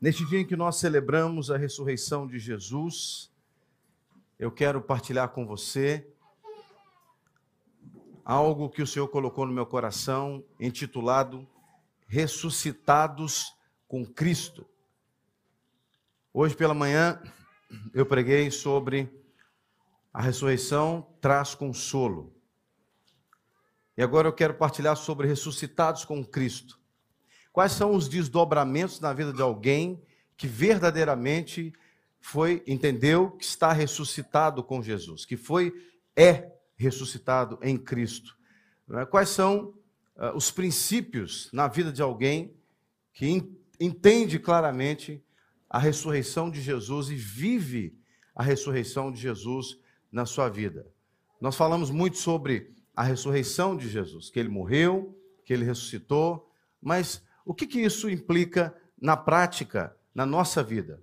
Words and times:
Neste 0.00 0.24
dia 0.24 0.40
em 0.40 0.46
que 0.46 0.56
nós 0.56 0.76
celebramos 0.76 1.50
a 1.50 1.58
ressurreição 1.58 2.26
de 2.26 2.38
Jesus, 2.38 3.30
eu 4.38 4.50
quero 4.50 4.80
partilhar 4.80 5.28
com 5.28 5.44
você 5.44 6.10
algo 8.24 8.70
que 8.70 8.80
o 8.80 8.86
Senhor 8.86 9.08
colocou 9.08 9.44
no 9.44 9.52
meu 9.52 9.66
coração, 9.66 10.42
intitulado 10.58 11.46
Ressuscitados 12.06 13.54
com 13.86 14.06
Cristo. 14.06 14.66
Hoje 16.32 16.56
pela 16.56 16.72
manhã 16.72 17.22
eu 17.92 18.06
preguei 18.06 18.50
sobre 18.50 19.06
a 20.14 20.22
ressurreição 20.22 21.06
traz 21.20 21.54
consolo. 21.54 22.34
E 23.98 24.02
agora 24.02 24.26
eu 24.26 24.32
quero 24.32 24.54
partilhar 24.54 24.96
sobre 24.96 25.28
ressuscitados 25.28 26.06
com 26.06 26.24
Cristo. 26.24 26.79
Quais 27.52 27.72
são 27.72 27.94
os 27.94 28.08
desdobramentos 28.08 29.00
na 29.00 29.12
vida 29.12 29.32
de 29.32 29.42
alguém 29.42 30.00
que 30.36 30.46
verdadeiramente 30.46 31.72
foi, 32.20 32.62
entendeu 32.66 33.32
que 33.32 33.44
está 33.44 33.72
ressuscitado 33.72 34.62
com 34.62 34.82
Jesus, 34.82 35.24
que 35.24 35.36
foi, 35.36 35.72
é 36.14 36.52
ressuscitado 36.76 37.58
em 37.62 37.76
Cristo? 37.76 38.36
É? 38.92 39.04
Quais 39.04 39.28
são 39.28 39.74
uh, 40.16 40.34
os 40.34 40.50
princípios 40.50 41.48
na 41.52 41.68
vida 41.68 41.92
de 41.92 42.02
alguém 42.02 42.54
que 43.12 43.26
in, 43.26 43.56
entende 43.78 44.38
claramente 44.38 45.22
a 45.68 45.78
ressurreição 45.78 46.50
de 46.50 46.60
Jesus 46.60 47.08
e 47.10 47.14
vive 47.14 47.98
a 48.34 48.42
ressurreição 48.42 49.10
de 49.10 49.20
Jesus 49.20 49.78
na 50.10 50.26
sua 50.26 50.48
vida? 50.48 50.86
Nós 51.40 51.56
falamos 51.56 51.90
muito 51.90 52.18
sobre 52.18 52.74
a 52.94 53.02
ressurreição 53.02 53.76
de 53.76 53.88
Jesus, 53.88 54.28
que 54.30 54.38
ele 54.38 54.48
morreu, 54.48 55.18
que 55.44 55.52
ele 55.52 55.64
ressuscitou, 55.64 56.50
mas 56.82 57.22
o 57.50 57.54
que, 57.54 57.66
que 57.66 57.80
isso 57.80 58.08
implica 58.08 58.72
na 58.96 59.16
prática, 59.16 59.96
na 60.14 60.24
nossa 60.24 60.62
vida? 60.62 61.02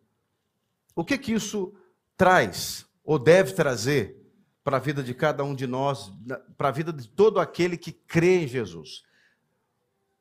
O 0.96 1.04
que, 1.04 1.18
que 1.18 1.34
isso 1.34 1.76
traz 2.16 2.86
ou 3.04 3.20
deve 3.20 3.52
trazer 3.52 4.18
para 4.64 4.78
a 4.78 4.80
vida 4.80 5.04
de 5.04 5.14
cada 5.14 5.44
um 5.44 5.54
de 5.54 5.68
nós, 5.68 6.10
para 6.58 6.70
a 6.70 6.72
vida 6.72 6.94
de 6.94 7.06
todo 7.10 7.42
aquele 7.42 7.76
que 7.76 7.92
crê 7.92 8.44
em 8.44 8.48
Jesus? 8.48 9.04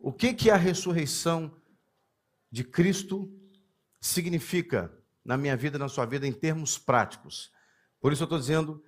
O 0.00 0.12
que, 0.12 0.34
que 0.34 0.50
a 0.50 0.56
ressurreição 0.56 1.54
de 2.50 2.64
Cristo 2.64 3.32
significa 4.00 4.92
na 5.24 5.36
minha 5.36 5.56
vida, 5.56 5.78
na 5.78 5.88
sua 5.88 6.06
vida, 6.06 6.26
em 6.26 6.32
termos 6.32 6.76
práticos? 6.76 7.52
Por 8.00 8.12
isso 8.12 8.24
eu 8.24 8.26
estou 8.26 8.40
dizendo 8.40 8.82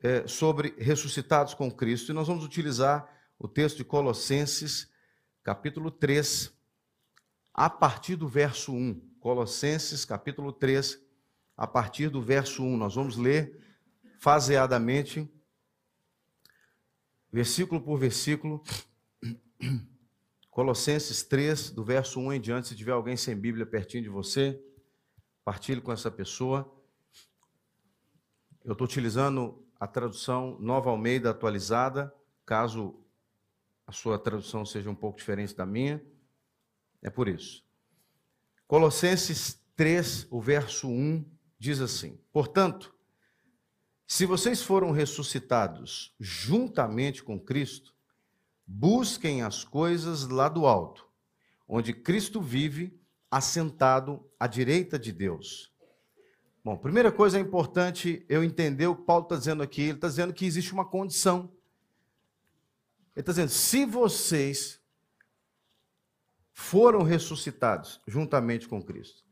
é, 0.00 0.24
sobre 0.28 0.72
ressuscitados 0.78 1.52
com 1.52 1.68
Cristo, 1.68 2.12
e 2.12 2.14
nós 2.14 2.28
vamos 2.28 2.44
utilizar 2.44 3.12
o 3.40 3.48
texto 3.48 3.78
de 3.78 3.84
Colossenses 3.84 4.93
capítulo 5.44 5.90
3, 5.90 6.50
a 7.52 7.68
partir 7.68 8.16
do 8.16 8.26
verso 8.26 8.72
1. 8.72 8.98
Colossenses, 9.20 10.04
capítulo 10.04 10.50
3, 10.50 10.98
a 11.54 11.66
partir 11.66 12.08
do 12.08 12.22
verso 12.22 12.64
1. 12.64 12.76
Nós 12.78 12.94
vamos 12.94 13.18
ler 13.18 13.62
faseadamente, 14.18 15.30
versículo 17.30 17.80
por 17.82 17.98
versículo. 17.98 18.62
Colossenses 20.50 21.22
3, 21.22 21.70
do 21.70 21.84
verso 21.84 22.18
1 22.20 22.32
em 22.32 22.40
diante. 22.40 22.68
Se 22.68 22.76
tiver 22.76 22.92
alguém 22.92 23.16
sem 23.16 23.36
Bíblia 23.36 23.66
pertinho 23.66 24.02
de 24.02 24.08
você, 24.08 24.58
partilhe 25.44 25.82
com 25.82 25.92
essa 25.92 26.10
pessoa. 26.10 26.74
Eu 28.64 28.72
estou 28.72 28.86
utilizando 28.86 29.62
a 29.78 29.86
tradução 29.86 30.58
Nova 30.58 30.88
Almeida 30.88 31.30
atualizada, 31.30 32.14
caso 32.46 33.03
a 33.86 33.92
sua 33.92 34.18
tradução 34.18 34.64
seja 34.64 34.90
um 34.90 34.94
pouco 34.94 35.18
diferente 35.18 35.54
da 35.54 35.66
minha. 35.66 36.02
É 37.02 37.10
por 37.10 37.28
isso. 37.28 37.64
Colossenses 38.66 39.62
3, 39.76 40.26
o 40.30 40.40
verso 40.40 40.88
1, 40.88 41.24
diz 41.58 41.80
assim: 41.80 42.18
Portanto, 42.32 42.94
se 44.06 44.26
vocês 44.26 44.62
foram 44.62 44.90
ressuscitados 44.90 46.14
juntamente 46.18 47.22
com 47.22 47.38
Cristo, 47.38 47.94
busquem 48.66 49.42
as 49.42 49.64
coisas 49.64 50.26
lá 50.28 50.48
do 50.48 50.66
alto, 50.66 51.08
onde 51.68 51.92
Cristo 51.92 52.40
vive, 52.40 52.98
assentado 53.30 54.24
à 54.38 54.46
direita 54.46 54.98
de 54.98 55.10
Deus. 55.10 55.74
Bom, 56.64 56.78
primeira 56.78 57.12
coisa 57.12 57.36
é 57.36 57.40
importante 57.40 58.24
eu 58.28 58.42
entender 58.42 58.86
o 58.86 58.96
que 58.96 59.02
Paulo 59.02 59.24
está 59.24 59.36
dizendo 59.36 59.62
aqui. 59.62 59.82
Ele 59.82 59.92
está 59.92 60.08
dizendo 60.08 60.32
que 60.32 60.46
existe 60.46 60.72
uma 60.72 60.84
condição. 60.84 61.52
Ele 63.14 63.22
está 63.22 63.32
dizendo: 63.32 63.50
se 63.50 63.84
vocês 63.84 64.80
foram 66.52 67.02
ressuscitados 67.02 68.00
juntamente 68.06 68.68
com 68.68 68.82
Cristo, 68.82 69.24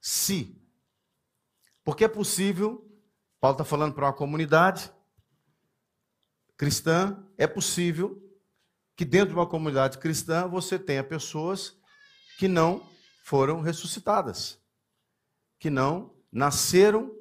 se, 0.00 0.60
porque 1.82 2.04
é 2.04 2.08
possível, 2.08 2.90
Paulo 3.40 3.54
está 3.54 3.64
falando 3.64 3.94
para 3.94 4.06
uma 4.06 4.12
comunidade 4.12 4.92
cristã, 6.56 7.26
é 7.36 7.46
possível 7.46 8.20
que 8.96 9.04
dentro 9.04 9.30
de 9.30 9.34
uma 9.34 9.48
comunidade 9.48 9.98
cristã 9.98 10.46
você 10.46 10.78
tenha 10.78 11.02
pessoas 11.02 11.76
que 12.38 12.46
não 12.46 12.86
foram 13.24 13.60
ressuscitadas, 13.60 14.60
que 15.58 15.68
não 15.70 16.14
nasceram 16.30 17.14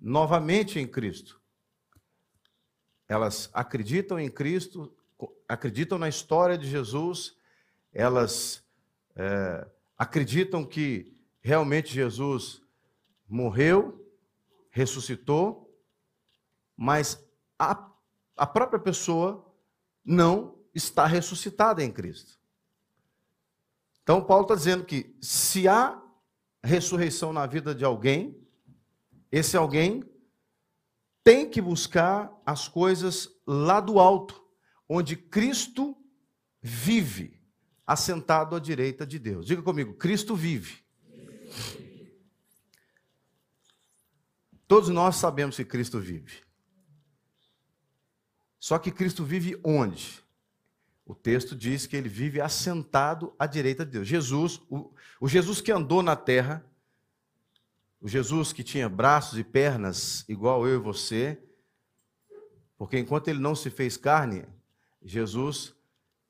novamente 0.00 0.78
em 0.78 0.86
Cristo. 0.86 1.40
Elas 3.08 3.48
acreditam 3.52 4.18
em 4.18 4.28
Cristo, 4.28 4.92
acreditam 5.48 5.98
na 5.98 6.08
história 6.08 6.58
de 6.58 6.68
Jesus, 6.68 7.36
elas 7.92 8.64
é, 9.14 9.66
acreditam 9.96 10.64
que 10.64 11.16
realmente 11.40 11.92
Jesus 11.92 12.60
morreu, 13.28 14.04
ressuscitou, 14.70 15.72
mas 16.76 17.24
a, 17.58 17.90
a 18.36 18.46
própria 18.46 18.78
pessoa 18.78 19.46
não 20.04 20.58
está 20.74 21.06
ressuscitada 21.06 21.82
em 21.82 21.90
Cristo. 21.90 22.38
Então, 24.02 24.22
Paulo 24.22 24.42
está 24.42 24.54
dizendo 24.54 24.84
que 24.84 25.16
se 25.20 25.66
há 25.66 26.00
ressurreição 26.62 27.32
na 27.32 27.46
vida 27.46 27.74
de 27.74 27.84
alguém, 27.84 28.38
esse 29.32 29.56
alguém 29.56 30.04
tem 31.26 31.50
que 31.50 31.60
buscar 31.60 32.30
as 32.46 32.68
coisas 32.68 33.28
lá 33.44 33.80
do 33.80 33.98
alto, 33.98 34.40
onde 34.88 35.16
Cristo 35.16 36.00
vive, 36.62 37.42
assentado 37.84 38.54
à 38.54 38.60
direita 38.60 39.04
de 39.04 39.18
Deus. 39.18 39.44
Diga 39.44 39.60
comigo, 39.60 39.94
Cristo 39.94 40.36
vive. 40.36 40.84
Todos 44.68 44.88
nós 44.88 45.16
sabemos 45.16 45.56
que 45.56 45.64
Cristo 45.64 45.98
vive. 45.98 46.44
Só 48.60 48.78
que 48.78 48.92
Cristo 48.92 49.24
vive 49.24 49.58
onde? 49.64 50.22
O 51.04 51.12
texto 51.12 51.56
diz 51.56 51.88
que 51.88 51.96
ele 51.96 52.08
vive 52.08 52.40
assentado 52.40 53.34
à 53.36 53.46
direita 53.46 53.84
de 53.84 53.90
Deus. 53.90 54.06
Jesus, 54.06 54.60
o, 54.70 54.94
o 55.20 55.26
Jesus 55.26 55.60
que 55.60 55.72
andou 55.72 56.04
na 56.04 56.14
terra, 56.14 56.64
o 58.00 58.08
Jesus 58.08 58.52
que 58.52 58.62
tinha 58.62 58.88
braços 58.88 59.38
e 59.38 59.44
pernas 59.44 60.24
igual 60.28 60.66
eu 60.66 60.76
e 60.76 60.82
você, 60.82 61.38
porque 62.76 62.98
enquanto 62.98 63.28
ele 63.28 63.38
não 63.38 63.54
se 63.54 63.70
fez 63.70 63.96
carne, 63.96 64.44
Jesus, 65.02 65.74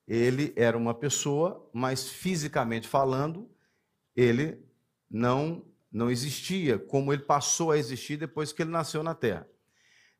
ele 0.06 0.52
era 0.56 0.76
uma 0.76 0.94
pessoa, 0.94 1.68
mas 1.72 2.08
fisicamente 2.08 2.86
falando, 2.86 3.50
ele 4.14 4.58
não 5.10 5.64
não 5.90 6.10
existia 6.10 6.78
como 6.78 7.10
ele 7.10 7.22
passou 7.22 7.70
a 7.70 7.78
existir 7.78 8.18
depois 8.18 8.52
que 8.52 8.62
ele 8.62 8.70
nasceu 8.70 9.02
na 9.02 9.14
terra. 9.14 9.48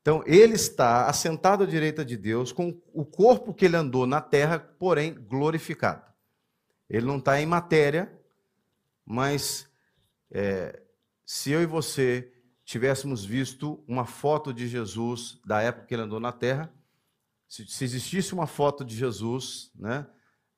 Então, 0.01 0.23
ele 0.25 0.55
está 0.55 1.05
assentado 1.07 1.63
à 1.63 1.67
direita 1.67 2.03
de 2.03 2.17
Deus 2.17 2.51
com 2.51 2.81
o 2.93 3.05
corpo 3.05 3.53
que 3.53 3.65
ele 3.65 3.75
andou 3.75 4.07
na 4.07 4.21
terra, 4.21 4.57
porém 4.57 5.13
glorificado. 5.13 6.01
Ele 6.89 7.05
não 7.05 7.17
está 7.17 7.39
em 7.41 7.45
matéria, 7.45 8.11
mas 9.05 9.69
é, 10.31 10.81
se 11.29 11.51
eu 11.51 11.61
e 11.61 11.65
você 11.65 12.31
tivéssemos 12.63 13.25
visto 13.25 13.83
uma 13.85 14.05
foto 14.05 14.53
de 14.53 14.65
Jesus 14.65 15.37
da 15.45 15.61
época 15.61 15.85
que 15.85 15.93
ele 15.93 16.03
andou 16.03 16.21
na 16.21 16.31
Terra, 16.31 16.73
se, 17.45 17.67
se 17.67 17.83
existisse 17.83 18.33
uma 18.33 18.47
foto 18.47 18.85
de 18.85 18.95
Jesus, 18.95 19.69
né? 19.75 20.07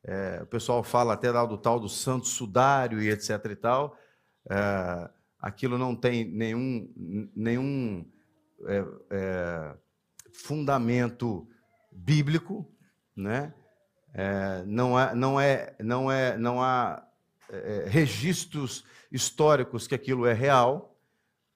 É, 0.04 0.40
o 0.44 0.46
pessoal 0.46 0.84
fala 0.84 1.14
até 1.16 1.34
do 1.34 1.58
tal 1.58 1.80
do 1.80 1.90
santo 1.90 2.28
sudário 2.28 3.02
e 3.02 3.10
etc 3.10 3.44
e 3.46 3.56
tal, 3.56 3.98
é, 4.48 5.10
aquilo 5.40 5.76
não 5.76 5.96
tem 5.96 6.24
nenhum, 6.24 6.94
nenhum 7.36 8.06
é, 8.68 8.86
é 9.10 9.78
fundamento 10.32 11.50
bíblico, 11.92 12.72
né? 13.16 13.56
É, 14.14 14.64
não, 14.68 15.00
é, 15.00 15.16
não, 15.16 15.42
é, 15.42 15.76
não, 15.80 16.12
é, 16.12 16.38
não 16.38 16.62
há 16.62 17.09
é, 17.50 17.86
registros 17.88 18.84
históricos 19.12 19.88
que 19.88 19.96
aquilo 19.96 20.26
é 20.26 20.34
real, 20.34 20.98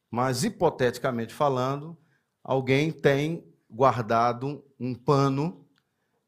mas 0.10 0.44
hipoteticamente 0.44 1.34
falando, 1.34 1.98
alguém 2.44 2.92
tem 2.92 3.44
guardado 3.69 4.63
um 4.80 4.94
pano 4.94 5.68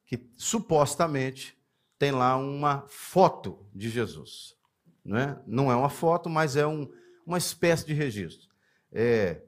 que 0.05 0.29
supostamente 0.37 1.57
tem 1.97 2.11
lá 2.11 2.35
uma 2.37 2.85
foto 2.87 3.67
de 3.73 3.89
Jesus. 3.89 4.55
não 5.03 5.17
é? 5.17 5.41
Não 5.45 5.71
é 5.71 5.75
uma 5.75 5.89
foto, 5.89 6.29
mas 6.29 6.55
é 6.55 6.65
um, 6.65 6.91
uma 7.25 7.37
espécie 7.37 7.85
de 7.85 7.93
registro. 7.93 8.49
É, 8.91 9.41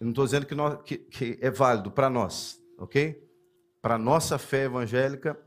não 0.00 0.10
estou 0.10 0.24
dizendo 0.24 0.46
que, 0.46 0.54
nós, 0.54 0.82
que, 0.82 0.98
que 0.98 1.38
é 1.40 1.50
válido 1.50 1.90
para 1.90 2.10
nós, 2.10 2.60
ok? 2.78 3.22
Para 3.80 3.98
nossa 3.98 4.38
fé 4.38 4.64
evangélica, 4.64 5.38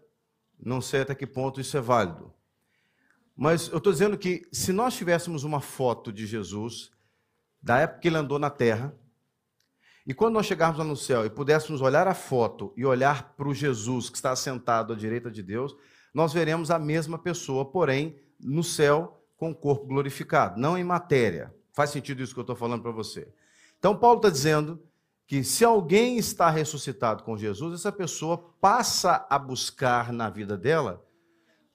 não 0.60 0.82
sei 0.82 1.02
até 1.02 1.14
que 1.16 1.28
ponto 1.28 1.62
isso 1.62 1.78
é 1.78 1.82
válido. 1.82 2.34
Mas 3.42 3.70
eu 3.70 3.78
estou 3.78 3.94
dizendo 3.94 4.18
que 4.18 4.46
se 4.52 4.74
nós 4.74 4.98
tivéssemos 4.98 5.46
uma 5.46 5.62
foto 5.62 6.12
de 6.12 6.28
Jesus, 6.28 6.92
da 7.64 7.78
época 7.78 8.02
que 8.02 8.10
ele 8.10 8.18
andou 8.18 8.38
na 8.38 8.50
terra, 8.50 8.94
e 10.06 10.14
quando 10.14 10.34
nós 10.34 10.46
chegarmos 10.46 10.78
lá 10.78 10.84
no 10.84 10.98
céu 10.98 11.26
e 11.26 11.30
pudéssemos 11.30 11.80
olhar 11.80 12.06
a 12.06 12.14
foto 12.14 12.74
e 12.76 12.86
olhar 12.86 13.36
para 13.38 13.48
o 13.48 13.54
Jesus 13.54 14.10
que 14.10 14.18
está 14.18 14.36
sentado 14.36 14.92
à 14.92 14.96
direita 14.96 15.32
de 15.32 15.42
Deus, 15.42 15.74
nós 16.14 16.34
veremos 16.34 16.70
a 16.70 16.78
mesma 16.78 17.18
pessoa, 17.18 17.64
porém, 17.64 18.20
no 18.38 18.62
céu, 18.62 19.24
com 19.38 19.52
o 19.52 19.56
corpo 19.56 19.88
glorificado, 19.88 20.60
não 20.60 20.78
em 20.78 20.84
matéria. 20.84 21.56
Faz 21.72 21.92
sentido 21.92 22.22
isso 22.22 22.34
que 22.34 22.40
eu 22.42 22.44
estou 22.44 22.58
falando 22.58 22.82
para 22.82 22.92
você. 22.92 23.26
Então, 23.78 23.96
Paulo 23.96 24.18
está 24.18 24.30
dizendo 24.30 24.84
que 25.26 25.46
se 25.46 25.64
alguém 25.64 26.18
está 26.18 26.50
ressuscitado 26.50 27.24
com 27.24 27.38
Jesus, 27.38 27.74
essa 27.74 27.92
pessoa 27.92 28.38
passa 28.60 29.26
a 29.30 29.40
buscar 29.40 30.12
na 30.12 30.30
vida 30.30 30.58
dela 30.58 31.02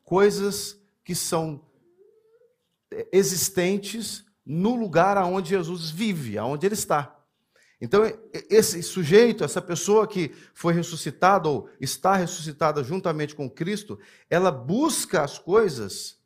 coisas 0.03 0.84
que 1.05 1.15
são 1.15 1.65
existentes 3.13 4.25
no 4.45 4.75
lugar 4.75 5.17
aonde 5.17 5.51
Jesus 5.51 5.91
vive, 5.91 6.39
aonde 6.39 6.67
ele 6.67 6.75
está. 6.75 7.15
Então, 7.81 8.03
esse 8.49 8.83
sujeito, 8.83 9.45
essa 9.45 9.61
pessoa 9.61 10.07
que 10.07 10.35
foi 10.55 10.73
ressuscitada 10.73 11.49
ou 11.49 11.69
está 11.81 12.17
ressuscitada 12.17 12.83
juntamente 12.83 13.35
com 13.35 13.51
Cristo, 13.51 13.99
ela 14.31 14.51
busca 14.51 15.23
as 15.23 15.39
coisas 15.39 16.19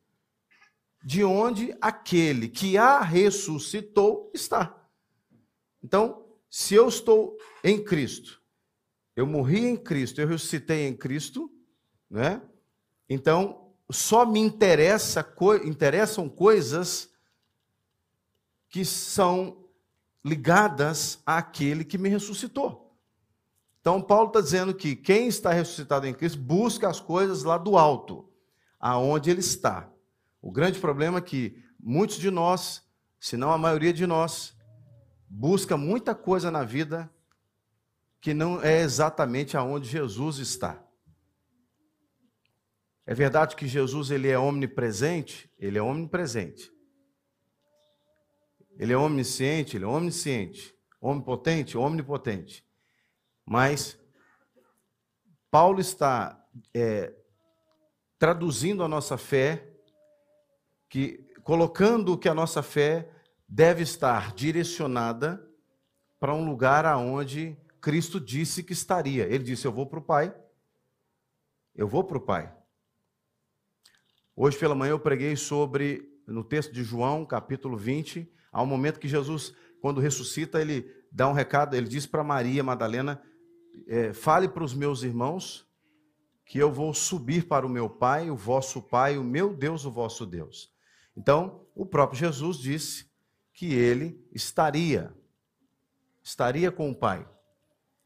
de 1.03 1.25
onde 1.25 1.77
aquele 1.81 2.49
que 2.49 2.77
a 2.77 3.01
ressuscitou 3.01 4.31
está. 4.35 4.77
Então, 5.83 6.25
se 6.51 6.75
eu 6.75 6.89
estou 6.89 7.37
em 7.65 7.83
Cristo, 7.83 8.43
eu 9.17 9.27
morri 9.27 9.67
em 9.67 9.77
Cristo, 9.77 10.21
eu 10.21 10.29
ressuscitei 10.29 10.87
em 10.87 10.97
Cristo, 10.97 11.51
né? 12.11 12.43
Então, 13.09 13.68
só 13.91 14.27
me 14.27 14.39
interessa, 14.39 15.27
interessam 15.65 16.29
coisas 16.29 17.11
que 18.69 18.85
são 18.85 19.65
ligadas 20.25 21.21
àquele 21.25 21.85
que 21.85 21.97
me 21.97 22.09
ressuscitou. 22.09 22.95
Então, 23.81 24.03
Paulo 24.03 24.29
está 24.29 24.41
dizendo 24.41 24.75
que 24.75 24.95
quem 24.95 25.29
está 25.29 25.51
ressuscitado 25.53 26.07
em 26.07 26.13
Cristo 26.13 26.39
busca 26.39 26.89
as 26.89 27.01
coisas 27.01 27.43
lá 27.45 27.57
do 27.57 27.79
alto, 27.79 28.29
aonde 28.79 29.31
ele 29.31 29.41
está. 29.41 29.91
O 30.43 30.53
grande 30.53 30.79
problema 30.79 31.19
é 31.19 31.23
que 31.23 31.63
muitos 31.81 32.17
de 32.19 32.31
nós, 32.31 32.83
se 33.19 33.37
não 33.37 33.51
a 33.51 33.57
maioria 33.57 33.93
de 33.93 34.07
nós, 34.07 34.55
busca 35.29 35.77
muita 35.77 36.15
coisa 36.15 36.51
na 36.51 36.65
vida 36.65 37.11
que 38.21 38.35
não 38.35 38.63
é 38.63 38.81
exatamente 38.81 39.57
aonde 39.57 39.89
Jesus 39.89 40.39
está. 40.39 40.83
É 43.09 43.15
verdade 43.15 43.57
que 43.57 43.67
Jesus 43.67 44.11
ele 44.11 44.29
é 44.29 44.39
omnipresente, 44.39 45.51
ele 45.59 45.79
é 45.79 45.83
omnipresente. 45.83 46.71
Ele 48.79 48.93
é 48.93 48.99
onisciente, 48.99 49.79
ele 49.79 49.87
é 49.87 49.89
omnisciente, 49.89 50.77
omnipotente, 51.01 51.79
omnipotente. 51.79 52.63
Mas 53.47 53.99
Paulo 55.51 55.81
está 55.81 56.39
é, 56.75 57.15
traduzindo 58.19 58.85
a 58.85 58.89
nossa 58.89 59.17
fé, 59.17 59.67
que 60.91 61.33
colocando 61.43 62.19
que 62.19 62.29
a 62.29 62.35
nossa 62.35 62.63
fé 62.63 63.11
deve 63.49 63.85
estar 63.85 64.35
direcionada 64.35 65.43
para 66.21 66.35
um 66.35 66.45
lugar 66.45 66.85
aonde 66.85 67.57
Cristo 67.81 68.21
disse 68.21 68.63
que 68.63 68.75
estaria. 68.75 69.25
Ele 69.25 69.45
disse: 69.45 69.67
Eu 69.67 69.73
vou 69.73 69.87
para 69.87 69.99
o 69.99 70.05
Pai. 70.05 70.39
Eu 71.75 71.89
vou 71.89 72.05
para 72.05 72.19
o 72.19 72.21
Pai. 72.21 72.58
Hoje 74.41 74.57
pela 74.57 74.73
manhã 74.73 74.93
eu 74.93 75.01
preguei 75.01 75.35
sobre, 75.35 76.09
no 76.25 76.45
texto 76.45 76.73
de 76.73 76.85
João, 76.85 77.27
capítulo 77.27 77.77
20, 77.77 78.33
Há 78.53 78.63
um 78.63 78.67
momento 78.67 79.01
que 79.01 79.09
Jesus, 79.09 79.53
quando 79.81 80.01
ressuscita, 80.01 80.61
ele 80.61 80.89
dá 81.11 81.29
um 81.29 81.33
recado, 81.33 81.75
ele 81.75 81.89
diz 81.89 82.07
para 82.07 82.23
Maria 82.23 82.63
Madalena: 82.63 83.21
é, 83.89 84.13
fale 84.13 84.49
para 84.49 84.63
os 84.63 84.75
meus 84.75 85.03
irmãos 85.03 85.67
que 86.47 86.57
eu 86.57 86.71
vou 86.71 86.95
subir 86.95 87.49
para 87.49 87.67
o 87.67 87.69
meu 87.69 87.91
Pai, 87.91 88.31
o 88.31 88.37
vosso 88.37 88.81
Pai, 88.81 89.19
o 89.19 89.25
meu 89.25 89.53
Deus, 89.53 89.85
o 89.85 89.91
vosso 89.91 90.25
Deus. 90.25 90.73
Então, 91.17 91.67
o 91.75 91.85
próprio 91.85 92.21
Jesus 92.21 92.59
disse 92.59 93.11
que 93.53 93.75
ele 93.75 94.25
estaria, 94.33 95.13
estaria 96.23 96.71
com 96.71 96.89
o 96.89 96.95
Pai. 96.95 97.29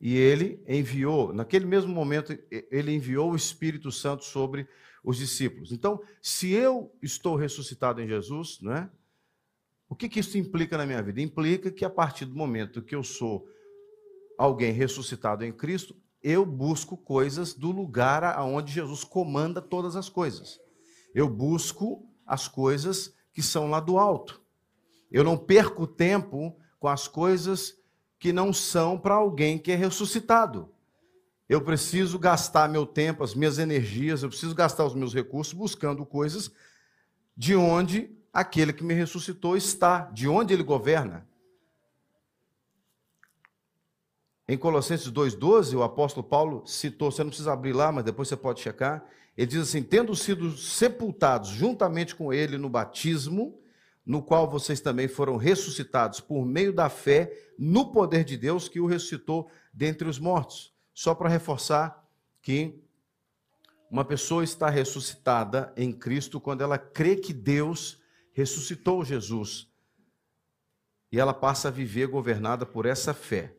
E 0.01 0.17
ele 0.17 0.65
enviou, 0.67 1.31
naquele 1.31 1.67
mesmo 1.67 1.93
momento, 1.93 2.35
ele 2.71 2.91
enviou 2.91 3.33
o 3.33 3.37
Espírito 3.37 3.93
Santo 3.93 4.25
sobre 4.25 4.67
os 5.03 5.17
discípulos. 5.19 5.73
Então, 5.73 6.01
se 6.21 6.51
eu 6.51 6.95
estou 7.03 7.35
ressuscitado 7.37 8.01
em 8.01 8.07
Jesus, 8.07 8.59
não 8.61 8.73
é? 8.73 8.91
O 9.89 9.95
que, 9.95 10.09
que 10.09 10.21
isso 10.21 10.39
implica 10.39 10.79
na 10.79 10.87
minha 10.87 11.03
vida? 11.03 11.21
Implica 11.21 11.71
que 11.71 11.85
a 11.85 11.91
partir 11.91 12.25
do 12.25 12.35
momento 12.35 12.81
que 12.81 12.95
eu 12.95 13.03
sou 13.03 13.47
alguém 14.39 14.73
ressuscitado 14.73 15.45
em 15.45 15.53
Cristo, 15.53 15.95
eu 16.23 16.47
busco 16.47 16.97
coisas 16.97 17.53
do 17.53 17.71
lugar 17.71 18.23
aonde 18.25 18.73
Jesus 18.73 19.05
comanda 19.05 19.61
todas 19.61 19.97
as 19.97 20.09
coisas. 20.09 20.61
Eu 21.15 21.29
busco 21.29 22.09
as 22.25 22.49
coisas 22.49 23.13
que 23.33 23.43
são 23.43 23.69
lá 23.69 23.81
do 23.81 23.99
alto. 23.99 24.41
Eu 25.11 25.25
não 25.25 25.37
perco 25.37 25.87
tempo 25.87 26.57
com 26.79 26.89
as 26.89 27.07
coisas 27.07 27.77
que 28.19 28.33
não 28.33 28.53
são 28.53 28.99
para 28.99 29.15
alguém 29.15 29.59
que 29.59 29.73
é 29.73 29.75
ressuscitado. 29.75 30.73
Eu 31.53 31.61
preciso 31.61 32.19
gastar 32.19 32.67
meu 32.67 32.87
tempo, 32.87 33.23
as 33.23 33.35
minhas 33.35 33.59
energias, 33.59 34.23
eu 34.23 34.31
preciso 34.31 34.55
gastar 34.55 34.87
os 34.87 34.95
meus 34.95 35.13
recursos 35.13 35.53
buscando 35.53 36.03
coisas 36.07 36.51
de 37.37 37.55
onde 37.55 38.11
aquele 38.33 38.73
que 38.73 38.83
me 38.83 38.95
ressuscitou 38.95 39.55
está, 39.55 40.11
de 40.15 40.27
onde 40.27 40.55
ele 40.55 40.63
governa. 40.63 41.29
Em 44.49 44.57
Colossenses 44.57 45.13
2,12, 45.13 45.77
o 45.77 45.83
apóstolo 45.83 46.27
Paulo 46.27 46.67
citou, 46.67 47.11
você 47.11 47.23
não 47.23 47.29
precisa 47.29 47.53
abrir 47.53 47.75
lá, 47.75 47.93
mas 47.93 48.05
depois 48.05 48.29
você 48.29 48.37
pode 48.37 48.63
checar. 48.63 49.05
Ele 49.37 49.49
diz 49.49 49.61
assim: 49.61 49.83
tendo 49.83 50.17
sido 50.17 50.57
sepultados 50.57 51.51
juntamente 51.51 52.15
com 52.15 52.33
ele 52.33 52.57
no 52.57 52.71
batismo, 52.71 53.61
no 54.07 54.23
qual 54.23 54.49
vocês 54.49 54.81
também 54.81 55.07
foram 55.07 55.37
ressuscitados 55.37 56.19
por 56.19 56.47
meio 56.47 56.73
da 56.73 56.89
fé 56.89 57.31
no 57.59 57.93
poder 57.93 58.25
de 58.25 58.39
Deus 58.39 58.71
que 58.71 58.81
o 58.81 58.87
ressuscitou 58.87 59.51
dentre 59.71 60.09
os 60.09 60.19
mortos. 60.19 60.72
Só 60.95 61.15
para 61.15 61.29
reforçar 61.29 62.07
que 62.41 62.83
uma 63.91 64.05
pessoa 64.05 64.43
está 64.43 64.71
ressuscitada 64.71 65.73
em 65.77 65.93
Cristo 65.93 66.41
quando 66.41 66.63
ela 66.63 66.79
crê 66.79 67.17
que 67.17 67.33
Deus 67.33 68.01
ressuscitou 68.33 69.05
Jesus. 69.05 69.69
E 71.11 71.21
ela 71.21 71.35
passa 71.35 71.69
a 71.69 71.71
viver 71.71 72.07
governada 72.07 72.65
por 72.65 72.87
essa 72.87 73.13
fé. 73.13 73.55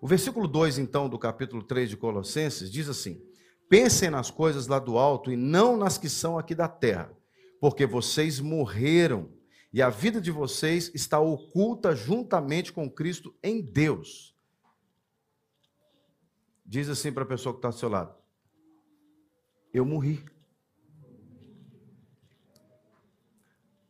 O 0.00 0.06
versículo 0.06 0.46
2, 0.46 0.78
então, 0.78 1.08
do 1.08 1.18
capítulo 1.18 1.62
3 1.62 1.90
de 1.90 1.96
Colossenses, 1.96 2.70
diz 2.70 2.88
assim: 2.88 3.20
Pensem 3.68 4.10
nas 4.10 4.30
coisas 4.30 4.68
lá 4.68 4.78
do 4.78 4.96
alto 4.96 5.32
e 5.32 5.36
não 5.36 5.76
nas 5.76 5.98
que 5.98 6.08
são 6.08 6.38
aqui 6.38 6.54
da 6.54 6.68
terra, 6.68 7.12
porque 7.60 7.84
vocês 7.84 8.38
morreram 8.38 9.28
e 9.72 9.82
a 9.82 9.90
vida 9.90 10.20
de 10.20 10.30
vocês 10.30 10.90
está 10.94 11.18
oculta 11.18 11.94
juntamente 11.94 12.72
com 12.72 12.88
Cristo 12.88 13.34
em 13.42 13.60
Deus. 13.60 14.34
Diz 16.70 16.90
assim 16.90 17.10
para 17.10 17.22
a 17.22 17.26
pessoa 17.26 17.54
que 17.54 17.60
está 17.60 17.68
ao 17.68 17.72
seu 17.72 17.88
lado: 17.88 18.14
Eu 19.72 19.86
morri. 19.86 20.22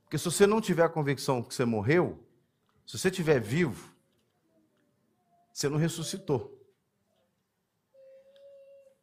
Porque 0.05 0.17
se 0.17 0.25
você 0.25 0.47
não 0.47 0.61
tiver 0.61 0.85
a 0.85 0.89
convicção 0.89 1.43
que 1.43 1.53
você 1.53 1.65
morreu, 1.65 2.25
se 2.87 2.97
você 2.97 3.09
estiver 3.09 3.41
vivo, 3.41 3.93
você 5.53 5.69
não 5.69 5.77
ressuscitou. 5.77 6.57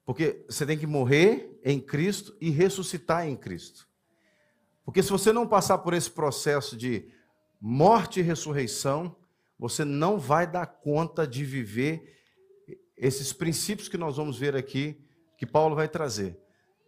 Porque 0.06 0.46
você 0.48 0.66
tem 0.66 0.78
que 0.78 0.88
morrer 0.88 1.60
em 1.62 1.82
Cristo 1.82 2.36
e 2.40 2.50
ressuscitar 2.50 3.28
em 3.28 3.36
Cristo. 3.36 3.90
Porque 4.86 5.04
se 5.04 5.10
você 5.10 5.34
não 5.34 5.46
passar 5.46 5.80
por 5.80 5.94
esse 5.94 6.10
processo 6.10 6.78
de 6.78 7.12
morte 7.60 8.22
e 8.22 8.24
ressurreição, 8.24 9.18
você 9.60 9.84
não 9.84 10.18
vai 10.18 10.48
dar 10.48 10.66
conta 10.66 11.28
de 11.28 11.44
viver 11.44 12.16
esses 12.98 13.34
princípios 13.34 13.88
que 13.88 13.98
nós 13.98 14.18
vamos 14.18 14.38
ver 14.38 14.56
aqui, 14.56 15.00
que 15.38 15.46
Paulo 15.46 15.76
vai 15.76 15.88
trazer 15.88 16.38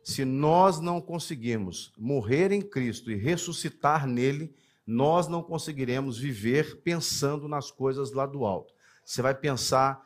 se 0.08 0.24
nós 0.24 0.80
não 0.80 1.02
conseguirmos 1.02 1.92
morrer 1.98 2.54
em 2.54 2.62
Cristo 2.62 3.12
e 3.12 3.16
ressuscitar 3.16 4.08
nele, 4.08 4.56
nós 4.86 5.28
não 5.28 5.44
conseguiremos 5.44 6.18
viver 6.18 6.78
pensando 6.78 7.46
nas 7.46 7.72
coisas 7.72 8.14
lá 8.14 8.26
do 8.26 8.46
alto. 8.46 8.74
Você 9.04 9.22
vai 9.22 9.36
pensar 9.36 10.02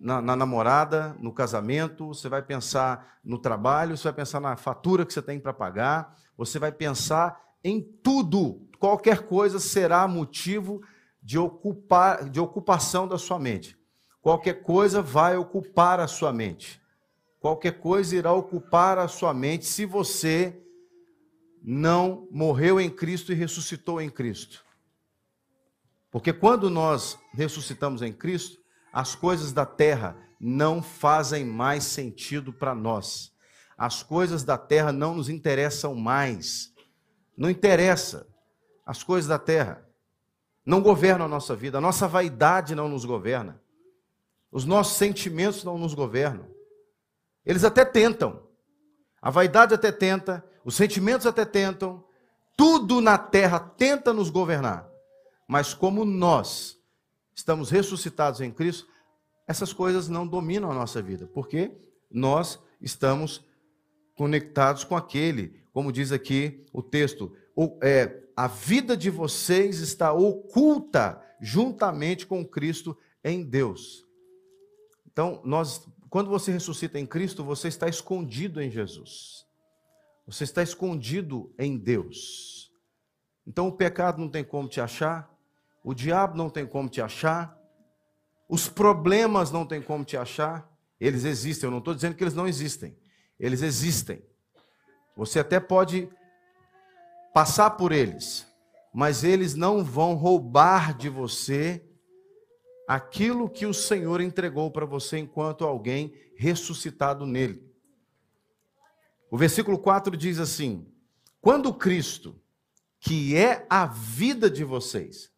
na, 0.00 0.20
na, 0.20 0.34
namorada, 0.34 1.16
no 1.20 1.32
casamento, 1.32 2.08
você 2.08 2.28
vai 2.28 2.42
pensar 2.42 3.20
no 3.24 3.38
trabalho, 3.38 3.96
você 3.96 4.02
vai 4.02 4.14
pensar 4.14 4.40
na 4.40 4.56
fatura 4.56 5.06
que 5.06 5.12
você 5.12 5.22
tem 5.22 5.38
para 5.38 5.52
pagar, 5.52 6.18
você 6.36 6.58
vai 6.58 6.72
pensar 6.72 7.40
em 7.62 7.80
tudo, 7.80 8.68
qualquer 8.80 9.28
coisa 9.28 9.60
será 9.60 10.08
motivo 10.08 10.82
de, 11.22 11.38
ocupar, 11.38 12.28
de 12.28 12.40
ocupação 12.40 13.06
da 13.06 13.16
sua 13.16 13.38
mente. 13.38 13.78
Qualquer 14.24 14.62
coisa 14.62 15.02
vai 15.02 15.36
ocupar 15.36 16.00
a 16.00 16.06
sua 16.06 16.32
mente. 16.32 16.80
Qualquer 17.38 17.78
coisa 17.78 18.16
irá 18.16 18.32
ocupar 18.32 18.96
a 18.96 19.06
sua 19.06 19.34
mente 19.34 19.66
se 19.66 19.84
você 19.84 20.58
não 21.62 22.26
morreu 22.30 22.80
em 22.80 22.88
Cristo 22.88 23.32
e 23.32 23.34
ressuscitou 23.34 24.00
em 24.00 24.08
Cristo. 24.08 24.64
Porque 26.10 26.32
quando 26.32 26.70
nós 26.70 27.18
ressuscitamos 27.34 28.00
em 28.00 28.14
Cristo, 28.14 28.58
as 28.90 29.14
coisas 29.14 29.52
da 29.52 29.66
terra 29.66 30.16
não 30.40 30.82
fazem 30.82 31.44
mais 31.44 31.84
sentido 31.84 32.50
para 32.50 32.74
nós. 32.74 33.30
As 33.76 34.02
coisas 34.02 34.42
da 34.42 34.56
terra 34.56 34.90
não 34.90 35.16
nos 35.16 35.28
interessam 35.28 35.94
mais. 35.94 36.72
Não 37.36 37.50
interessa 37.50 38.26
as 38.86 39.02
coisas 39.02 39.28
da 39.28 39.38
terra. 39.38 39.86
Não 40.64 40.80
governam 40.80 41.26
a 41.26 41.28
nossa 41.28 41.54
vida. 41.54 41.76
A 41.76 41.82
nossa 41.82 42.08
vaidade 42.08 42.74
não 42.74 42.88
nos 42.88 43.04
governa. 43.04 43.62
Os 44.54 44.64
nossos 44.64 44.96
sentimentos 44.96 45.64
não 45.64 45.76
nos 45.76 45.94
governam. 45.94 46.46
Eles 47.44 47.64
até 47.64 47.84
tentam. 47.84 48.40
A 49.20 49.28
vaidade 49.28 49.74
até 49.74 49.90
tenta, 49.90 50.44
os 50.64 50.76
sentimentos 50.76 51.26
até 51.26 51.44
tentam, 51.44 52.04
tudo 52.56 53.00
na 53.00 53.18
terra 53.18 53.58
tenta 53.58 54.12
nos 54.12 54.30
governar. 54.30 54.88
Mas 55.48 55.74
como 55.74 56.04
nós 56.04 56.78
estamos 57.34 57.68
ressuscitados 57.68 58.40
em 58.40 58.52
Cristo, 58.52 58.86
essas 59.44 59.72
coisas 59.72 60.08
não 60.08 60.24
dominam 60.24 60.70
a 60.70 60.74
nossa 60.74 61.02
vida, 61.02 61.28
porque 61.34 61.72
nós 62.08 62.60
estamos 62.80 63.44
conectados 64.14 64.84
com 64.84 64.96
aquele, 64.96 65.64
como 65.72 65.90
diz 65.90 66.12
aqui 66.12 66.64
o 66.72 66.80
texto, 66.80 67.36
o, 67.56 67.76
é, 67.82 68.22
a 68.36 68.46
vida 68.46 68.96
de 68.96 69.10
vocês 69.10 69.80
está 69.80 70.12
oculta 70.12 71.20
juntamente 71.40 72.24
com 72.24 72.46
Cristo 72.46 72.96
em 73.24 73.42
Deus. 73.42 74.03
Então, 75.14 75.40
nós, 75.44 75.86
quando 76.10 76.28
você 76.28 76.50
ressuscita 76.50 76.98
em 76.98 77.06
Cristo, 77.06 77.44
você 77.44 77.68
está 77.68 77.88
escondido 77.88 78.60
em 78.60 78.68
Jesus. 78.68 79.46
Você 80.26 80.42
está 80.42 80.60
escondido 80.60 81.54
em 81.56 81.78
Deus. 81.78 82.72
Então, 83.46 83.68
o 83.68 83.72
pecado 83.72 84.20
não 84.20 84.28
tem 84.28 84.42
como 84.42 84.68
te 84.68 84.80
achar, 84.80 85.32
o 85.84 85.94
diabo 85.94 86.36
não 86.36 86.50
tem 86.50 86.66
como 86.66 86.88
te 86.88 87.00
achar, 87.00 87.56
os 88.48 88.68
problemas 88.68 89.52
não 89.52 89.64
tem 89.64 89.80
como 89.80 90.04
te 90.04 90.16
achar. 90.16 90.68
Eles 91.00 91.24
existem, 91.24 91.68
eu 91.68 91.70
não 91.70 91.78
estou 91.78 91.94
dizendo 91.94 92.16
que 92.16 92.24
eles 92.24 92.34
não 92.34 92.48
existem. 92.48 92.98
Eles 93.38 93.62
existem. 93.62 94.20
Você 95.16 95.38
até 95.38 95.60
pode 95.60 96.08
passar 97.32 97.70
por 97.70 97.92
eles, 97.92 98.48
mas 98.92 99.22
eles 99.22 99.54
não 99.54 99.84
vão 99.84 100.14
roubar 100.14 100.96
de 100.96 101.08
você 101.08 101.84
aquilo 102.86 103.48
que 103.48 103.66
o 103.66 103.74
Senhor 103.74 104.20
entregou 104.20 104.70
para 104.70 104.86
você 104.86 105.18
enquanto 105.18 105.64
alguém 105.64 106.14
ressuscitado 106.36 107.26
nele. 107.26 107.62
O 109.30 109.36
versículo 109.36 109.78
4 109.78 110.16
diz 110.16 110.38
assim: 110.38 110.86
Quando 111.40 111.74
Cristo, 111.74 112.40
que 113.00 113.36
é 113.36 113.66
a 113.68 113.86
vida 113.86 114.48
de 114.48 114.64
vocês. 114.64 115.30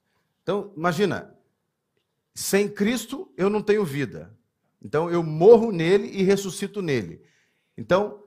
Então, 0.42 0.72
imagina, 0.76 1.34
sem 2.34 2.68
Cristo 2.68 3.32
eu 3.36 3.50
não 3.50 3.62
tenho 3.62 3.84
vida. 3.84 4.36
Então 4.80 5.10
eu 5.10 5.22
morro 5.22 5.72
nele 5.72 6.08
e 6.08 6.22
ressuscito 6.22 6.80
nele. 6.80 7.22
Então, 7.76 8.22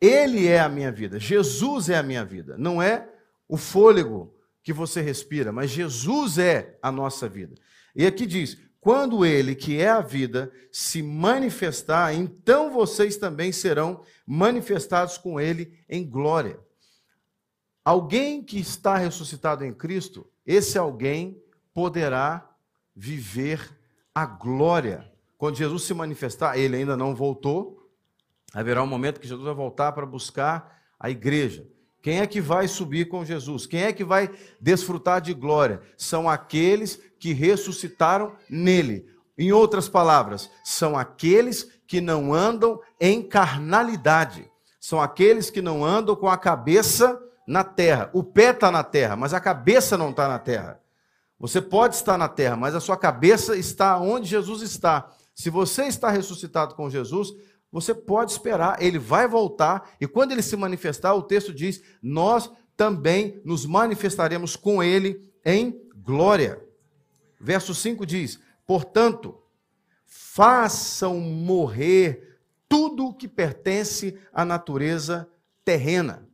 ele 0.00 0.46
é 0.46 0.60
a 0.60 0.68
minha 0.68 0.92
vida. 0.92 1.18
Jesus 1.18 1.88
é 1.88 1.96
a 1.96 2.02
minha 2.02 2.24
vida. 2.24 2.56
Não 2.58 2.82
é 2.82 3.08
o 3.48 3.56
fôlego 3.56 4.34
que 4.62 4.72
você 4.72 5.00
respira, 5.00 5.52
mas 5.52 5.70
Jesus 5.70 6.38
é 6.38 6.78
a 6.82 6.92
nossa 6.92 7.28
vida. 7.28 7.54
E 7.94 8.06
aqui 8.06 8.26
diz: 8.26 8.58
quando 8.82 9.24
ele, 9.24 9.54
que 9.54 9.80
é 9.80 9.88
a 9.88 10.00
vida, 10.00 10.52
se 10.72 11.02
manifestar, 11.02 12.12
então 12.12 12.72
vocês 12.72 13.16
também 13.16 13.52
serão 13.52 14.02
manifestados 14.26 15.16
com 15.16 15.38
ele 15.38 15.78
em 15.88 16.04
glória. 16.04 16.58
Alguém 17.84 18.42
que 18.42 18.58
está 18.58 18.96
ressuscitado 18.96 19.64
em 19.64 19.72
Cristo, 19.72 20.28
esse 20.44 20.76
alguém 20.76 21.40
poderá 21.72 22.50
viver 22.94 23.70
a 24.14 24.26
glória. 24.26 25.10
Quando 25.38 25.56
Jesus 25.56 25.84
se 25.84 25.94
manifestar, 25.94 26.58
ele 26.58 26.76
ainda 26.76 26.96
não 26.96 27.14
voltou, 27.14 27.88
haverá 28.52 28.82
um 28.82 28.86
momento 28.86 29.20
que 29.20 29.28
Jesus 29.28 29.44
vai 29.44 29.54
voltar 29.54 29.92
para 29.92 30.06
buscar 30.06 30.82
a 30.98 31.08
igreja. 31.08 31.66
Quem 32.02 32.18
é 32.18 32.26
que 32.26 32.40
vai 32.40 32.66
subir 32.66 33.08
com 33.08 33.24
Jesus? 33.24 33.64
Quem 33.64 33.82
é 33.82 33.92
que 33.92 34.02
vai 34.02 34.28
desfrutar 34.60 35.20
de 35.20 35.32
glória? 35.32 35.80
São 35.96 36.28
aqueles 36.28 37.00
que 37.18 37.32
ressuscitaram 37.32 38.34
nele. 38.50 39.06
Em 39.38 39.52
outras 39.52 39.88
palavras, 39.88 40.50
são 40.64 40.98
aqueles 40.98 41.70
que 41.86 42.00
não 42.00 42.34
andam 42.34 42.80
em 43.00 43.22
carnalidade. 43.22 44.50
São 44.80 45.00
aqueles 45.00 45.48
que 45.48 45.62
não 45.62 45.84
andam 45.84 46.16
com 46.16 46.28
a 46.28 46.36
cabeça 46.36 47.20
na 47.46 47.62
terra. 47.62 48.10
O 48.12 48.24
pé 48.24 48.50
está 48.50 48.70
na 48.70 48.82
terra, 48.82 49.14
mas 49.14 49.32
a 49.32 49.40
cabeça 49.40 49.96
não 49.96 50.10
está 50.10 50.26
na 50.26 50.40
terra. 50.40 50.80
Você 51.38 51.60
pode 51.60 51.94
estar 51.94 52.18
na 52.18 52.28
terra, 52.28 52.56
mas 52.56 52.74
a 52.74 52.80
sua 52.80 52.96
cabeça 52.96 53.56
está 53.56 53.98
onde 53.98 54.28
Jesus 54.28 54.62
está. 54.62 55.08
Se 55.34 55.50
você 55.50 55.84
está 55.84 56.10
ressuscitado 56.10 56.74
com 56.74 56.90
Jesus, 56.90 57.32
você 57.72 57.94
pode 57.94 58.32
esperar, 58.32 58.82
ele 58.82 58.98
vai 58.98 59.26
voltar, 59.26 59.96
e 59.98 60.06
quando 60.06 60.32
ele 60.32 60.42
se 60.42 60.54
manifestar, 60.56 61.14
o 61.14 61.22
texto 61.22 61.54
diz: 61.54 61.82
Nós 62.02 62.52
também 62.76 63.40
nos 63.44 63.64
manifestaremos 63.64 64.54
com 64.54 64.82
ele 64.82 65.32
em 65.42 65.80
glória. 65.96 66.62
Verso 67.40 67.74
5 67.74 68.04
diz: 68.04 68.38
Portanto, 68.66 69.42
façam 70.04 71.18
morrer 71.18 72.38
tudo 72.68 73.06
o 73.06 73.14
que 73.14 73.26
pertence 73.26 74.18
à 74.32 74.44
natureza 74.44 75.28
terrena. 75.64 76.28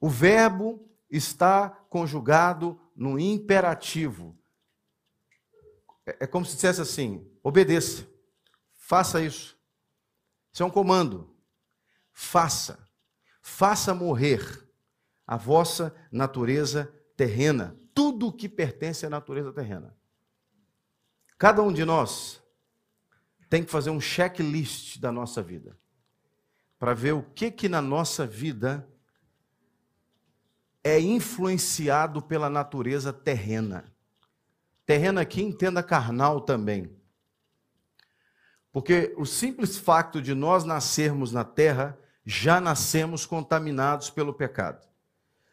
O 0.00 0.08
verbo 0.08 0.88
está 1.10 1.68
conjugado 1.88 2.80
no 2.94 3.18
imperativo. 3.18 4.38
É, 6.06 6.24
é 6.24 6.26
como 6.26 6.46
se 6.46 6.54
dissesse 6.54 6.80
assim: 6.80 7.28
obedeça, 7.42 8.06
faça 8.72 9.20
isso. 9.20 9.59
Isso 10.52 10.62
é 10.62 10.66
um 10.66 10.70
comando. 10.70 11.34
Faça, 12.12 12.78
faça 13.40 13.94
morrer 13.94 14.68
a 15.26 15.36
vossa 15.36 15.94
natureza 16.10 16.92
terrena, 17.16 17.76
tudo 17.94 18.28
o 18.28 18.32
que 18.32 18.48
pertence 18.48 19.06
à 19.06 19.10
natureza 19.10 19.52
terrena. 19.52 19.96
Cada 21.38 21.62
um 21.62 21.72
de 21.72 21.84
nós 21.84 22.42
tem 23.48 23.64
que 23.64 23.70
fazer 23.70 23.90
um 23.90 24.00
checklist 24.00 24.98
da 24.98 25.10
nossa 25.10 25.42
vida, 25.42 25.78
para 26.78 26.94
ver 26.94 27.12
o 27.12 27.22
que 27.22 27.50
que 27.50 27.68
na 27.68 27.80
nossa 27.80 28.26
vida 28.26 28.88
é 30.82 30.98
influenciado 30.98 32.22
pela 32.22 32.50
natureza 32.50 33.12
terrena. 33.12 33.84
Terrena 34.84 35.20
aqui 35.20 35.42
entenda 35.42 35.82
carnal 35.82 36.40
também. 36.40 36.99
Porque 38.72 39.14
o 39.16 39.24
simples 39.24 39.76
facto 39.76 40.22
de 40.22 40.34
nós 40.34 40.64
nascermos 40.64 41.32
na 41.32 41.44
terra, 41.44 41.98
já 42.24 42.60
nascemos 42.60 43.26
contaminados 43.26 44.10
pelo 44.10 44.32
pecado. 44.32 44.86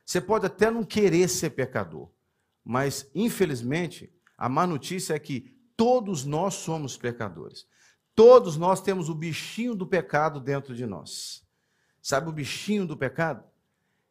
Você 0.06 0.22
pode 0.22 0.46
até 0.46 0.70
não 0.70 0.84
querer 0.84 1.28
ser 1.28 1.50
pecador, 1.52 2.10
mas 2.64 3.10
infelizmente 3.14 4.14
a 4.38 4.48
má 4.48 4.68
notícia 4.68 5.14
é 5.14 5.20
que 5.20 5.56
todos 5.76 6.26
nós 6.26 6.54
somos 6.54 6.96
pecadores. 6.96 7.66
Todos 8.14 8.58
nós 8.58 8.82
temos 8.82 9.10
o 9.10 9.16
bichinho 9.16 9.76
do 9.76 9.86
pecado 9.86 10.40
dentro 10.40 10.74
de 10.76 10.86
nós. 10.86 11.44
Sabe 12.02 12.30
o 12.30 12.32
bichinho 12.32 12.86
do 12.86 12.96
pecado? 12.96 13.44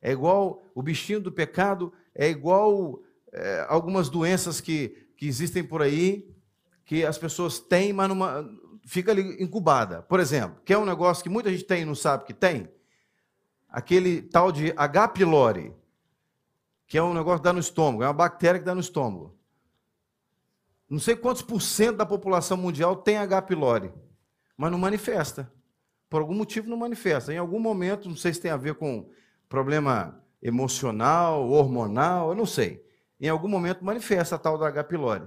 É 0.01 0.13
igual, 0.13 0.63
o 0.75 0.83
bichinho 0.83 1.21
do 1.21 1.33
pecado 1.33 1.93
é 2.15 2.29
igual 2.29 3.03
é, 3.33 3.67
algumas 3.69 4.09
doenças 4.09 4.61
que, 4.61 5.09
que 5.17 5.27
existem 5.27 5.65
por 5.65 5.83
aí, 5.83 6.33
que 6.85 7.05
as 7.05 7.19
pessoas 7.19 7.59
têm, 7.59 7.93
mas 7.93 8.09
numa, 8.09 8.43
fica 8.87 9.11
ali 9.11 9.43
incubada. 9.43 10.03
Por 10.03 10.21
exemplo, 10.21 10.63
que 10.65 10.73
é 10.73 10.79
um 10.79 10.87
negócio 10.87 11.23
que 11.23 11.29
muita 11.29 11.51
gente 11.51 11.65
tem 11.65 11.83
e 11.83 11.85
não 11.85 11.95
sabe 11.95 12.25
que 12.25 12.33
tem, 12.33 12.73
aquele 13.69 14.23
tal 14.23 14.53
de 14.53 14.73
H. 14.77 15.09
pylori, 15.09 15.75
que 16.87 16.97
é 16.97 17.03
um 17.03 17.13
negócio 17.13 17.41
que 17.41 17.45
dá 17.45 17.53
no 17.53 17.59
estômago, 17.59 18.05
é 18.05 18.07
uma 18.07 18.15
bactéria 18.15 18.61
que 18.61 18.65
dá 18.65 18.75
no 18.75 18.81
estômago. 18.81 19.37
Não 20.89 21.01
sei 21.01 21.17
quantos 21.17 21.43
por 21.43 21.61
cento 21.61 21.97
da 21.97 22.07
população 22.07 22.57
mundial 22.57 22.95
tem 22.95 23.19
H. 23.19 23.43
pylori, 23.43 23.93
mas 24.57 24.71
não 24.71 24.79
manifesta. 24.79 25.53
Por 26.09 26.21
algum 26.21 26.35
motivo 26.35 26.71
não 26.71 26.77
manifesta. 26.77 27.35
Em 27.35 27.39
algum 27.39 27.59
momento, 27.59 28.09
não 28.09 28.15
sei 28.17 28.33
se 28.33 28.41
tem 28.41 28.53
a 28.53 28.57
ver 28.57 28.77
com 28.77 29.11
problema 29.49 30.23
emocional, 30.41 31.51
hormonal, 31.51 32.29
eu 32.29 32.37
não 32.37 32.47
sei. 32.47 32.87
Em 33.21 33.29
algum 33.29 33.49
momento 33.49 33.85
manifesta 33.85 34.37
a 34.37 34.39
tal 34.39 34.57
da 34.57 34.69
H. 34.69 34.85
pylori. 34.85 35.27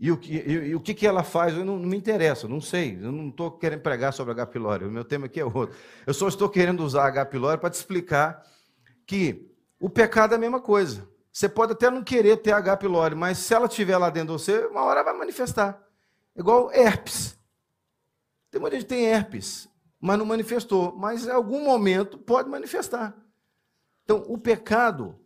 E 0.00 0.10
o 0.10 0.16
que, 0.16 0.32
e, 0.32 0.52
e 0.68 0.74
o 0.74 0.80
que, 0.80 0.94
que 0.94 1.06
ela 1.06 1.22
faz, 1.22 1.54
eu 1.54 1.62
não, 1.62 1.78
não, 1.78 1.86
me 1.86 1.94
interessa, 1.94 2.48
não 2.48 2.58
sei. 2.60 2.98
Eu 3.02 3.12
não 3.12 3.28
estou 3.28 3.50
querendo 3.50 3.82
pregar 3.82 4.14
sobre 4.14 4.32
H. 4.32 4.46
pylori, 4.46 4.86
o 4.86 4.90
meu 4.90 5.04
tema 5.04 5.26
aqui 5.26 5.38
é 5.38 5.44
outro. 5.44 5.76
Eu 6.06 6.14
só 6.14 6.26
estou 6.26 6.48
querendo 6.48 6.82
usar 6.82 7.04
H. 7.04 7.26
pylori 7.26 7.60
para 7.60 7.68
te 7.68 7.74
explicar 7.74 8.42
que 9.06 9.54
o 9.78 9.90
pecado 9.90 10.32
é 10.32 10.36
a 10.36 10.40
mesma 10.40 10.58
coisa. 10.58 11.06
Você 11.30 11.50
pode 11.50 11.72
até 11.72 11.90
não 11.90 12.02
querer 12.02 12.38
ter 12.38 12.52
H. 12.52 12.78
pylori, 12.78 13.14
mas 13.14 13.36
se 13.36 13.52
ela 13.52 13.66
estiver 13.66 13.98
lá 13.98 14.08
dentro 14.08 14.34
de 14.34 14.42
você, 14.42 14.64
uma 14.64 14.84
hora 14.84 15.04
vai 15.04 15.12
manifestar. 15.12 15.78
Igual 16.34 16.72
herpes. 16.72 17.38
Tem 18.50 18.58
muita 18.58 18.76
gente 18.76 18.88
que 18.88 18.94
tem 18.94 19.04
herpes, 19.04 19.68
mas 20.00 20.18
não 20.18 20.24
manifestou. 20.24 20.96
Mas 20.96 21.26
em 21.26 21.30
algum 21.30 21.62
momento 21.62 22.16
pode 22.16 22.48
manifestar. 22.48 23.14
Então, 24.04 24.24
o 24.26 24.38
pecado 24.38 25.20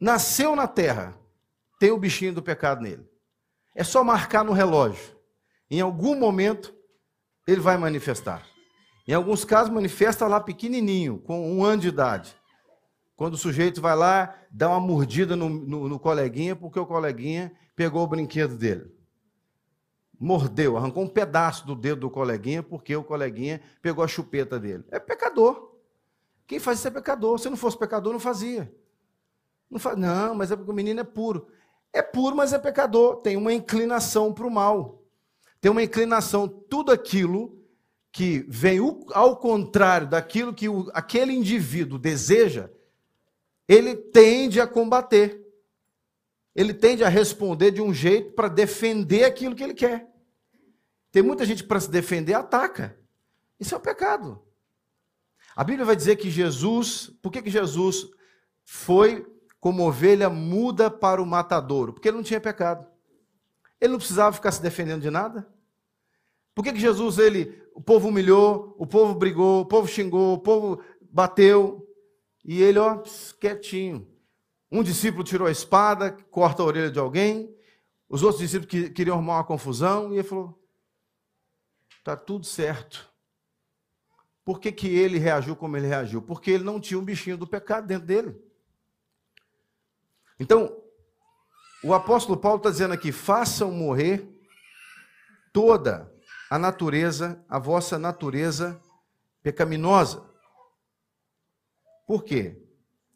nasceu 0.00 0.56
na 0.56 0.66
terra, 0.66 1.16
tem 1.78 1.92
o 1.92 1.96
bichinho 1.96 2.34
do 2.34 2.42
pecado 2.42 2.82
nele. 2.82 3.09
É 3.80 3.82
só 3.82 4.04
marcar 4.04 4.44
no 4.44 4.52
relógio. 4.52 5.16
Em 5.70 5.80
algum 5.80 6.14
momento, 6.14 6.74
ele 7.46 7.62
vai 7.62 7.78
manifestar. 7.78 8.46
Em 9.08 9.14
alguns 9.14 9.42
casos, 9.42 9.72
manifesta 9.72 10.26
lá 10.26 10.38
pequenininho, 10.38 11.18
com 11.20 11.50
um 11.50 11.64
ano 11.64 11.80
de 11.80 11.88
idade. 11.88 12.36
Quando 13.16 13.32
o 13.32 13.38
sujeito 13.38 13.80
vai 13.80 13.96
lá, 13.96 14.36
dá 14.50 14.68
uma 14.68 14.80
mordida 14.80 15.34
no, 15.34 15.48
no, 15.48 15.88
no 15.88 15.98
coleguinha, 15.98 16.54
porque 16.54 16.78
o 16.78 16.84
coleguinha 16.84 17.54
pegou 17.74 18.02
o 18.02 18.06
brinquedo 18.06 18.54
dele. 18.54 18.94
Mordeu, 20.20 20.76
arrancou 20.76 21.02
um 21.02 21.08
pedaço 21.08 21.66
do 21.66 21.74
dedo 21.74 22.02
do 22.02 22.10
coleguinha, 22.10 22.62
porque 22.62 22.94
o 22.94 23.02
coleguinha 23.02 23.62
pegou 23.80 24.04
a 24.04 24.08
chupeta 24.08 24.60
dele. 24.60 24.84
É 24.90 24.98
pecador. 24.98 25.74
Quem 26.46 26.58
faz 26.58 26.80
isso 26.80 26.88
é 26.88 26.90
pecador. 26.90 27.38
Se 27.38 27.48
não 27.48 27.56
fosse 27.56 27.78
pecador, 27.78 28.12
não 28.12 28.20
fazia. 28.20 28.70
Não, 29.70 29.80
faz, 29.80 29.96
não 29.96 30.34
mas 30.34 30.52
é 30.52 30.56
porque 30.56 30.70
o 30.70 30.74
menino 30.74 31.00
é 31.00 31.04
puro. 31.04 31.48
É 31.92 32.02
puro, 32.02 32.36
mas 32.36 32.52
é 32.52 32.58
pecador. 32.58 33.16
Tem 33.16 33.36
uma 33.36 33.52
inclinação 33.52 34.32
para 34.32 34.46
o 34.46 34.50
mal. 34.50 35.02
Tem 35.60 35.70
uma 35.70 35.82
inclinação, 35.82 36.48
tudo 36.48 36.90
aquilo 36.90 37.60
que 38.12 38.44
vem 38.48 38.78
ao 39.12 39.36
contrário 39.36 40.08
daquilo 40.08 40.54
que 40.54 40.68
o, 40.68 40.90
aquele 40.92 41.32
indivíduo 41.32 41.98
deseja, 41.98 42.70
ele 43.68 43.94
tende 43.94 44.60
a 44.60 44.66
combater. 44.66 45.40
Ele 46.54 46.74
tende 46.74 47.04
a 47.04 47.08
responder 47.08 47.70
de 47.70 47.80
um 47.80 47.94
jeito 47.94 48.32
para 48.32 48.48
defender 48.48 49.24
aquilo 49.24 49.54
que 49.54 49.62
ele 49.62 49.74
quer. 49.74 50.08
Tem 51.12 51.22
muita 51.22 51.44
gente 51.44 51.62
para 51.62 51.78
se 51.78 51.90
defender 51.90 52.34
ataca. 52.34 52.98
Isso 53.58 53.74
é 53.74 53.78
o 53.78 53.80
um 53.80 53.82
pecado. 53.82 54.42
A 55.54 55.62
Bíblia 55.62 55.84
vai 55.84 55.94
dizer 55.94 56.16
que 56.16 56.30
Jesus, 56.30 57.12
por 57.20 57.30
que, 57.30 57.42
que 57.42 57.50
Jesus 57.50 58.08
foi 58.64 59.26
como 59.60 59.86
ovelha 59.86 60.30
muda 60.30 60.90
para 60.90 61.22
o 61.22 61.26
matadouro? 61.26 61.92
Porque 61.92 62.08
ele 62.08 62.16
não 62.16 62.24
tinha 62.24 62.40
pecado. 62.40 62.86
Ele 63.80 63.92
não 63.92 63.98
precisava 63.98 64.34
ficar 64.34 64.50
se 64.50 64.62
defendendo 64.62 65.02
de 65.02 65.10
nada. 65.10 65.46
Por 66.54 66.64
que, 66.64 66.72
que 66.72 66.80
Jesus, 66.80 67.18
ele, 67.18 67.62
o 67.74 67.80
povo 67.80 68.08
humilhou, 68.08 68.74
o 68.78 68.86
povo 68.86 69.14
brigou, 69.14 69.60
o 69.62 69.66
povo 69.66 69.86
xingou, 69.86 70.34
o 70.34 70.38
povo 70.38 70.82
bateu, 71.00 71.86
e 72.44 72.62
ele, 72.62 72.78
ó, 72.78 73.02
quietinho. 73.40 74.08
Um 74.70 74.82
discípulo 74.82 75.24
tirou 75.24 75.46
a 75.46 75.50
espada, 75.50 76.12
corta 76.30 76.62
a 76.62 76.66
orelha 76.66 76.90
de 76.90 76.98
alguém, 76.98 77.54
os 78.08 78.22
outros 78.22 78.40
discípulos 78.40 78.70
que, 78.70 78.90
queriam 78.90 79.14
arrumar 79.14 79.36
uma 79.36 79.44
confusão, 79.44 80.12
e 80.12 80.18
ele 80.18 80.22
falou: 80.22 80.58
está 81.98 82.16
tudo 82.16 82.46
certo. 82.46 83.08
Por 84.44 84.58
que, 84.58 84.72
que 84.72 84.88
ele 84.88 85.18
reagiu 85.18 85.54
como 85.54 85.76
ele 85.76 85.86
reagiu? 85.86 86.20
Porque 86.22 86.50
ele 86.50 86.64
não 86.64 86.80
tinha 86.80 86.98
um 86.98 87.04
bichinho 87.04 87.36
do 87.36 87.46
pecado 87.46 87.86
dentro 87.86 88.06
dele. 88.06 88.49
Então, 90.40 90.82
o 91.84 91.92
apóstolo 91.92 92.40
Paulo 92.40 92.56
está 92.56 92.70
dizendo 92.70 92.94
aqui: 92.94 93.12
façam 93.12 93.70
morrer 93.70 94.26
toda 95.52 96.10
a 96.50 96.58
natureza, 96.58 97.44
a 97.46 97.58
vossa 97.58 97.98
natureza 97.98 98.80
pecaminosa. 99.42 100.28
Por 102.06 102.24
quê? 102.24 102.66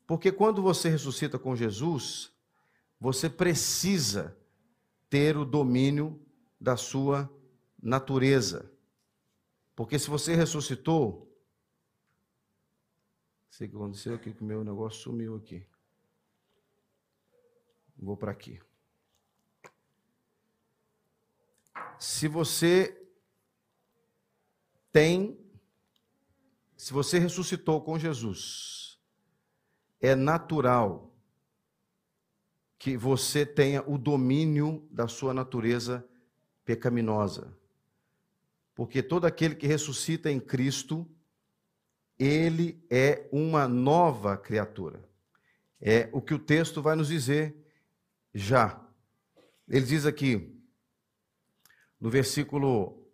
Porque 0.06 0.30
quando 0.30 0.62
você 0.62 0.90
ressuscita 0.90 1.38
com 1.38 1.56
Jesus, 1.56 2.30
você 3.00 3.28
precisa 3.28 4.36
ter 5.08 5.36
o 5.36 5.44
domínio 5.44 6.20
da 6.60 6.76
sua 6.76 7.30
natureza. 7.82 8.70
Porque 9.74 9.98
se 9.98 10.08
você 10.08 10.34
ressuscitou, 10.34 11.34
sei 13.48 13.66
o 13.66 13.70
que 13.70 13.76
aconteceu 13.76 14.14
aqui, 14.14 14.32
que 14.32 14.42
o 14.42 14.44
meu 14.44 14.62
negócio 14.62 15.00
sumiu 15.00 15.36
aqui. 15.36 15.66
Vou 18.04 18.18
para 18.18 18.30
aqui. 18.30 18.60
Se 21.98 22.28
você 22.28 23.02
tem, 24.92 25.40
se 26.76 26.92
você 26.92 27.18
ressuscitou 27.18 27.80
com 27.80 27.98
Jesus, 27.98 29.00
é 30.02 30.14
natural 30.14 31.10
que 32.78 32.94
você 32.94 33.46
tenha 33.46 33.82
o 33.88 33.96
domínio 33.96 34.86
da 34.90 35.08
sua 35.08 35.32
natureza 35.32 36.06
pecaminosa. 36.62 37.56
Porque 38.74 39.02
todo 39.02 39.24
aquele 39.24 39.54
que 39.54 39.66
ressuscita 39.66 40.30
em 40.30 40.38
Cristo, 40.38 41.08
ele 42.18 42.84
é 42.90 43.26
uma 43.32 43.66
nova 43.66 44.36
criatura. 44.36 45.02
É 45.80 46.10
o 46.12 46.20
que 46.20 46.34
o 46.34 46.38
texto 46.38 46.82
vai 46.82 46.96
nos 46.96 47.08
dizer 47.08 47.63
já. 48.34 48.84
Ele 49.68 49.86
diz 49.86 50.04
aqui, 50.04 50.52
no 52.00 52.10
versículo 52.10 53.04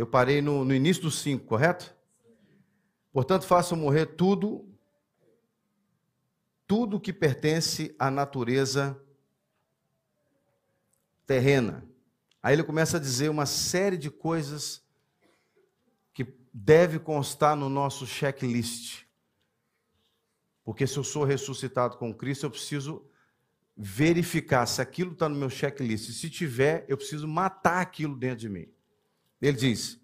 eu 0.00 0.06
parei 0.06 0.40
no, 0.40 0.64
no 0.64 0.74
início 0.74 1.02
do 1.02 1.10
5, 1.10 1.44
correto? 1.44 1.94
Portanto, 3.12 3.46
façam 3.46 3.76
morrer 3.76 4.06
tudo, 4.06 4.66
tudo 6.66 6.98
que 6.98 7.12
pertence 7.12 7.94
à 7.98 8.10
natureza 8.10 8.98
terrena. 11.26 11.84
Aí 12.42 12.54
ele 12.54 12.64
começa 12.64 12.96
a 12.96 13.00
dizer 13.00 13.28
uma 13.28 13.44
série 13.44 13.98
de 13.98 14.10
coisas 14.10 14.82
que 16.14 16.26
deve 16.50 16.98
constar 16.98 17.54
no 17.54 17.68
nosso 17.68 18.06
checklist. 18.06 19.04
Porque 20.64 20.86
se 20.86 20.96
eu 20.96 21.04
sou 21.04 21.24
ressuscitado 21.24 21.96
com 21.96 22.14
Cristo, 22.14 22.46
eu 22.46 22.50
preciso 22.50 23.04
verificar 23.76 24.66
se 24.66 24.82
aquilo 24.82 25.12
está 25.12 25.28
no 25.28 25.36
meu 25.36 25.48
checklist. 25.48 26.12
Se 26.12 26.28
tiver, 26.28 26.84
eu 26.88 26.96
preciso 26.96 27.26
matar 27.26 27.80
aquilo 27.80 28.16
dentro 28.16 28.40
de 28.40 28.48
mim. 28.48 28.68
Ele 29.40 29.56
diz: 29.56 30.00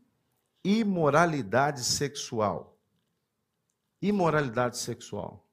imoralidade 0.65 1.85
sexual. 1.85 2.81
Imoralidade 4.01 4.79
sexual. 4.79 5.47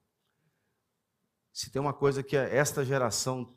Se 1.52 1.70
tem 1.70 1.80
uma 1.80 1.92
coisa 1.92 2.22
que 2.22 2.36
esta 2.36 2.84
geração 2.84 3.54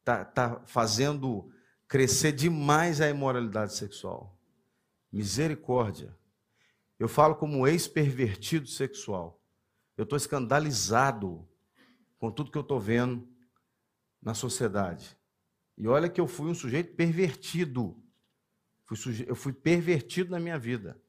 está 0.00 0.24
tá 0.24 0.62
fazendo 0.66 1.50
crescer 1.88 2.32
demais 2.32 3.00
a 3.00 3.08
imoralidade 3.08 3.74
sexual. 3.74 4.38
Misericórdia. 5.10 6.16
Eu 6.98 7.08
falo 7.08 7.34
como 7.34 7.66
ex-pervertido 7.66 8.66
sexual. 8.66 9.40
Eu 9.96 10.04
estou 10.04 10.16
escandalizado 10.16 11.48
com 12.18 12.30
tudo 12.30 12.50
que 12.50 12.58
eu 12.58 12.62
estou 12.62 12.80
vendo 12.80 13.28
na 14.20 14.34
sociedade. 14.34 15.16
E 15.76 15.86
olha 15.86 16.08
que 16.08 16.20
eu 16.20 16.26
fui 16.26 16.50
um 16.50 16.54
sujeito 16.54 16.94
pervertido. 16.94 18.02
Eu 19.26 19.36
fui 19.36 19.52
pervertido 19.52 20.30
na 20.30 20.40
minha 20.40 20.58
vida. 20.58 21.00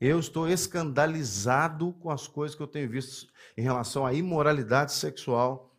Eu 0.00 0.20
estou 0.20 0.48
escandalizado 0.48 1.92
com 1.94 2.10
as 2.10 2.28
coisas 2.28 2.54
que 2.54 2.62
eu 2.62 2.66
tenho 2.66 2.88
visto 2.88 3.32
em 3.56 3.62
relação 3.62 4.04
à 4.04 4.12
imoralidade 4.12 4.92
sexual 4.92 5.74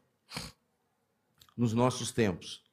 nos 1.55 1.73
nossos 1.73 2.11
tempos. 2.11 2.63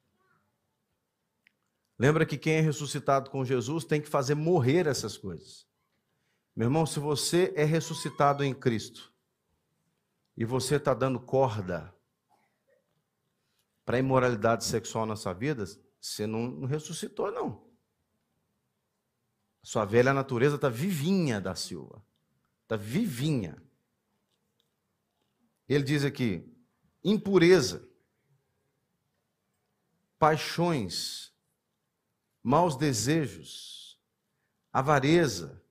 Lembra 1.97 2.25
que 2.25 2.37
quem 2.37 2.55
é 2.55 2.61
ressuscitado 2.61 3.29
com 3.29 3.45
Jesus 3.45 3.85
tem 3.85 4.01
que 4.01 4.09
fazer 4.09 4.35
morrer 4.35 4.85
essas 4.87 5.17
coisas. 5.17 5.65
Meu 6.55 6.67
irmão, 6.67 6.85
se 6.85 6.99
você 6.99 7.53
é 7.55 7.63
ressuscitado 7.63 8.43
em 8.43 8.53
Cristo 8.53 9.14
e 10.37 10.43
você 10.43 10.75
está 10.75 10.93
dando 10.93 11.19
corda 11.19 11.93
para 13.85 13.99
imoralidade 13.99 14.65
sexual 14.65 15.05
na 15.05 15.15
sua 15.15 15.33
vida, 15.33 15.63
você 16.01 16.25
não 16.25 16.65
ressuscitou, 16.65 17.31
não. 17.31 17.65
Sua 19.61 19.85
velha 19.85 20.13
natureza 20.13 20.55
está 20.55 20.69
vivinha 20.69 21.39
da 21.39 21.55
Silva. 21.55 22.03
Está 22.63 22.75
vivinha. 22.75 23.61
Ele 25.67 25.83
diz 25.83 26.03
aqui: 26.03 26.51
impureza, 27.03 27.87
paixões, 30.19 31.33
maus 32.43 32.75
desejos, 32.75 33.99
avareza, 34.71 35.63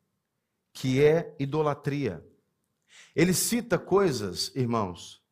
que 0.73 1.03
é 1.03 1.37
idolatria. 1.39 2.25
Ele 3.15 3.33
cita 3.33 3.79
coisas, 3.79 4.51
irmãos, 4.55 5.23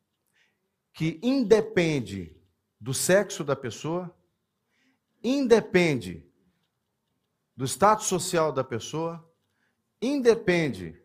que 0.93 1.19
independe 1.21 2.35
do 2.79 2.93
sexo 2.93 3.43
da 3.43 3.55
pessoa, 3.55 4.15
independe 5.23 6.25
do 7.55 7.65
status 7.65 8.07
social 8.07 8.51
da 8.51 8.63
pessoa, 8.63 9.27
independe 10.01 11.01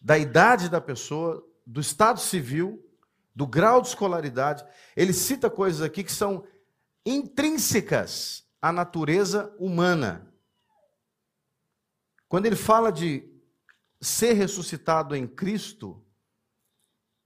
da 0.00 0.18
idade 0.18 0.68
da 0.68 0.80
pessoa, 0.80 1.46
do 1.66 1.80
estado 1.80 2.18
civil, 2.18 2.84
do 3.34 3.46
grau 3.46 3.80
de 3.80 3.88
escolaridade. 3.88 4.64
Ele 4.96 5.12
cita 5.12 5.48
coisas 5.48 5.80
aqui 5.80 6.02
que 6.02 6.12
são 6.12 6.46
intrínsecas 7.04 8.44
à 8.60 8.72
natureza 8.72 9.54
humana. 9.58 10.32
Quando 12.28 12.46
ele 12.46 12.56
fala 12.56 12.90
de 12.90 13.28
ser 14.00 14.32
ressuscitado 14.32 15.14
em 15.14 15.26
Cristo, 15.26 16.04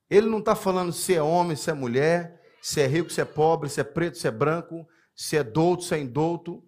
ele 0.08 0.28
não 0.28 0.38
está 0.38 0.54
falando 0.54 0.92
se 0.92 1.14
é 1.14 1.22
homem, 1.22 1.56
se 1.56 1.70
é 1.70 1.74
mulher, 1.74 2.40
se 2.62 2.80
é 2.80 2.86
rico, 2.86 3.10
se 3.10 3.20
é 3.20 3.24
pobre, 3.24 3.68
se 3.68 3.80
é 3.80 3.84
preto, 3.84 4.18
se 4.18 4.26
é 4.26 4.30
branco, 4.30 4.86
se 5.14 5.36
é 5.36 5.42
douto, 5.42 5.84
se 5.84 5.94
é 5.94 5.98
indouto. 5.98 6.64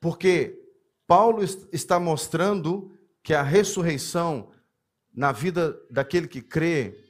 Porque 0.00 0.58
Paulo 1.06 1.42
está 1.72 1.98
mostrando 1.98 2.96
que 3.22 3.34
a 3.34 3.42
ressurreição 3.42 4.52
na 5.12 5.32
vida 5.32 5.78
daquele 5.90 6.28
que 6.28 6.40
crê 6.40 7.04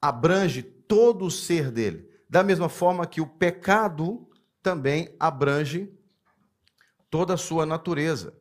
abrange 0.00 0.62
todo 0.62 1.24
o 1.24 1.30
ser 1.30 1.70
dele. 1.70 2.08
Da 2.28 2.42
mesma 2.42 2.68
forma 2.68 3.06
que 3.06 3.20
o 3.20 3.26
pecado 3.26 4.28
também 4.62 5.14
abrange 5.18 5.92
toda 7.10 7.34
a 7.34 7.38
sua 7.38 7.64
natureza. 7.64 8.36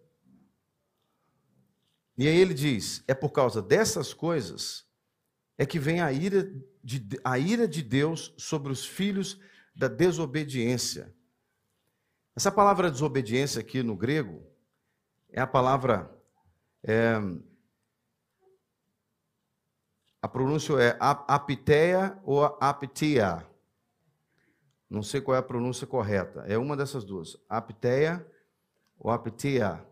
E 2.17 2.27
aí 2.27 2.37
ele 2.37 2.53
diz: 2.53 3.03
é 3.07 3.13
por 3.13 3.31
causa 3.31 3.61
dessas 3.61 4.13
coisas 4.13 4.85
é 5.57 5.65
que 5.65 5.79
vem 5.79 6.01
a 6.01 6.11
ira 6.11 6.51
de, 6.83 7.19
a 7.23 7.39
ira 7.39 7.67
de 7.67 7.81
Deus 7.81 8.33
sobre 8.37 8.71
os 8.71 8.85
filhos 8.85 9.39
da 9.75 9.87
desobediência. 9.87 11.13
Essa 12.35 12.51
palavra 12.51 12.91
desobediência 12.91 13.61
aqui 13.61 13.81
no 13.81 13.95
grego 13.95 14.45
é 15.31 15.41
a 15.41 15.47
palavra. 15.47 16.11
É, 16.83 17.15
a 20.21 20.27
pronúncia 20.27 20.73
é 20.73 20.97
apiteia 20.99 22.19
ou 22.23 22.43
aptia. 22.43 23.47
Não 24.89 25.01
sei 25.01 25.21
qual 25.21 25.35
é 25.35 25.39
a 25.39 25.43
pronúncia 25.43 25.87
correta. 25.87 26.43
É 26.47 26.57
uma 26.57 26.75
dessas 26.75 27.03
duas. 27.03 27.37
Apiteia 27.49 28.25
ou 28.97 29.11
aptia. 29.11 29.85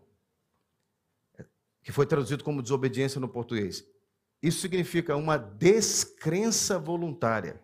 Que 1.82 1.92
foi 1.92 2.06
traduzido 2.06 2.44
como 2.44 2.62
desobediência 2.62 3.20
no 3.20 3.28
português. 3.28 3.84
Isso 4.44 4.60
significa 4.60 5.16
uma 5.16 5.38
descrença 5.38 6.78
voluntária, 6.78 7.62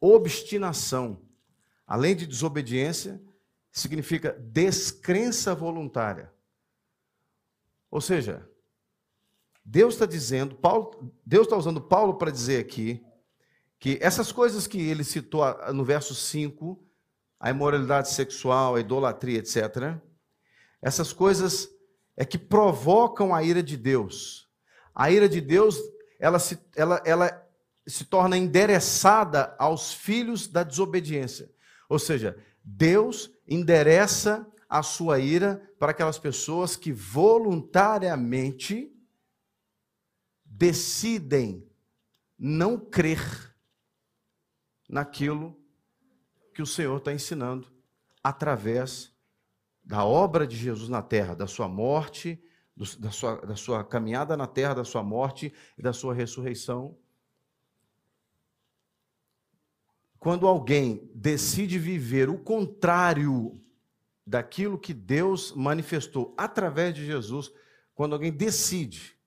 obstinação. 0.00 1.20
Além 1.86 2.16
de 2.16 2.26
desobediência, 2.26 3.20
significa 3.70 4.32
descrença 4.32 5.54
voluntária. 5.54 6.32
Ou 7.90 8.00
seja, 8.00 8.48
Deus 9.62 9.92
está 9.92 10.06
dizendo, 10.06 10.54
Paulo, 10.54 11.12
Deus 11.26 11.46
está 11.46 11.54
usando 11.58 11.82
Paulo 11.82 12.14
para 12.14 12.30
dizer 12.30 12.60
aqui 12.60 13.04
que 13.78 13.98
essas 14.00 14.32
coisas 14.32 14.66
que 14.66 14.80
ele 14.80 15.04
citou 15.04 15.44
no 15.74 15.84
verso 15.84 16.14
5, 16.14 16.82
a 17.38 17.50
imoralidade 17.50 18.10
sexual, 18.10 18.74
a 18.74 18.80
idolatria, 18.80 19.40
etc., 19.40 20.00
essas 20.80 21.12
coisas 21.12 21.68
é 22.16 22.24
que 22.24 22.38
provocam 22.38 23.34
a 23.34 23.42
ira 23.42 23.62
de 23.62 23.76
Deus. 23.76 24.47
A 24.98 25.10
ira 25.12 25.28
de 25.28 25.40
Deus, 25.40 25.78
ela 26.18 26.40
se, 26.40 26.58
ela, 26.74 27.00
ela 27.06 27.48
se 27.86 28.04
torna 28.04 28.36
endereçada 28.36 29.54
aos 29.56 29.94
filhos 29.94 30.48
da 30.48 30.64
desobediência. 30.64 31.48
Ou 31.88 32.00
seja, 32.00 32.36
Deus 32.64 33.30
endereça 33.46 34.44
a 34.68 34.82
sua 34.82 35.20
ira 35.20 35.62
para 35.78 35.92
aquelas 35.92 36.18
pessoas 36.18 36.74
que 36.74 36.92
voluntariamente 36.92 38.92
decidem 40.44 41.64
não 42.36 42.76
crer 42.76 43.54
naquilo 44.88 45.56
que 46.52 46.60
o 46.60 46.66
Senhor 46.66 46.98
está 46.98 47.12
ensinando 47.12 47.72
através 48.20 49.14
da 49.84 50.04
obra 50.04 50.44
de 50.44 50.56
Jesus 50.56 50.88
na 50.88 51.02
terra, 51.02 51.36
da 51.36 51.46
sua 51.46 51.68
morte, 51.68 52.42
da 52.98 53.10
sua, 53.10 53.36
da 53.36 53.56
sua 53.56 53.84
caminhada 53.84 54.36
na 54.36 54.46
terra, 54.46 54.74
da 54.74 54.84
sua 54.84 55.02
morte 55.02 55.52
e 55.76 55.82
da 55.82 55.92
sua 55.92 56.14
ressurreição. 56.14 56.96
Quando 60.18 60.46
alguém 60.46 61.10
decide 61.14 61.78
viver 61.78 62.28
o 62.28 62.38
contrário 62.38 63.60
daquilo 64.26 64.78
que 64.78 64.92
Deus 64.92 65.52
manifestou 65.52 66.34
através 66.36 66.94
de 66.94 67.04
Jesus, 67.04 67.52
quando 67.94 68.12
alguém 68.12 68.32
decide 68.32 69.18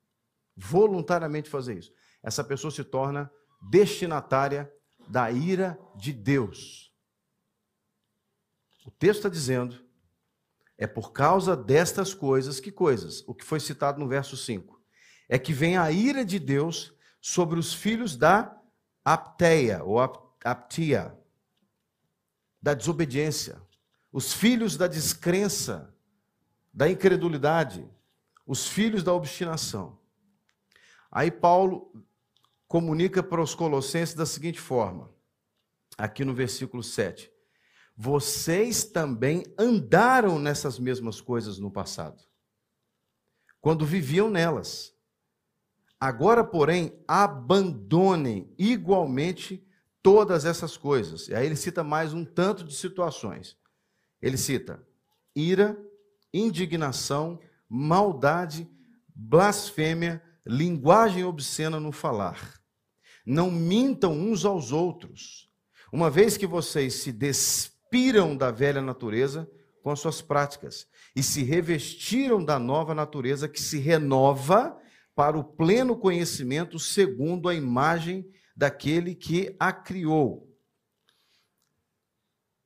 voluntariamente 0.55 1.49
fazer 1.49 1.77
isso, 1.77 1.93
essa 2.21 2.43
pessoa 2.43 2.71
se 2.71 2.83
torna 2.83 3.31
destinatária 3.69 4.71
da 5.07 5.31
ira 5.31 5.79
de 5.95 6.13
Deus. 6.13 6.93
O 8.85 8.91
texto 8.91 9.19
está 9.19 9.29
dizendo, 9.29 9.83
é 10.81 10.87
por 10.87 11.11
causa 11.11 11.55
destas 11.55 12.11
coisas, 12.11 12.59
que 12.59 12.71
coisas? 12.71 13.23
O 13.27 13.35
que 13.35 13.45
foi 13.45 13.59
citado 13.59 13.99
no 13.99 14.07
verso 14.07 14.35
5. 14.35 14.81
É 15.29 15.37
que 15.37 15.53
vem 15.53 15.77
a 15.77 15.91
ira 15.91 16.25
de 16.25 16.39
Deus 16.39 16.91
sobre 17.21 17.59
os 17.59 17.71
filhos 17.71 18.17
da 18.17 18.59
apteia, 19.05 19.83
ou 19.83 19.99
aptia, 20.43 21.15
da 22.59 22.73
desobediência, 22.73 23.61
os 24.11 24.33
filhos 24.33 24.75
da 24.75 24.87
descrença, 24.87 25.95
da 26.73 26.89
incredulidade, 26.89 27.87
os 28.43 28.67
filhos 28.67 29.03
da 29.03 29.13
obstinação. 29.13 29.99
Aí 31.11 31.29
Paulo 31.29 31.93
comunica 32.67 33.21
para 33.21 33.39
os 33.39 33.53
colossenses 33.53 34.15
da 34.15 34.25
seguinte 34.25 34.59
forma, 34.59 35.13
aqui 35.95 36.25
no 36.25 36.33
versículo 36.33 36.81
7. 36.81 37.31
Vocês 38.03 38.83
também 38.83 39.43
andaram 39.59 40.39
nessas 40.39 40.79
mesmas 40.79 41.21
coisas 41.21 41.59
no 41.59 41.69
passado, 41.69 42.19
quando 43.59 43.85
viviam 43.85 44.27
nelas. 44.27 44.91
Agora, 45.99 46.43
porém, 46.43 46.99
abandonem 47.07 48.51
igualmente 48.57 49.63
todas 50.01 50.45
essas 50.45 50.75
coisas. 50.75 51.27
E 51.27 51.35
aí 51.35 51.45
ele 51.45 51.55
cita 51.55 51.83
mais 51.83 52.11
um 52.11 52.25
tanto 52.25 52.63
de 52.63 52.73
situações. 52.73 53.55
Ele 54.19 54.35
cita 54.35 54.83
ira, 55.35 55.77
indignação, 56.33 57.39
maldade, 57.69 58.67
blasfêmia, 59.13 60.23
linguagem 60.43 61.23
obscena 61.23 61.79
no 61.79 61.91
falar. 61.91 62.59
Não 63.23 63.51
mintam 63.51 64.11
uns 64.11 64.43
aos 64.43 64.71
outros, 64.71 65.51
uma 65.93 66.09
vez 66.09 66.35
que 66.35 66.47
vocês 66.47 66.95
se 66.95 67.11
despiram 67.91 68.37
da 68.37 68.51
velha 68.51 68.81
natureza 68.81 69.51
com 69.83 69.91
as 69.91 69.99
suas 69.99 70.21
práticas 70.21 70.87
e 71.13 71.21
se 71.21 71.43
revestiram 71.43 72.43
da 72.43 72.57
nova 72.57 72.95
natureza 72.95 73.49
que 73.49 73.59
se 73.59 73.79
renova 73.79 74.79
para 75.13 75.37
o 75.37 75.43
pleno 75.43 75.97
conhecimento 75.97 76.79
segundo 76.79 77.49
a 77.49 77.53
imagem 77.53 78.25
daquele 78.55 79.13
que 79.13 79.53
a 79.59 79.73
criou. 79.73 80.49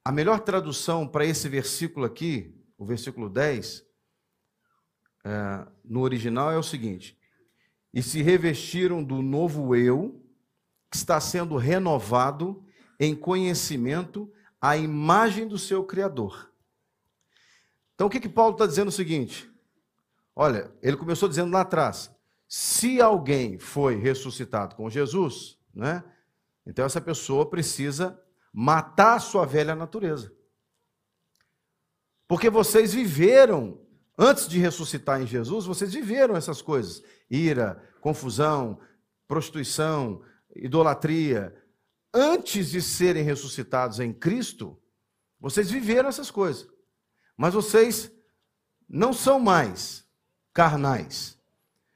A 0.03 0.11
melhor 0.11 0.41
tradução 0.41 1.07
para 1.07 1.25
esse 1.25 1.49
versículo 1.49 2.05
aqui, 2.05 2.55
o 2.77 2.85
versículo 2.85 3.27
10, 3.27 3.83
é, 5.25 5.67
no 5.83 6.01
original 6.01 6.51
é 6.51 6.57
o 6.57 6.63
seguinte: 6.63 7.17
e 7.91 8.03
se 8.03 8.21
revestiram 8.21 9.03
do 9.03 9.23
novo 9.23 9.75
eu, 9.75 10.23
que 10.91 10.97
está 10.97 11.19
sendo 11.19 11.57
renovado 11.57 12.63
em 12.99 13.15
conhecimento 13.15 14.31
à 14.69 14.77
imagem 14.77 15.47
do 15.47 15.57
seu 15.57 15.83
Criador. 15.83 16.51
Então, 17.93 18.07
o 18.07 18.09
que, 18.09 18.19
que 18.19 18.29
Paulo 18.29 18.53
está 18.53 18.65
dizendo 18.65 18.87
é 18.87 18.89
o 18.89 18.91
seguinte? 18.91 19.49
Olha, 20.35 20.71
ele 20.81 20.97
começou 20.97 21.29
dizendo 21.29 21.51
lá 21.51 21.61
atrás: 21.61 22.11
se 22.47 23.01
alguém 23.01 23.57
foi 23.57 23.95
ressuscitado 23.95 24.75
com 24.75 24.89
Jesus, 24.89 25.57
né, 25.73 26.03
então 26.65 26.85
essa 26.85 27.01
pessoa 27.01 27.49
precisa 27.49 28.19
matar 28.53 29.15
a 29.15 29.19
sua 29.19 29.45
velha 29.45 29.75
natureza. 29.75 30.33
Porque 32.27 32.49
vocês 32.49 32.93
viveram 32.93 33.85
Antes 34.17 34.47
de 34.47 34.59
ressuscitar 34.59 35.21
em 35.21 35.27
Jesus, 35.27 35.65
vocês 35.65 35.93
viveram 35.93 36.35
essas 36.35 36.61
coisas: 36.61 37.03
ira, 37.29 37.81
confusão, 37.99 38.79
prostituição, 39.27 40.21
idolatria. 40.55 41.53
Antes 42.17 42.71
de 42.71 42.81
serem 42.81 43.23
ressuscitados 43.23 43.99
em 43.99 44.13
Cristo, 44.13 44.81
vocês 45.37 45.69
viveram 45.69 46.07
essas 46.07 46.31
coisas. 46.31 46.65
Mas 47.35 47.53
vocês 47.53 48.09
não 48.87 49.11
são 49.11 49.37
mais 49.37 50.05
carnais. 50.53 51.37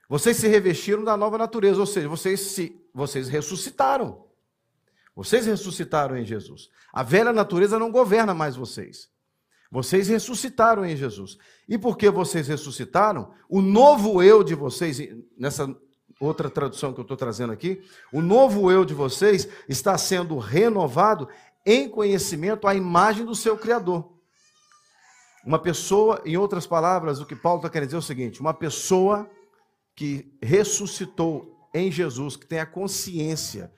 Vocês 0.10 0.36
se 0.36 0.48
revestiram 0.50 1.06
da 1.06 1.16
nova 1.16 1.38
natureza, 1.38 1.80
ou 1.80 1.86
seja, 1.86 2.10
vocês 2.10 2.42
se 2.42 2.76
vocês 2.94 3.30
ressuscitaram. 3.30 4.28
Vocês 5.16 5.46
ressuscitaram 5.46 6.18
em 6.18 6.26
Jesus. 6.26 6.70
A 6.92 7.02
velha 7.02 7.32
natureza 7.32 7.80
não 7.80 7.90
governa 7.90 8.34
mais 8.34 8.58
vocês. 8.58 9.10
Vocês 9.72 10.10
ressuscitaram 10.10 10.86
em 10.86 10.98
Jesus. 10.98 11.38
E 11.68 11.78
porque 11.78 12.10
vocês 12.10 12.48
ressuscitaram, 12.48 13.34
o 13.48 13.62
novo 13.62 14.22
eu 14.22 14.44
de 14.44 14.56
vocês, 14.56 15.00
nessa 15.38 15.74
outra 16.20 16.50
tradução 16.50 16.94
que 16.94 17.00
eu 17.00 17.04
estou 17.04 17.16
trazendo 17.16 17.54
aqui, 17.54 17.82
o 18.12 18.22
novo 18.22 18.70
eu 18.72 18.84
de 18.84 18.94
vocês 18.94 19.48
está 19.68 19.98
sendo 19.98 20.38
renovado 20.38 21.28
em 21.66 21.88
conhecimento 21.88 22.68
à 22.68 22.76
imagem 22.76 23.26
do 23.26 23.36
seu 23.36 23.58
Criador. 23.58 24.12
Uma 25.46 25.60
pessoa, 25.60 26.22
em 26.26 26.36
outras 26.36 26.68
palavras, 26.68 27.20
o 27.20 27.26
que 27.26 27.36
Paulo 27.36 27.60
está 27.60 27.70
querendo 27.70 27.88
dizer 27.88 27.98
é 27.98 28.00
o 28.00 28.04
seguinte: 28.04 28.42
uma 28.42 28.54
pessoa 28.54 29.30
que 29.96 30.38
ressuscitou 30.42 31.58
em 31.74 31.92
Jesus, 31.92 32.36
que 32.36 32.46
tem 32.46 32.60
a 32.60 32.66
consciência 32.66 33.74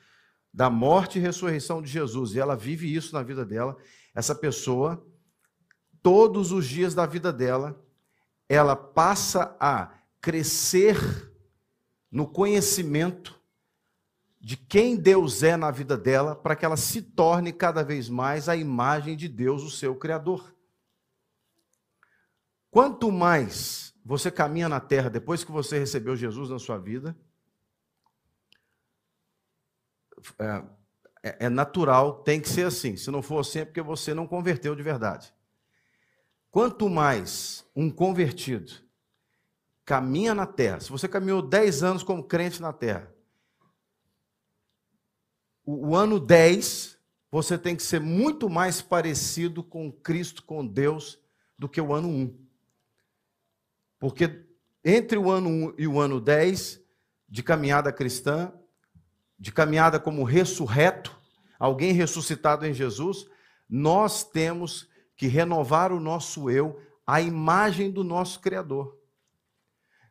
da 0.53 0.69
morte 0.69 1.17
e 1.17 1.21
ressurreição 1.21 1.81
de 1.81 1.89
Jesus, 1.89 2.33
e 2.33 2.39
ela 2.39 2.55
vive 2.55 2.93
isso 2.93 3.13
na 3.13 3.23
vida 3.23 3.45
dela, 3.45 3.77
essa 4.13 4.35
pessoa, 4.35 5.05
todos 6.01 6.51
os 6.51 6.67
dias 6.67 6.93
da 6.93 7.05
vida 7.05 7.31
dela, 7.31 7.79
ela 8.49 8.75
passa 8.75 9.55
a 9.59 9.93
crescer 10.19 11.30
no 12.11 12.27
conhecimento 12.27 13.39
de 14.39 14.57
quem 14.57 14.97
Deus 14.97 15.43
é 15.43 15.55
na 15.55 15.69
vida 15.69 15.95
dela, 15.95 16.35
para 16.35 16.55
que 16.55 16.65
ela 16.65 16.75
se 16.75 17.01
torne 17.01 17.53
cada 17.53 17.83
vez 17.83 18.09
mais 18.09 18.49
a 18.49 18.55
imagem 18.55 19.15
de 19.15 19.27
Deus, 19.27 19.63
o 19.63 19.69
seu 19.69 19.95
Criador. 19.95 20.55
Quanto 22.71 23.11
mais 23.11 23.93
você 24.03 24.31
caminha 24.31 24.67
na 24.67 24.79
terra 24.79 25.09
depois 25.09 25.43
que 25.43 25.51
você 25.51 25.77
recebeu 25.77 26.15
Jesus 26.15 26.49
na 26.49 26.57
sua 26.57 26.79
vida, 26.79 27.15
é, 30.39 30.63
é, 31.23 31.45
é 31.45 31.49
natural, 31.49 32.23
tem 32.23 32.41
que 32.41 32.49
ser 32.49 32.65
assim. 32.65 32.97
Se 32.97 33.11
não 33.11 33.21
for 33.21 33.39
assim, 33.39 33.59
é 33.59 33.65
porque 33.65 33.81
você 33.81 34.13
não 34.13 34.25
converteu 34.27 34.75
de 34.75 34.81
verdade. 34.81 35.31
Quanto 36.49 36.89
mais 36.89 37.65
um 37.75 37.89
convertido 37.89 38.73
caminha 39.85 40.33
na 40.33 40.45
terra, 40.45 40.79
se 40.79 40.89
você 40.89 41.07
caminhou 41.07 41.41
10 41.41 41.83
anos 41.83 42.03
como 42.03 42.23
crente 42.23 42.61
na 42.61 42.71
terra, 42.71 43.11
o, 45.65 45.89
o 45.89 45.95
ano 45.95 46.19
10, 46.19 46.97
você 47.31 47.57
tem 47.57 47.75
que 47.75 47.83
ser 47.83 47.99
muito 47.99 48.49
mais 48.49 48.81
parecido 48.81 49.63
com 49.63 49.91
Cristo, 49.91 50.43
com 50.43 50.65
Deus, 50.65 51.19
do 51.57 51.69
que 51.69 51.79
o 51.79 51.93
ano 51.93 52.09
1. 52.09 52.37
Porque 53.99 54.45
entre 54.83 55.17
o 55.17 55.29
ano 55.29 55.47
1 55.47 55.73
e 55.77 55.87
o 55.87 55.99
ano 55.99 56.19
10 56.19 56.81
de 57.29 57.43
caminhada 57.43 57.93
cristã, 57.93 58.51
de 59.39 59.51
caminhada 59.51 59.99
como 59.99 60.23
ressurreto, 60.23 61.15
alguém 61.57 61.93
ressuscitado 61.93 62.65
em 62.65 62.73
Jesus, 62.73 63.27
nós 63.69 64.23
temos 64.23 64.89
que 65.15 65.27
renovar 65.27 65.91
o 65.91 65.99
nosso 65.99 66.49
eu 66.49 66.81
à 67.05 67.21
imagem 67.21 67.91
do 67.91 68.03
nosso 68.03 68.39
Criador. 68.39 69.00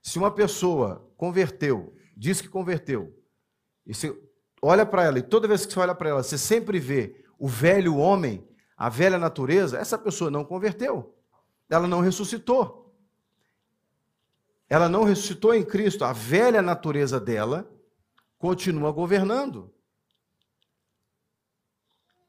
Se 0.03 0.19
uma 0.19 0.31
pessoa 0.31 1.11
converteu, 1.17 1.95
diz 2.17 2.41
que 2.41 2.49
converteu, 2.49 3.17
e 3.87 3.95
você 3.95 4.17
olha 4.63 4.85
para 4.87 5.05
ela, 5.05 5.19
e 5.19 5.23
toda 5.23 5.49
vez 5.49 5.65
que 5.65 5.73
você 5.73 5.81
olha 5.81 5.95
para 5.95 6.11
ela, 6.11 6.23
você 6.23 6.39
sempre 6.39 6.79
vê 6.79 7.25
o 7.39 7.49
velho 7.49 7.97
homem, 7.97 8.47
a 8.77 8.89
velha 8.89 9.19
natureza, 9.19 9.79
essa 9.79 9.99
pessoa 9.99 10.31
não 10.31 10.45
converteu, 10.45 11.17
ela 11.69 11.87
não 11.87 12.01
ressuscitou. 12.01 12.81
Ela 14.69 14.89
não 14.89 15.03
ressuscitou 15.03 15.53
em 15.53 15.65
Cristo, 15.65 16.05
a 16.05 16.13
velha 16.13 16.63
natureza 16.63 17.19
dela 17.19 17.69
continua 18.39 18.93
governando. 18.93 19.75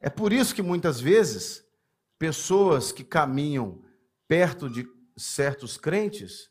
É 0.00 0.10
por 0.10 0.32
isso 0.32 0.54
que 0.54 0.60
muitas 0.60 1.00
vezes 1.00 1.64
pessoas 2.18 2.90
que 2.90 3.04
caminham 3.04 3.80
perto 4.26 4.68
de 4.68 4.84
certos 5.16 5.76
crentes 5.76 6.50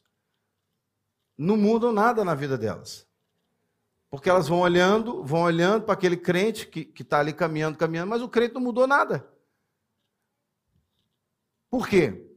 não 1.41 1.57
mudam 1.57 1.91
nada 1.91 2.23
na 2.23 2.35
vida 2.35 2.57
delas. 2.57 3.07
Porque 4.09 4.29
elas 4.29 4.47
vão 4.47 4.59
olhando, 4.59 5.23
vão 5.23 5.41
olhando 5.41 5.85
para 5.85 5.93
aquele 5.93 6.17
crente 6.17 6.67
que 6.67 6.91
está 7.01 7.19
ali 7.19 7.33
caminhando, 7.33 7.77
caminhando, 7.77 8.09
mas 8.09 8.21
o 8.21 8.29
crente 8.29 8.53
não 8.53 8.61
mudou 8.61 8.85
nada. 8.85 9.27
Por 11.69 11.87
quê? 11.87 12.29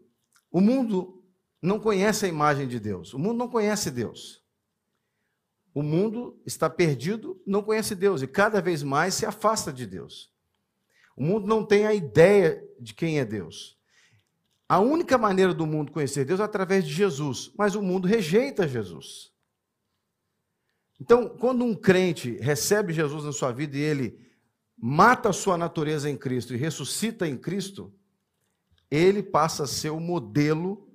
O 0.50 0.60
mundo 0.60 1.22
não 1.60 1.78
conhece 1.80 2.24
a 2.24 2.28
imagem 2.28 2.66
de 2.66 2.78
Deus. 2.80 3.12
O 3.12 3.18
mundo 3.18 3.36
não 3.36 3.48
conhece 3.48 3.90
Deus. 3.90 4.42
O 5.74 5.82
mundo 5.82 6.40
está 6.46 6.70
perdido, 6.70 7.42
não 7.44 7.62
conhece 7.62 7.94
Deus 7.94 8.22
e 8.22 8.28
cada 8.28 8.62
vez 8.62 8.82
mais 8.82 9.14
se 9.14 9.26
afasta 9.26 9.72
de 9.72 9.86
Deus. 9.86 10.32
O 11.16 11.22
mundo 11.22 11.46
não 11.46 11.66
tem 11.66 11.86
a 11.86 11.92
ideia 11.92 12.64
de 12.80 12.94
quem 12.94 13.18
é 13.18 13.24
Deus. 13.24 13.76
A 14.68 14.78
única 14.78 15.18
maneira 15.18 15.52
do 15.52 15.66
mundo 15.66 15.92
conhecer 15.92 16.24
Deus 16.24 16.40
é 16.40 16.44
através 16.44 16.84
de 16.84 16.92
Jesus, 16.92 17.52
mas 17.56 17.74
o 17.74 17.82
mundo 17.82 18.08
rejeita 18.08 18.66
Jesus. 18.66 19.32
Então, 21.00 21.28
quando 21.28 21.64
um 21.64 21.74
crente 21.74 22.38
recebe 22.38 22.92
Jesus 22.92 23.24
na 23.24 23.32
sua 23.32 23.52
vida 23.52 23.76
e 23.76 23.80
ele 23.80 24.18
mata 24.76 25.28
a 25.28 25.32
sua 25.32 25.58
natureza 25.58 26.08
em 26.08 26.16
Cristo 26.16 26.54
e 26.54 26.56
ressuscita 26.56 27.28
em 27.28 27.36
Cristo, 27.36 27.94
ele 28.90 29.22
passa 29.22 29.64
a 29.64 29.66
ser 29.66 29.90
o 29.90 30.00
modelo 30.00 30.88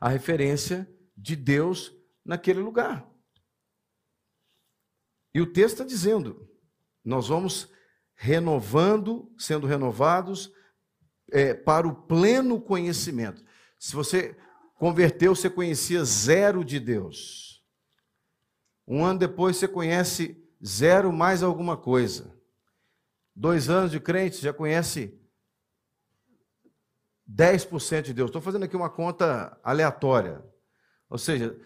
a 0.00 0.08
referência 0.08 0.92
de 1.16 1.36
Deus 1.36 1.94
naquele 2.24 2.58
lugar. 2.58 3.08
E 5.32 5.40
o 5.40 5.52
texto 5.52 5.74
está 5.74 5.84
dizendo: 5.84 6.48
nós 7.04 7.28
vamos 7.28 7.70
renovando, 8.14 9.32
sendo 9.38 9.66
renovados 9.66 10.52
é, 11.32 11.54
para 11.54 11.88
o 11.88 11.94
pleno 11.94 12.60
conhecimento. 12.60 13.42
Se 13.78 13.94
você 13.94 14.36
converteu, 14.76 15.34
você 15.34 15.50
conhecia 15.50 16.04
zero 16.04 16.64
de 16.64 16.78
Deus. 16.78 17.64
Um 18.86 19.04
ano 19.04 19.18
depois 19.18 19.56
você 19.56 19.66
conhece 19.66 20.40
zero 20.64 21.12
mais 21.12 21.42
alguma 21.42 21.76
coisa. 21.76 22.36
Dois 23.34 23.70
anos 23.70 23.90
de 23.90 23.98
crente, 23.98 24.42
já 24.42 24.52
conhece 24.52 25.18
10% 27.28 28.02
de 28.02 28.12
Deus. 28.12 28.28
Estou 28.28 28.42
fazendo 28.42 28.64
aqui 28.64 28.76
uma 28.76 28.90
conta 28.90 29.58
aleatória. 29.64 30.44
Ou 31.08 31.16
seja, 31.16 31.56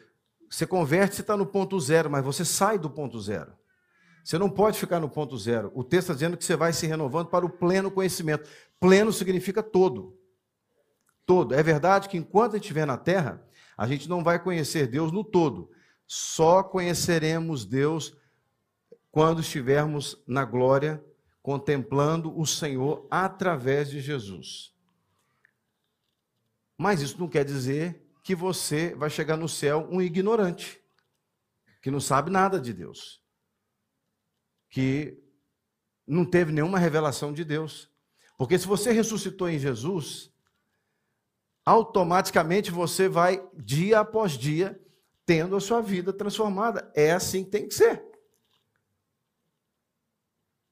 você 0.48 0.66
converte, 0.66 1.16
você 1.16 1.22
está 1.22 1.36
no 1.36 1.46
ponto 1.46 1.78
zero, 1.80 2.08
mas 2.08 2.24
você 2.24 2.44
sai 2.44 2.78
do 2.78 2.88
ponto 2.88 3.20
zero. 3.20 3.52
Você 4.26 4.38
não 4.38 4.50
pode 4.50 4.78
ficar 4.78 4.98
no 4.98 5.08
ponto 5.08 5.38
zero. 5.38 5.70
O 5.72 5.84
texto 5.84 6.10
está 6.10 6.14
dizendo 6.14 6.36
que 6.36 6.44
você 6.44 6.56
vai 6.56 6.72
se 6.72 6.84
renovando 6.84 7.28
para 7.28 7.46
o 7.46 7.50
pleno 7.50 7.90
conhecimento. 7.92 8.48
Pleno 8.80 9.12
significa 9.12 9.62
todo. 9.62 10.18
Todo. 11.24 11.54
É 11.54 11.62
verdade 11.62 12.08
que 12.08 12.16
enquanto 12.16 12.52
a 12.52 12.56
gente 12.56 12.64
estiver 12.64 12.86
na 12.86 12.96
terra, 12.96 13.44
a 13.76 13.86
gente 13.86 14.08
não 14.08 14.22
vai 14.22 14.42
conhecer 14.42 14.86
Deus 14.86 15.10
no 15.12 15.24
todo. 15.24 15.70
Só 16.06 16.62
conheceremos 16.62 17.64
Deus 17.64 18.16
quando 19.10 19.40
estivermos 19.40 20.22
na 20.26 20.44
glória, 20.44 21.04
contemplando 21.42 22.38
o 22.38 22.46
Senhor 22.46 23.06
através 23.10 23.90
de 23.90 24.00
Jesus. 24.00 24.74
Mas 26.76 27.00
isso 27.00 27.18
não 27.18 27.28
quer 27.28 27.44
dizer 27.44 28.06
que 28.22 28.34
você 28.34 28.94
vai 28.94 29.08
chegar 29.08 29.36
no 29.36 29.48
céu 29.48 29.88
um 29.90 30.02
ignorante, 30.02 30.80
que 31.80 31.90
não 31.90 32.00
sabe 32.00 32.30
nada 32.30 32.60
de 32.60 32.72
Deus, 32.72 33.22
que 34.68 35.16
não 36.06 36.24
teve 36.24 36.52
nenhuma 36.52 36.78
revelação 36.78 37.32
de 37.32 37.44
Deus. 37.44 37.90
Porque 38.36 38.58
se 38.58 38.66
você 38.66 38.92
ressuscitou 38.92 39.48
em 39.48 39.58
Jesus, 39.58 40.30
automaticamente 41.64 42.70
você 42.70 43.08
vai, 43.08 43.42
dia 43.54 44.00
após 44.00 44.32
dia, 44.32 44.80
tendo 45.24 45.56
a 45.56 45.60
sua 45.60 45.80
vida 45.80 46.12
transformada. 46.12 46.90
É 46.94 47.12
assim 47.12 47.44
que 47.44 47.50
tem 47.50 47.66
que 47.66 47.74
ser. 47.74 48.04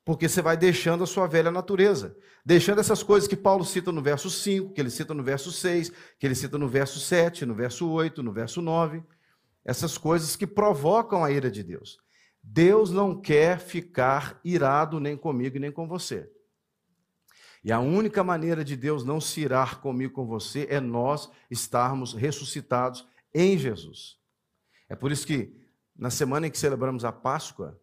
Porque 0.05 0.29
você 0.29 0.43
vai 0.43 0.57
deixando 0.57 1.03
a 1.03 1.07
sua 1.07 1.27
velha 1.27 1.51
natureza. 1.51 2.17
Deixando 2.45 2.79
essas 2.79 3.03
coisas 3.03 3.27
que 3.27 3.37
Paulo 3.37 3.65
cita 3.65 3.91
no 3.91 4.03
verso 4.03 4.31
5, 4.31 4.75
que 4.75 4.81
ele 4.81 4.91
cita 4.91 5.15
no 5.15 5.25
verso 5.25 5.51
6, 5.51 5.91
que 6.19 6.27
ele 6.27 6.35
cita 6.35 6.59
no 6.59 6.69
verso 6.69 7.01
7, 7.01 7.47
no 7.47 7.55
verso 7.55 7.91
8, 7.91 8.23
no 8.23 8.33
verso 8.33 8.61
9. 8.61 9.03
Essas 9.65 9.97
coisas 9.97 10.37
que 10.37 10.47
provocam 10.47 11.25
a 11.25 11.31
ira 11.31 11.51
de 11.51 11.63
Deus. 11.63 11.99
Deus 12.43 12.91
não 12.91 13.19
quer 13.19 13.59
ficar 13.59 14.39
irado 14.45 15.01
nem 15.01 15.17
comigo 15.17 15.59
nem 15.59 15.73
com 15.73 15.89
você. 15.89 16.31
E 17.65 17.73
a 17.73 17.81
única 17.81 18.23
maneira 18.23 18.63
de 18.63 18.77
Deus 18.77 19.05
não 19.05 19.19
se 19.19 19.41
irar 19.41 19.81
comigo 19.81 20.13
com 20.13 20.27
você 20.27 20.67
é 20.69 20.79
nós 20.79 21.31
estarmos 21.51 22.13
ressuscitados 22.13 23.09
em 23.33 23.57
Jesus. 23.57 24.19
É 24.87 24.95
por 24.95 25.11
isso 25.11 25.27
que 25.27 25.59
na 25.97 26.11
semana 26.11 26.47
em 26.47 26.51
que 26.51 26.59
celebramos 26.59 27.07
a 27.07 27.11
Páscoa, 27.11 27.81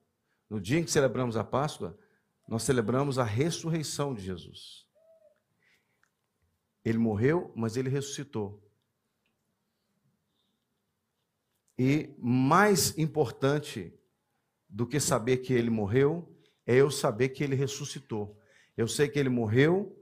no 0.48 0.62
dia 0.62 0.78
em 0.78 0.84
que 0.84 0.92
celebramos 0.92 1.36
a 1.36 1.44
Páscoa, 1.44 1.98
nós 2.48 2.62
celebramos 2.62 3.18
a 3.18 3.24
ressurreição 3.24 4.14
de 4.14 4.22
Jesus. 4.22 4.86
Ele 6.86 7.00
morreu, 7.00 7.52
mas 7.56 7.76
ele 7.76 7.90
ressuscitou. 7.90 8.62
E 11.78 12.14
mais 12.20 12.96
importante 13.00 13.92
do 14.70 14.86
que 14.86 15.00
saber 15.00 15.38
que 15.38 15.54
ele 15.54 15.70
morreu, 15.70 16.32
é 16.68 16.76
eu 16.76 16.92
saber 16.92 17.30
que 17.30 17.44
ele 17.44 17.56
ressuscitou. 17.56 18.40
Eu 18.76 18.88
sei 18.88 19.08
que 19.08 19.20
ele 19.20 19.30
morreu, 19.30 19.98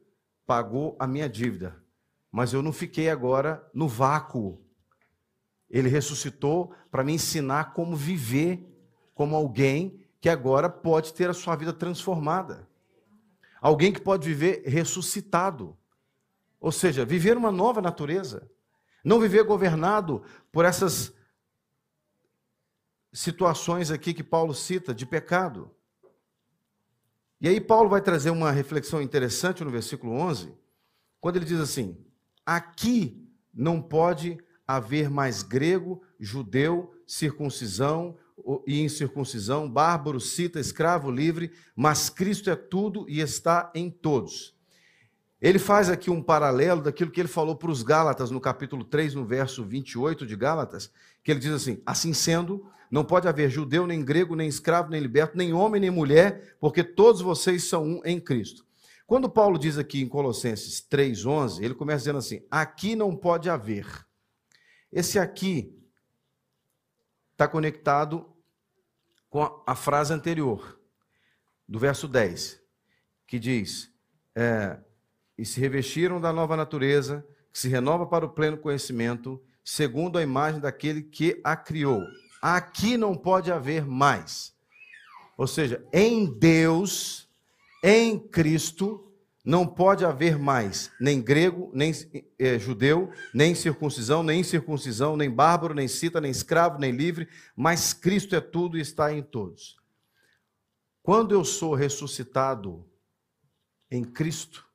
pagou 0.46 0.96
a 1.00 1.08
minha 1.08 1.30
dívida. 1.30 1.84
mas 2.32 2.54
eu 2.54 2.62
não 2.62 2.72
fiquei 2.72 3.10
agora 3.10 3.68
no 3.74 3.88
vácuo. 3.88 4.64
Ele 5.68 5.90
ressuscitou 5.90 6.74
para 6.92 7.04
me 7.04 7.14
ensinar 7.14 7.74
como 7.74 7.96
viver 7.96 8.70
como 9.20 9.36
alguém 9.36 10.00
que 10.22 10.30
agora 10.30 10.70
pode 10.70 11.14
ter 11.14 11.30
a 11.30 11.34
sua 11.34 11.56
vida 11.56 11.74
transformada. 11.74 12.70
Alguém 13.60 13.92
que 13.92 14.00
pode 14.00 14.28
viver 14.28 14.64
ressuscitado. 14.66 15.78
Ou 16.60 16.72
seja, 16.72 17.04
viver 17.04 17.36
uma 17.36 17.52
nova 17.52 17.82
natureza. 17.82 18.50
Não 19.04 19.20
viver 19.20 19.44
governado 19.44 20.24
por 20.52 20.64
essas 20.64 21.14
situações 23.12 23.92
aqui 23.92 24.14
que 24.14 24.24
Paulo 24.24 24.54
cita 24.54 24.94
de 24.94 25.06
pecado. 25.06 25.70
E 27.42 27.48
aí, 27.48 27.62
Paulo 27.62 27.90
vai 27.90 28.02
trazer 28.02 28.32
uma 28.32 28.52
reflexão 28.52 29.02
interessante 29.02 29.64
no 29.64 29.70
versículo 29.70 30.14
11, 30.14 30.54
quando 31.22 31.38
ele 31.38 31.46
diz 31.46 31.60
assim: 31.60 31.98
Aqui 32.46 33.26
não 33.54 33.82
pode 33.82 34.38
haver 34.68 35.10
mais 35.10 35.42
grego, 35.42 36.02
judeu, 36.20 36.94
circuncisão 37.08 38.18
e 38.68 38.82
incircuncisão, 38.82 39.70
bárbaro, 39.70 40.20
cita, 40.20 40.60
escravo, 40.60 41.10
livre, 41.10 41.52
mas 41.76 42.10
Cristo 42.10 42.50
é 42.50 42.56
tudo 42.56 43.10
e 43.10 43.20
está 43.20 43.72
em 43.74 43.90
todos. 43.90 44.59
Ele 45.42 45.58
faz 45.58 45.90
aqui 45.90 46.10
um 46.10 46.22
paralelo 46.22 46.82
daquilo 46.82 47.12
que 47.12 47.20
ele 47.22 47.30
falou 47.30 47.56
para 47.56 47.72
os 47.72 47.82
Gálatas 47.82 48.30
no 48.30 48.42
capítulo 48.42 48.84
3, 48.84 49.16
no 49.16 49.26
verso 49.26 49.64
28 49.64 50.26
de 50.26 50.36
Gálatas, 50.36 50.92
que 51.24 51.32
ele 51.32 51.40
diz 51.40 51.54
assim: 51.54 51.82
Assim 51.86 52.14
sendo, 52.14 52.70
não 52.92 53.06
pode 53.06 53.28
haver 53.28 53.50
judeu, 53.50 53.88
nem 53.88 54.04
grego, 54.04 54.36
nem 54.36 54.50
escravo, 54.50 54.90
nem 54.90 55.00
liberto, 55.00 55.38
nem 55.38 55.54
homem, 55.54 55.80
nem 55.80 55.90
mulher, 55.90 56.58
porque 56.60 56.84
todos 56.84 57.22
vocês 57.22 57.64
são 57.64 57.86
um 57.86 58.02
em 58.04 58.20
Cristo. 58.20 58.66
Quando 59.08 59.30
Paulo 59.30 59.58
diz 59.58 59.78
aqui 59.78 60.02
em 60.02 60.10
Colossenses 60.10 60.82
3,11, 60.82 61.64
ele 61.64 61.74
começa 61.74 62.00
dizendo 62.00 62.20
assim: 62.20 62.46
aqui 62.52 62.96
não 62.96 63.16
pode 63.16 63.50
haver. 63.50 63.88
Esse 64.92 65.18
aqui 65.18 65.76
está 67.32 67.48
conectado 67.48 68.30
com 69.30 69.64
a, 69.66 69.76
frase 69.76 70.14
anterior, 70.14 70.80
do 71.68 71.80
verso 71.80 72.08
10, 72.08 72.62
que 73.26 73.40
diz: 73.40 73.90
é, 74.36 74.80
E 75.40 75.46
se 75.46 75.58
revestiram 75.58 76.20
da 76.20 76.34
nova 76.34 76.58
natureza, 76.58 77.26
que 77.50 77.58
se 77.58 77.70
renova 77.70 78.06
para 78.06 78.26
o 78.26 78.30
pleno 78.30 78.58
conhecimento, 78.58 79.42
segundo 79.64 80.18
a 80.18 80.22
imagem 80.22 80.60
daquele 80.60 81.02
que 81.02 81.40
a 81.46 81.56
criou 81.56 82.04
aqui 82.42 82.98
não 82.98 83.16
pode 83.16 83.50
haver 83.50 83.86
mais. 83.86 84.54
Ou 85.38 85.48
seja, 85.48 85.82
em 85.94 86.26
Deus, 86.26 87.30
em 87.82 88.20
Cristo, 88.20 89.14
não 89.46 89.66
pode 89.66 90.04
haver 90.04 90.38
mais 90.38 90.92
nem 91.00 91.22
grego, 91.22 91.72
nem 91.74 91.94
é, 92.38 92.60
judeu, 92.60 93.10
nem 93.34 93.56
circuncisão, 93.56 94.22
nem 94.22 94.42
incircuncisão, 94.42 95.16
nem 95.16 95.32
bárbaro, 95.32 95.74
nem 95.74 95.88
cita, 95.88 96.20
nem 96.20 96.32
escravo, 96.32 96.78
nem 96.78 96.92
livre, 96.92 97.30
mas 97.56 97.94
Cristo 97.94 98.36
é 98.36 98.42
tudo 98.42 98.78
e 98.78 98.82
está 98.82 99.14
em 99.14 99.24
todos. 99.24 99.78
Quando 101.02 101.34
eu 101.34 101.46
sou 101.46 101.74
ressuscitado 101.76 102.86
em 103.90 104.04
Cristo, 104.04 104.69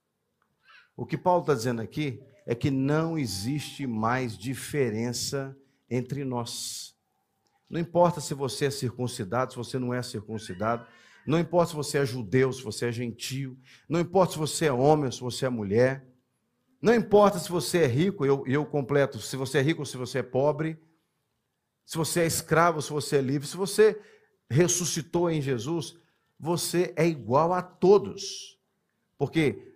o 0.96 1.04
que 1.04 1.16
Paulo 1.16 1.40
está 1.40 1.54
dizendo 1.54 1.80
aqui 1.80 2.22
é 2.46 2.54
que 2.54 2.70
não 2.70 3.18
existe 3.18 3.86
mais 3.86 4.36
diferença 4.36 5.56
entre 5.90 6.24
nós. 6.24 6.94
Não 7.68 7.80
importa 7.80 8.20
se 8.20 8.34
você 8.34 8.66
é 8.66 8.70
circuncidado, 8.70 9.52
se 9.52 9.56
você 9.56 9.78
não 9.78 9.92
é 9.92 10.02
circuncidado. 10.02 10.86
Não 11.26 11.38
importa 11.38 11.70
se 11.70 11.76
você 11.76 11.98
é 11.98 12.06
judeu, 12.06 12.52
se 12.52 12.62
você 12.62 12.86
é 12.86 12.92
gentio. 12.92 13.58
Não 13.88 13.98
importa 13.98 14.34
se 14.34 14.38
você 14.38 14.66
é 14.66 14.72
homem 14.72 15.10
se 15.10 15.20
você 15.20 15.46
é 15.46 15.48
mulher. 15.48 16.06
Não 16.80 16.94
importa 16.94 17.38
se 17.38 17.48
você 17.48 17.78
é 17.78 17.86
rico, 17.86 18.26
eu, 18.26 18.44
eu 18.46 18.66
completo, 18.66 19.18
se 19.18 19.36
você 19.36 19.58
é 19.58 19.62
rico 19.62 19.80
ou 19.80 19.86
se 19.86 19.96
você 19.96 20.18
é 20.18 20.22
pobre. 20.22 20.78
Se 21.86 21.96
você 21.96 22.20
é 22.20 22.26
escravo 22.26 22.76
ou 22.76 22.82
se 22.82 22.92
você 22.92 23.16
é 23.16 23.20
livre. 23.22 23.48
Se 23.48 23.56
você 23.56 23.98
ressuscitou 24.50 25.30
em 25.30 25.40
Jesus, 25.40 25.96
você 26.38 26.92
é 26.94 27.06
igual 27.06 27.52
a 27.54 27.62
todos. 27.62 28.58
Porque 29.16 29.73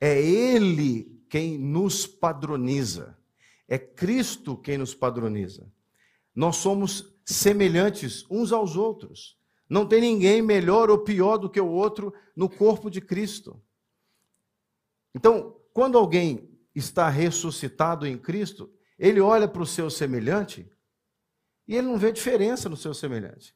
é 0.00 0.20
Ele 0.20 1.20
quem 1.28 1.58
nos 1.58 2.06
padroniza. 2.06 3.16
É 3.68 3.78
Cristo 3.78 4.56
quem 4.56 4.78
nos 4.78 4.94
padroniza. 4.94 5.70
Nós 6.34 6.56
somos 6.56 7.14
semelhantes 7.24 8.24
uns 8.30 8.52
aos 8.52 8.76
outros. 8.76 9.38
Não 9.68 9.86
tem 9.86 10.00
ninguém 10.00 10.42
melhor 10.42 10.90
ou 10.90 10.98
pior 10.98 11.36
do 11.36 11.48
que 11.48 11.60
o 11.60 11.68
outro 11.68 12.12
no 12.34 12.48
corpo 12.48 12.90
de 12.90 13.00
Cristo. 13.00 13.62
Então, 15.14 15.56
quando 15.72 15.96
alguém 15.96 16.50
está 16.74 17.08
ressuscitado 17.08 18.06
em 18.06 18.18
Cristo, 18.18 18.72
ele 18.98 19.20
olha 19.20 19.46
para 19.46 19.62
o 19.62 19.66
seu 19.66 19.88
semelhante 19.88 20.68
e 21.68 21.76
ele 21.76 21.86
não 21.86 21.96
vê 21.96 22.10
diferença 22.10 22.68
no 22.68 22.76
seu 22.76 22.92
semelhante. 22.92 23.54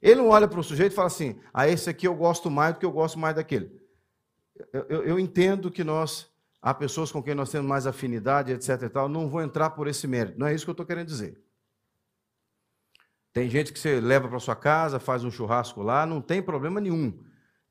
Ele 0.00 0.16
não 0.16 0.28
olha 0.28 0.46
para 0.46 0.60
o 0.60 0.62
sujeito 0.62 0.92
e 0.92 0.94
fala 0.94 1.08
assim: 1.08 1.40
ah, 1.52 1.68
esse 1.68 1.90
aqui 1.90 2.06
eu 2.06 2.14
gosto 2.14 2.48
mais 2.48 2.74
do 2.74 2.78
que 2.78 2.86
eu 2.86 2.92
gosto 2.92 3.18
mais 3.18 3.34
daquele. 3.34 3.87
Eu, 4.72 5.02
eu, 5.04 5.18
entendo 5.18 5.70
que 5.70 5.84
nós, 5.84 6.30
há 6.60 6.74
pessoas 6.74 7.12
com 7.12 7.22
quem 7.22 7.34
nós 7.34 7.50
temos 7.50 7.68
mais 7.68 7.86
afinidade, 7.86 8.52
etc. 8.52 8.82
e 8.82 8.88
tal, 8.88 9.08
não 9.08 9.28
vou 9.28 9.40
entrar 9.40 9.70
por 9.70 9.86
esse 9.86 10.06
mérito. 10.06 10.38
Não 10.38 10.46
é 10.46 10.54
isso 10.54 10.64
que 10.64 10.70
eu 10.70 10.72
estou 10.72 10.86
querendo 10.86 11.06
dizer. 11.06 11.40
Tem 13.32 13.48
gente 13.48 13.72
que 13.72 13.78
você 13.78 14.00
leva 14.00 14.28
para 14.28 14.40
sua 14.40 14.56
casa, 14.56 14.98
faz 14.98 15.22
um 15.22 15.30
churrasco 15.30 15.82
lá, 15.82 16.04
não 16.04 16.20
tem 16.20 16.42
problema 16.42 16.80
nenhum. 16.80 17.22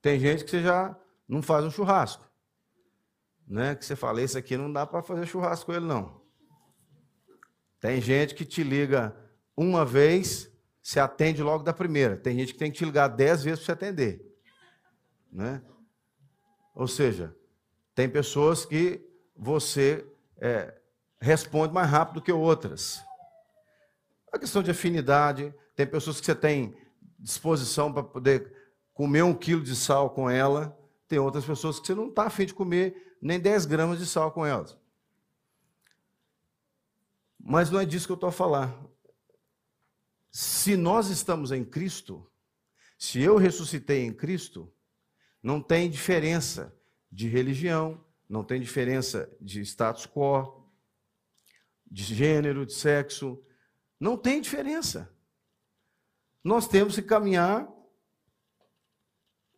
Tem 0.02 0.20
gente 0.20 0.46
que 0.46 0.52
você 0.52 0.62
já 0.62 0.98
não 1.28 1.42
faz 1.42 1.66
um 1.66 1.72
churrasco. 1.72 2.26
Né? 3.48 3.76
Que 3.76 3.86
você 3.86 3.96
fala, 3.96 4.22
esse 4.22 4.38
aqui 4.38 4.56
não 4.56 4.72
dá 4.72 4.86
para 4.86 5.02
fazer 5.02 5.26
churrasco 5.26 5.66
com 5.66 5.74
ele, 5.74 5.86
não. 5.86 6.22
Tem 7.80 8.02
gente 8.02 8.34
que 8.34 8.46
te 8.46 8.64
liga 8.64 9.16
uma 9.56 9.84
vez, 9.86 10.52
você 10.82 11.00
atende 11.00 11.44
logo 11.44 11.64
da 11.64 11.74
primeira. 11.74 12.16
Tem 12.16 12.38
gente 12.38 12.54
que 12.54 12.60
tem 12.60 12.72
que 12.72 12.78
te 12.78 12.86
ligar 12.86 13.08
dez 13.08 13.44
vezes 13.44 13.60
para 13.60 13.66
você 13.66 13.72
atender. 13.74 14.22
Né? 15.32 15.62
Ou 16.78 16.88
seja, 16.88 17.36
tem 17.96 18.08
pessoas 18.08 18.64
que 18.64 19.04
você 19.36 20.08
é, 20.38 20.80
responde 21.20 21.74
mais 21.74 21.90
rápido 21.90 22.22
que 22.22 22.32
outras. 22.32 23.02
A 24.32 24.38
questão 24.38 24.62
de 24.62 24.70
afinidade, 24.70 25.52
tem 25.76 25.88
pessoas 25.88 26.20
que 26.20 26.26
você 26.28 26.36
tem 26.36 26.78
disposição 27.18 27.92
para 27.92 28.04
poder 28.04 28.54
comer 28.94 29.24
um 29.24 29.34
quilo 29.34 29.64
de 29.64 29.76
sal 29.76 30.12
com 30.12 30.30
ela, 30.30 30.78
tem 31.08 31.18
outras 31.18 31.46
pessoas 31.46 31.80
que 31.80 31.88
você 31.88 31.96
não 31.96 32.10
está 32.10 32.28
afim 32.28 32.46
de 32.46 32.54
comer 32.54 33.18
nem 33.20 33.40
10 33.40 33.66
gramas 33.66 33.98
de 33.98 34.06
sal 34.06 34.32
com 34.32 34.46
elas. 34.46 34.78
Mas 37.40 37.72
não 37.72 37.80
é 37.80 37.86
disso 37.86 38.06
que 38.06 38.12
eu 38.12 38.16
estou 38.16 38.30
a 38.30 38.32
falar. 38.32 38.80
Se 40.30 40.78
nós 40.78 41.10
estamos 41.10 41.52
em 41.52 41.66
Cristo, 41.66 42.30
se 43.00 43.20
eu 43.20 43.36
ressuscitei 43.36 44.06
em 44.06 44.14
Cristo, 44.14 44.72
não 45.42 45.62
tem 45.62 45.90
diferença 45.90 46.76
de 47.12 47.28
religião, 47.28 48.04
não 48.28 48.44
tem 48.44 48.60
diferença 48.60 49.30
de 49.40 49.62
status 49.62 50.06
quo, 50.06 50.70
de 51.90 52.04
gênero, 52.04 52.66
de 52.66 52.74
sexo, 52.74 53.42
não 54.00 54.18
tem 54.18 54.42
diferença. 54.42 55.14
Nós 56.44 56.68
temos 56.68 56.96
que 56.96 57.02
caminhar 57.02 57.68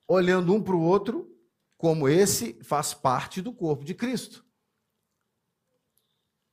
olhando 0.08 0.54
um 0.54 0.62
para 0.62 0.76
o 0.76 0.82
outro, 0.82 1.36
como 1.78 2.10
esse 2.10 2.60
faz 2.64 2.94
parte 2.94 3.42
do 3.42 3.54
corpo 3.54 3.86
de 3.86 3.94
Cristo. 3.94 4.46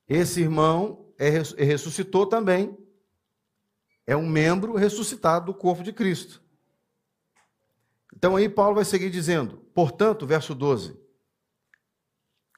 Esse 0.07 0.41
irmão 0.41 1.12
é, 1.19 1.31
ressuscitou 1.31 2.27
também, 2.27 2.77
é 4.07 4.17
um 4.17 4.29
membro 4.29 4.75
ressuscitado 4.75 5.47
do 5.47 5.55
corpo 5.55 5.83
de 5.83 5.93
Cristo. 5.93 6.46
Então 8.17 8.35
aí 8.35 8.49
Paulo 8.49 8.77
vai 8.77 8.85
seguir 8.85 9.11
dizendo, 9.11 9.59
portanto, 9.75 10.27
verso 10.27 10.55
12: 10.55 10.99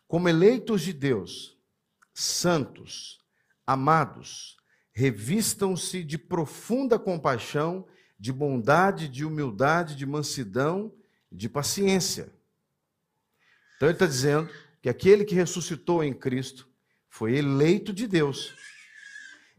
como 0.07 0.29
eleitos 0.29 0.83
de 0.83 0.92
Deus, 0.92 1.59
santos, 2.15 3.19
amados, 3.67 4.56
revistam-se 4.92 6.04
de 6.04 6.17
profunda 6.17 6.96
compaixão, 6.96 7.87
de 8.19 8.33
bondade, 8.33 9.09
de 9.09 9.25
humildade, 9.25 9.96
de 9.96 10.06
mansidão, 10.06 10.94
de 11.31 11.48
paciência. 11.48 12.33
Então 13.77 13.88
ele 13.88 13.96
está 13.96 14.06
dizendo 14.06 14.48
que 14.81 14.88
aquele 14.88 15.25
que 15.25 15.35
ressuscitou 15.35 16.04
em 16.04 16.15
Cristo 16.15 16.69
foi 17.09 17.37
eleito 17.37 17.92
de 17.92 18.06
Deus. 18.06 18.54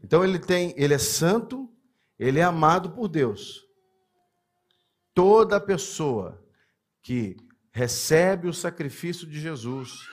Então 0.02 0.24
ele 0.24 0.38
tem, 0.38 0.74
ele 0.78 0.94
é 0.94 0.98
santo, 0.98 1.70
ele 2.18 2.38
é 2.38 2.42
amado 2.42 2.90
por 2.90 3.06
Deus. 3.06 3.69
Toda 5.14 5.60
pessoa 5.60 6.42
que 7.02 7.36
recebe 7.72 8.48
o 8.48 8.54
sacrifício 8.54 9.26
de 9.26 9.40
Jesus 9.40 10.08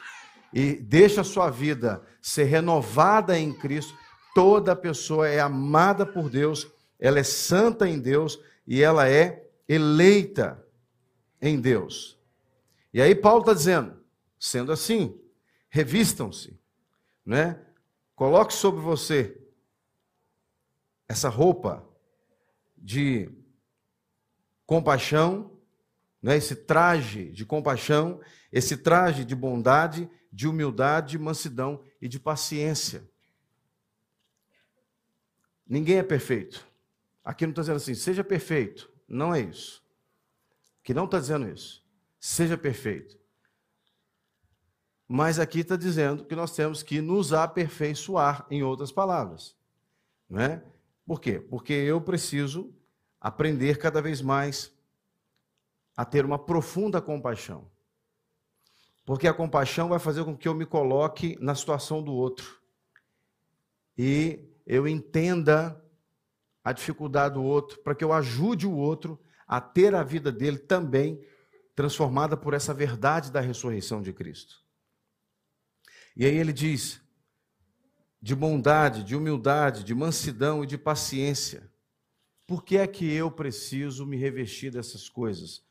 e 0.54 0.74
deixa 0.76 1.24
sua 1.24 1.50
vida 1.50 2.02
ser 2.22 2.46
renovada 2.46 3.38
em 3.38 3.54
Cristo, 3.54 3.98
toda 4.34 4.76
pessoa 4.76 5.28
é 5.28 5.40
amada 5.40 6.06
por 6.06 6.30
Deus, 6.30 6.68
ela 7.00 7.20
é 7.20 7.24
santa 7.24 7.88
em 7.88 8.00
Deus 8.00 8.40
e 8.66 8.82
ela 8.82 9.10
é 9.10 9.48
eleita 9.68 10.64
em 11.42 11.60
Deus. 11.60 12.18
E 12.94 13.02
aí 13.02 13.14
Paulo 13.14 13.42
está 13.42 13.54
dizendo, 13.54 14.02
sendo 14.40 14.72
assim, 14.72 15.20
revistam-se, 15.70 16.60
né? 17.26 17.62
Coloque 18.16 18.54
sobre 18.54 18.82
você 18.82 19.40
essa 21.08 21.30
roupa 21.30 21.88
de 22.78 23.30
compaixão, 24.68 25.50
né? 26.22 26.36
esse 26.36 26.56
traje 26.56 27.32
de 27.32 27.46
compaixão, 27.46 28.20
esse 28.52 28.78
traje 28.78 29.24
de 29.24 29.34
bondade, 29.34 30.10
de 30.32 30.48
humildade, 30.48 31.12
de 31.12 31.18
mansidão 31.18 31.82
e 32.02 32.08
de 32.08 32.20
paciência. 32.20 33.10
Ninguém 35.66 35.98
é 35.98 36.04
perfeito. 36.04 36.68
Aqui 37.24 37.46
não 37.46 37.52
está 37.52 37.62
dizendo 37.62 37.78
assim, 37.78 37.96
seja 37.96 38.24
perfeito. 38.24 38.92
Não 39.08 39.34
é 39.34 39.42
isso. 39.42 39.84
Que 40.84 40.94
não 40.94 41.06
está 41.06 41.20
dizendo 41.20 41.50
isso. 41.50 41.84
Seja 42.20 42.58
perfeito. 42.58 43.18
Mas 45.08 45.40
aqui 45.40 45.60
está 45.60 45.78
dizendo 45.78 46.26
que 46.26 46.36
nós 46.36 46.54
temos 46.54 46.84
que 46.84 47.00
nos 47.00 47.32
aperfeiçoar, 47.32 48.46
em 48.52 48.64
outras 48.64 48.92
palavras. 48.92 49.56
Não 50.30 50.42
é? 50.42 50.64
Por 51.06 51.22
quê? 51.22 51.40
Porque 51.40 51.72
eu 51.72 52.02
preciso 52.02 52.77
aprender 53.20 53.78
cada 53.78 54.02
vez 54.02 54.22
mais 54.22 54.72
a 55.96 56.06
ter 56.06 56.26
uma 56.26 56.38
profunda 56.38 57.02
compaixão. 57.02 57.70
Porque 59.06 59.28
a 59.28 59.34
compaixão 59.34 59.90
vai 59.90 60.00
fazer 60.00 60.24
com 60.24 60.38
que 60.38 60.48
eu 60.48 60.54
me 60.54 60.66
coloque 60.66 61.38
na 61.40 61.56
situação 61.56 62.04
do 62.04 62.14
outro. 62.14 62.62
E 63.98 64.48
eu 64.66 64.88
entenda 64.88 65.82
a 66.64 66.74
dificuldade 66.74 67.36
do 67.36 67.44
outro, 67.44 67.80
para 67.80 67.96
que 67.96 68.04
eu 68.04 68.12
ajude 68.12 68.68
o 68.68 68.76
outro 68.76 69.20
a 69.48 69.62
ter 69.62 69.96
a 69.96 70.04
vida 70.04 70.32
dele 70.32 70.58
também 70.58 71.26
transformada 71.74 72.36
por 72.36 72.54
essa 72.54 72.74
verdade 72.74 73.32
da 73.32 73.40
ressurreição 73.40 74.02
de 74.02 74.12
Cristo. 74.12 74.62
E 76.16 76.26
aí 76.26 76.36
ele 76.36 76.52
diz: 76.52 77.00
de 78.22 78.36
bondade, 78.36 79.04
de 79.04 79.16
humildade, 79.16 79.84
de 79.84 79.96
mansidão 79.96 80.64
e 80.64 80.68
de 80.68 80.78
paciência. 80.78 81.72
Por 82.48 82.64
que 82.64 82.78
é 82.78 82.88
que 82.88 83.06
eu 83.06 83.30
preciso 83.30 84.06
me 84.06 84.16
revestir 84.16 84.72
dessas 84.72 85.10
coisas? 85.10 85.62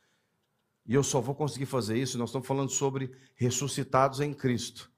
E 0.85 0.93
eu 0.93 1.03
só 1.03 1.19
vou 1.19 1.33
conseguir 1.33 1.65
fazer 1.65 1.97
isso, 1.97 2.17
nós 2.17 2.29
estamos 2.29 2.47
falando 2.47 2.69
sobre 2.69 3.11
ressuscitados 3.35 4.21
em 4.21 4.31
Cristo. 4.33 4.89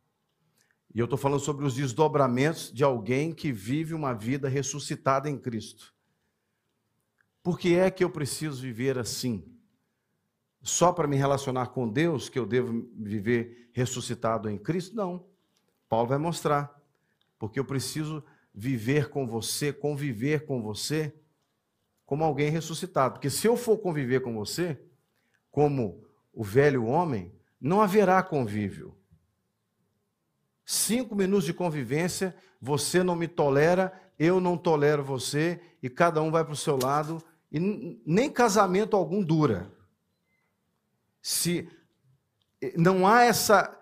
E 0.94 1.00
eu 1.00 1.06
estou 1.06 1.18
falando 1.18 1.40
sobre 1.40 1.66
os 1.66 1.76
desdobramentos 1.76 2.72
de 2.74 2.84
alguém 2.84 3.34
que 3.34 3.52
vive 3.52 3.94
uma 3.94 4.14
vida 4.14 4.50
ressuscitada 4.50 5.30
em 5.30 5.38
Cristo. 5.38 5.94
Por 7.42 7.58
que 7.58 7.76
é 7.76 7.90
que 7.90 8.04
eu 8.04 8.10
preciso 8.10 8.62
viver 8.62 8.98
assim? 8.98 9.46
Só 10.62 10.92
para 10.92 11.08
me 11.08 11.16
relacionar 11.16 11.68
com 11.68 11.88
Deus 11.88 12.28
que 12.28 12.38
eu 12.38 12.46
devo 12.46 12.90
viver 12.94 13.70
ressuscitado 13.72 14.50
em 14.50 14.58
Cristo? 14.58 14.96
Não. 14.96 15.26
Paulo 15.88 16.10
vai 16.10 16.18
mostrar. 16.18 16.78
Porque 17.38 17.60
eu 17.60 17.66
preciso 17.66 18.24
viver 18.54 19.10
com 19.10 19.26
você, 19.26 19.72
conviver 19.72 20.46
com 20.46 20.62
você, 20.62 21.16
como 22.10 22.24
alguém 22.24 22.50
ressuscitado. 22.50 23.14
Porque 23.14 23.30
se 23.30 23.46
eu 23.46 23.56
for 23.56 23.78
conviver 23.78 24.22
com 24.22 24.34
você, 24.34 24.82
como 25.52 26.04
o 26.34 26.44
velho 26.44 26.86
homem, 26.86 27.32
não 27.62 27.84
haverá 27.84 28.24
convívio. 28.24 28.98
Cinco 30.66 31.16
minutos 31.16 31.46
de 31.46 31.54
convivência, 31.54 32.36
você 32.60 33.04
não 33.04 33.16
me 33.16 33.28
tolera, 33.28 33.94
eu 34.18 34.40
não 34.40 34.58
tolero 34.58 35.04
você, 35.04 35.62
e 35.84 35.88
cada 35.88 36.20
um 36.20 36.32
vai 36.32 36.44
para 36.44 36.54
o 36.54 36.58
seu 36.58 36.80
lado, 36.82 37.22
e 37.52 37.60
nem 38.04 38.28
casamento 38.28 38.98
algum 38.98 39.24
dura. 39.24 39.72
Se 41.22 41.70
não 42.76 43.06
há 43.06 43.22
essa 43.22 43.76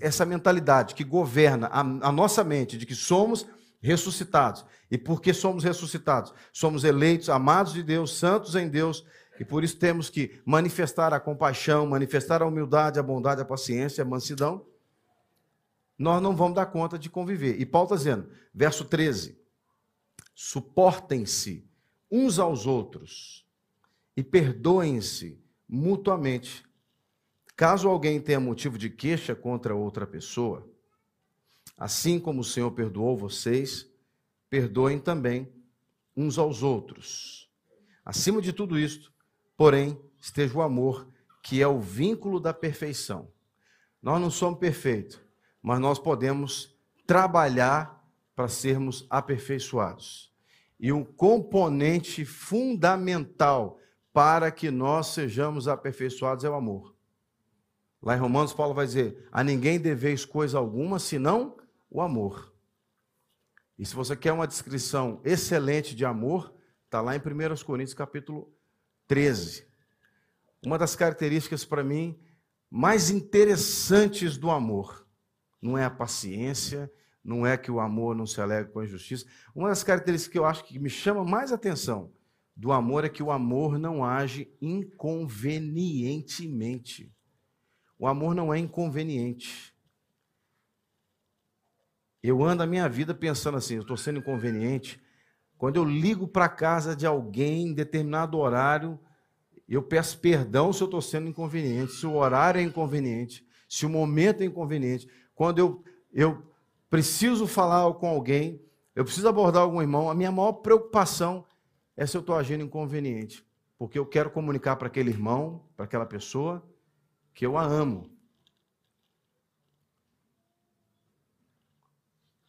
essa 0.00 0.24
mentalidade 0.24 0.94
que 0.94 1.04
governa 1.04 1.66
a, 1.68 1.80
a 1.80 2.12
nossa 2.12 2.42
mente 2.44 2.78
de 2.78 2.86
que 2.86 2.94
somos 2.94 3.46
ressuscitados. 3.84 4.64
E 4.90 4.96
porque 4.96 5.34
somos 5.34 5.62
ressuscitados? 5.64 6.32
Somos 6.52 6.84
eleitos, 6.84 7.28
amados 7.28 7.72
de 7.72 7.82
Deus, 7.82 8.16
santos 8.16 8.54
em 8.54 8.68
Deus, 8.68 9.04
e 9.38 9.44
por 9.44 9.62
isso 9.62 9.76
temos 9.76 10.08
que 10.08 10.40
manifestar 10.44 11.12
a 11.12 11.20
compaixão, 11.20 11.86
manifestar 11.86 12.42
a 12.42 12.46
humildade, 12.46 12.98
a 12.98 13.02
bondade, 13.02 13.40
a 13.40 13.44
paciência, 13.44 14.02
a 14.02 14.06
mansidão. 14.06 14.66
Nós 15.98 16.22
não 16.22 16.34
vamos 16.34 16.54
dar 16.54 16.66
conta 16.66 16.98
de 16.98 17.10
conviver. 17.10 17.60
E 17.60 17.66
Paulo 17.66 17.86
está 17.86 17.96
dizendo, 17.96 18.28
verso 18.52 18.84
13: 18.84 19.38
suportem-se 20.34 21.68
uns 22.10 22.38
aos 22.38 22.66
outros 22.66 23.46
e 24.16 24.22
perdoem-se 24.22 25.42
mutuamente 25.68 26.64
Caso 27.56 27.88
alguém 27.88 28.20
tenha 28.20 28.40
motivo 28.40 28.76
de 28.76 28.90
queixa 28.90 29.34
contra 29.34 29.74
outra 29.74 30.06
pessoa, 30.06 30.68
assim 31.76 32.18
como 32.18 32.40
o 32.40 32.44
Senhor 32.44 32.70
perdoou 32.70 33.16
vocês, 33.16 33.90
perdoem 34.48 34.98
também 34.98 35.52
uns 36.16 36.38
aos 36.38 36.62
outros. 36.62 37.50
Acima 38.04 38.40
de 38.40 38.52
tudo 38.52 38.78
isto, 38.78 39.12
porém, 39.56 39.98
esteja 40.20 40.56
o 40.56 40.62
amor, 40.62 41.08
que 41.42 41.60
é 41.60 41.66
o 41.66 41.80
vínculo 41.80 42.38
da 42.38 42.54
perfeição. 42.54 43.28
Nós 44.02 44.20
não 44.20 44.30
somos 44.30 44.58
perfeitos, 44.58 45.20
mas 45.62 45.80
nós 45.80 45.98
podemos 45.98 46.74
trabalhar 47.06 48.04
para 48.34 48.48
sermos 48.48 49.06
aperfeiçoados. 49.08 50.32
E 50.78 50.92
um 50.92 51.04
componente 51.04 52.24
fundamental 52.24 53.78
para 54.12 54.50
que 54.50 54.70
nós 54.70 55.08
sejamos 55.08 55.66
aperfeiçoados 55.66 56.44
é 56.44 56.50
o 56.50 56.54
amor. 56.54 56.94
Lá 58.02 58.16
em 58.16 58.20
Romanos, 58.20 58.52
Paulo 58.52 58.74
vai 58.74 58.86
dizer: 58.86 59.26
A 59.32 59.42
ninguém 59.42 59.78
deveis 59.78 60.24
coisa 60.24 60.58
alguma 60.58 60.98
senão 60.98 61.56
o 61.94 62.02
amor. 62.02 62.52
E 63.78 63.86
se 63.86 63.94
você 63.94 64.16
quer 64.16 64.32
uma 64.32 64.48
descrição 64.48 65.20
excelente 65.24 65.94
de 65.94 66.04
amor, 66.04 66.52
está 66.84 67.00
lá 67.00 67.14
em 67.14 67.20
1 67.20 67.22
Coríntios 67.64 67.94
capítulo 67.94 68.52
13. 69.06 69.64
Uma 70.66 70.76
das 70.76 70.96
características 70.96 71.64
para 71.64 71.84
mim 71.84 72.18
mais 72.68 73.10
interessantes 73.10 74.36
do 74.36 74.50
amor 74.50 75.06
não 75.62 75.78
é 75.78 75.84
a 75.84 75.90
paciência, 75.90 76.92
não 77.22 77.46
é 77.46 77.56
que 77.56 77.70
o 77.70 77.78
amor 77.78 78.16
não 78.16 78.26
se 78.26 78.40
alegra 78.40 78.72
com 78.72 78.80
a 78.80 78.84
injustiça. 78.84 79.24
Uma 79.54 79.68
das 79.68 79.84
características 79.84 80.32
que 80.32 80.38
eu 80.38 80.44
acho 80.44 80.64
que 80.64 80.80
me 80.80 80.90
chama 80.90 81.24
mais 81.24 81.52
atenção 81.52 82.12
do 82.56 82.72
amor 82.72 83.04
é 83.04 83.08
que 83.08 83.22
o 83.22 83.30
amor 83.30 83.78
não 83.78 84.04
age 84.04 84.52
inconvenientemente. 84.60 87.14
O 87.96 88.08
amor 88.08 88.34
não 88.34 88.52
é 88.52 88.58
inconveniente. 88.58 89.73
Eu 92.26 92.42
ando 92.42 92.62
a 92.62 92.66
minha 92.66 92.88
vida 92.88 93.14
pensando 93.14 93.58
assim, 93.58 93.74
eu 93.74 93.82
estou 93.82 93.98
sendo 93.98 94.18
inconveniente. 94.18 94.98
Quando 95.58 95.76
eu 95.76 95.84
ligo 95.84 96.26
para 96.26 96.48
casa 96.48 96.96
de 96.96 97.06
alguém 97.06 97.66
em 97.66 97.74
determinado 97.74 98.38
horário, 98.38 98.98
eu 99.68 99.82
peço 99.82 100.18
perdão 100.20 100.72
se 100.72 100.82
eu 100.82 100.86
estou 100.86 101.02
sendo 101.02 101.28
inconveniente, 101.28 101.92
se 101.92 102.06
o 102.06 102.14
horário 102.14 102.58
é 102.58 102.62
inconveniente, 102.62 103.46
se 103.68 103.84
o 103.84 103.90
momento 103.90 104.40
é 104.40 104.46
inconveniente. 104.46 105.06
Quando 105.34 105.58
eu, 105.58 105.84
eu 106.10 106.42
preciso 106.88 107.46
falar 107.46 107.92
com 107.92 108.08
alguém, 108.08 108.58
eu 108.96 109.04
preciso 109.04 109.28
abordar 109.28 109.60
algum 109.60 109.82
irmão, 109.82 110.08
a 110.08 110.14
minha 110.14 110.32
maior 110.32 110.52
preocupação 110.52 111.44
é 111.94 112.06
se 112.06 112.16
eu 112.16 112.22
estou 112.22 112.36
agindo 112.36 112.64
inconveniente. 112.64 113.44
Porque 113.76 113.98
eu 113.98 114.06
quero 114.06 114.30
comunicar 114.30 114.76
para 114.76 114.86
aquele 114.86 115.10
irmão, 115.10 115.68
para 115.76 115.84
aquela 115.84 116.06
pessoa, 116.06 116.66
que 117.34 117.44
eu 117.44 117.58
a 117.58 117.64
amo. 117.64 118.13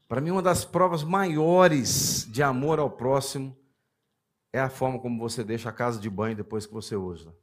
Para 0.08 0.22
mim, 0.22 0.32
uma 0.32 0.42
das 0.42 0.64
provas 0.64 1.04
maiores 1.04 2.28
de 2.30 2.44
amor 2.44 2.80
ao 2.80 2.90
próximo 2.90 3.58
é 4.54 4.60
a 4.60 4.70
forma 4.70 5.00
como 5.00 5.20
você 5.20 5.44
deixa 5.44 5.70
a 5.70 5.74
casa 5.74 6.00
de 6.00 6.10
banho 6.10 6.36
depois 6.36 6.66
que 6.66 6.74
você 6.74 6.96
usa. 6.96 7.36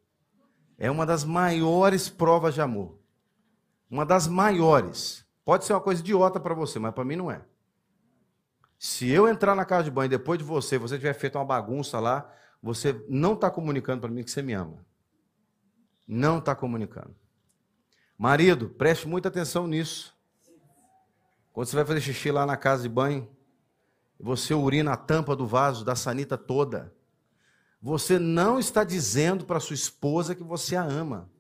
É 0.79 0.91
uma 0.91 1.05
das 1.05 1.25
maiores 1.25 2.09
provas 2.09 2.55
de 2.55 2.61
amor. 2.61 2.99
Uma 3.91 4.07
das 4.07 4.27
maiores. 4.27 5.25
Pode 5.45 5.65
ser 5.65 5.75
uma 5.75 5.81
coisa 5.81 6.01
idiota 6.01 6.41
para 6.41 6.55
você, 6.55 6.79
mas 6.79 6.95
para 6.95 7.05
mim 7.05 7.17
não 7.17 7.31
é. 7.31 7.45
Se 8.79 9.09
eu 9.09 9.29
entrar 9.29 9.55
na 9.55 9.65
casa 9.65 9.85
de 9.85 9.91
banho 9.91 10.09
depois 10.09 10.39
de 10.39 10.45
você, 10.45 10.79
você 10.79 10.97
tiver 10.97 11.13
feito 11.15 11.37
uma 11.37 11.45
bagunça 11.45 12.01
lá, 12.01 12.33
você 12.63 13.05
não 13.09 13.35
está 13.35 13.51
comunicando 13.51 14.01
para 14.01 14.11
mim 14.11 14.25
que 14.25 14.31
você 14.31 14.43
me 14.43 14.53
ama. 14.53 14.85
Não 16.07 16.39
está 16.39 16.55
comunicando. 16.55 17.15
Marido, 18.17 18.71
preste 18.71 19.07
muita 19.07 19.29
atenção 19.29 19.67
nisso. 19.67 20.12
Quando 21.53 21.67
você 21.67 21.77
vai 21.77 21.85
fazer 21.85 22.01
xixi 22.01 22.31
lá 22.31 22.47
na 22.47 22.57
casa 22.57 22.83
de 22.83 22.89
banho, 22.89 23.29
você 24.19 24.55
urina 24.55 24.93
a 24.93 24.97
tampa 24.97 25.37
do 25.37 25.47
vaso 25.47 25.85
da 25.85 25.95
sanita 25.95 26.39
toda. 26.39 26.95
Você 27.81 28.19
não 28.19 28.59
está 28.59 28.85
dizendo 28.85 29.45
para 29.45 29.61
sua 29.61 29.75
esposa 29.75 30.35
que 30.35 30.43
você 30.43 30.77
a 30.77 30.83
ama. 30.83 31.31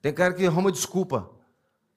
Tem 0.00 0.12
cara 0.14 0.32
que 0.32 0.46
arruma 0.46 0.72
desculpa. 0.72 1.30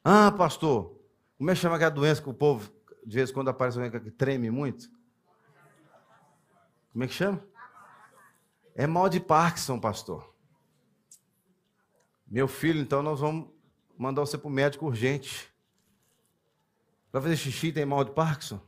Ah, 0.04 0.32
pastor, 0.32 1.00
como 1.38 1.50
é 1.50 1.54
que 1.54 1.60
chama 1.62 1.76
aquela 1.76 1.91
doença 1.91 2.22
que 2.22 2.30
o 2.30 2.34
povo, 2.34 2.72
de 3.06 3.16
vez 3.16 3.30
em 3.30 3.34
quando 3.34 3.50
aparece 3.50 3.80
alguém 3.80 4.02
que 4.02 4.12
treme 4.12 4.52
muito? 4.52 4.89
Como 6.91 7.04
é 7.04 7.08
que 7.08 7.14
chama? 7.14 7.41
É 8.76 8.86
mal 8.86 9.08
de 9.10 9.20
Parkinson, 9.20 9.80
pastor. 9.80 10.36
Meu 12.32 12.47
filho, 12.47 12.80
então 12.80 13.01
nós 13.01 13.19
vamos 13.21 13.49
mandar 13.97 14.21
você 14.21 14.38
para 14.38 14.47
o 14.47 14.51
médico 14.51 14.86
urgente. 14.86 15.49
Vai 17.11 17.23
fazer 17.23 17.36
xixi 17.36 17.71
tem 17.71 17.86
mal 17.86 18.03
de 18.03 18.11
Parkinson? 18.11 18.61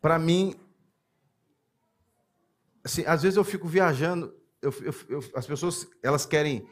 Para 0.00 0.18
mim, 0.18 0.58
assim, 2.82 3.04
às 3.04 3.22
vezes 3.22 3.36
eu 3.36 3.44
fico 3.44 3.68
viajando, 3.68 4.34
eu, 4.62 4.72
eu, 4.80 4.94
eu, 5.08 5.30
as 5.34 5.46
pessoas 5.46 5.86
elas 6.02 6.24
querem 6.24 6.66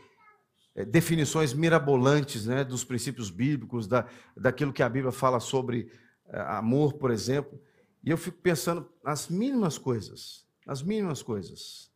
é, 0.74 0.86
definições 0.86 1.52
mirabolantes 1.52 2.46
né, 2.46 2.64
dos 2.64 2.82
princípios 2.82 3.28
bíblicos, 3.28 3.86
da, 3.86 4.09
daquilo 4.34 4.72
que 4.72 4.82
a 4.82 4.88
Bíblia 4.88 5.12
fala 5.12 5.38
sobre 5.38 5.92
é, 6.28 6.40
amor, 6.40 6.94
por 6.94 7.11
exemplo, 7.11 7.61
e 8.02 8.11
eu 8.11 8.16
fico 8.16 8.38
pensando 8.38 8.90
nas 9.04 9.28
mínimas 9.28 9.76
coisas, 9.76 10.46
nas 10.64 10.82
mínimas 10.82 11.22
coisas. 11.22 11.94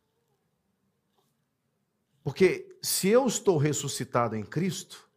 Porque 2.23 2.77
se 2.81 3.07
eu 3.07 3.25
estou 3.25 3.57
ressuscitado 3.57 4.35
em 4.35 4.43
Cristo, 4.43 5.09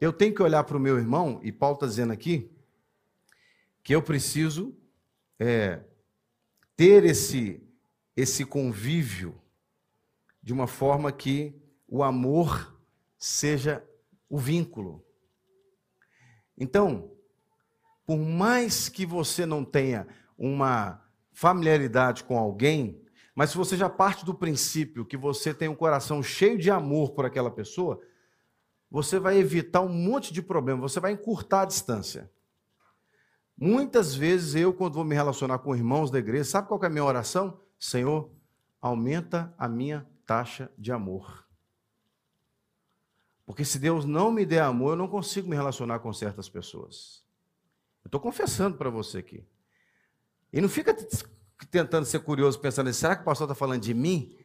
eu 0.00 0.12
tenho 0.12 0.34
que 0.34 0.42
olhar 0.42 0.64
para 0.64 0.76
o 0.76 0.80
meu 0.80 0.98
irmão, 0.98 1.40
e 1.42 1.52
Paulo 1.52 1.74
está 1.74 1.86
dizendo 1.86 2.12
aqui, 2.12 2.50
que 3.82 3.94
eu 3.94 4.02
preciso 4.02 4.76
é, 5.38 5.82
ter 6.76 7.04
esse, 7.04 7.62
esse 8.16 8.44
convívio 8.44 9.40
de 10.42 10.52
uma 10.52 10.66
forma 10.66 11.12
que 11.12 11.54
o 11.86 12.02
amor 12.02 12.80
seja 13.18 13.84
o 14.28 14.38
vínculo. 14.38 15.04
Então, 16.56 17.10
por 18.06 18.18
mais 18.18 18.88
que 18.88 19.04
você 19.04 19.44
não 19.44 19.64
tenha 19.64 20.06
uma 20.36 21.02
familiaridade 21.32 22.24
com 22.24 22.38
alguém, 22.38 23.00
mas 23.40 23.52
se 23.52 23.56
você 23.56 23.74
já 23.74 23.88
parte 23.88 24.22
do 24.22 24.34
princípio 24.34 25.02
que 25.02 25.16
você 25.16 25.54
tem 25.54 25.66
um 25.66 25.74
coração 25.74 26.22
cheio 26.22 26.58
de 26.58 26.70
amor 26.70 27.12
por 27.12 27.24
aquela 27.24 27.50
pessoa, 27.50 27.98
você 28.90 29.18
vai 29.18 29.38
evitar 29.38 29.80
um 29.80 29.88
monte 29.88 30.30
de 30.30 30.42
problema, 30.42 30.78
você 30.78 31.00
vai 31.00 31.12
encurtar 31.12 31.62
a 31.62 31.64
distância. 31.64 32.30
Muitas 33.56 34.14
vezes 34.14 34.54
eu, 34.56 34.74
quando 34.74 34.92
vou 34.92 35.06
me 35.06 35.14
relacionar 35.14 35.58
com 35.60 35.74
irmãos 35.74 36.10
da 36.10 36.18
igreja, 36.18 36.44
sabe 36.44 36.68
qual 36.68 36.82
é 36.82 36.86
a 36.86 36.90
minha 36.90 37.02
oração? 37.02 37.58
Senhor, 37.78 38.30
aumenta 38.78 39.54
a 39.56 39.66
minha 39.66 40.06
taxa 40.26 40.70
de 40.76 40.92
amor. 40.92 41.48
Porque 43.46 43.64
se 43.64 43.78
Deus 43.78 44.04
não 44.04 44.30
me 44.30 44.44
der 44.44 44.64
amor, 44.64 44.90
eu 44.90 44.96
não 44.96 45.08
consigo 45.08 45.48
me 45.48 45.56
relacionar 45.56 46.00
com 46.00 46.12
certas 46.12 46.46
pessoas. 46.46 47.24
Eu 48.04 48.08
estou 48.08 48.20
confessando 48.20 48.76
para 48.76 48.90
você 48.90 49.16
aqui. 49.16 49.42
E 50.52 50.60
não 50.60 50.68
fica 50.68 50.92
tentando 51.66 52.06
ser 52.06 52.20
curioso, 52.20 52.58
pensando, 52.58 52.92
será 52.92 53.14
que 53.14 53.22
o 53.22 53.24
pastor 53.24 53.46
está 53.46 53.54
falando 53.54 53.82
de 53.82 53.94
mim? 53.94 54.36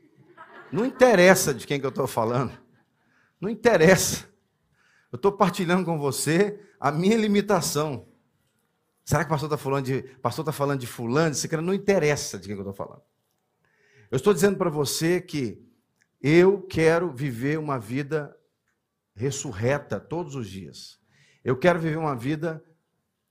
Não 0.72 0.86
interessa 0.86 1.54
de 1.54 1.66
quem 1.66 1.80
que 1.80 1.86
eu 1.86 1.90
estou 1.90 2.08
falando. 2.08 2.52
Não 3.40 3.50
interessa. 3.50 4.28
Eu 5.12 5.18
estou 5.18 5.32
partilhando 5.32 5.86
com 5.86 5.98
você 5.98 6.60
a 6.80 6.92
minha 6.92 7.16
limitação. 7.16 8.08
Será 9.04 9.24
que 9.24 9.28
o 9.28 9.30
pastor 9.30 9.48
está 9.48 9.58
falando 9.58 9.86
de 9.86 10.02
pastor 10.22 10.44
está 10.44 10.52
falando 10.52 10.80
de 10.80 10.88
fulano, 10.88 11.36
de 11.36 11.58
Não 11.58 11.74
interessa 11.74 12.38
de 12.38 12.48
quem 12.48 12.56
eu 12.56 12.62
estou 12.62 12.74
falando. 12.74 13.04
Eu 14.10 14.16
estou 14.16 14.34
dizendo 14.34 14.58
para 14.58 14.70
você 14.70 15.22
que 15.22 15.64
eu 16.22 16.64
quero 16.64 17.14
viver 17.14 17.60
uma 17.60 17.80
vida 17.80 18.36
ressurreta 19.16 20.00
todos 20.00 20.36
os 20.36 20.50
dias. 20.50 21.00
Eu 21.44 21.56
quero 21.56 21.80
viver 21.80 21.98
uma 21.98 22.16
vida 22.16 22.64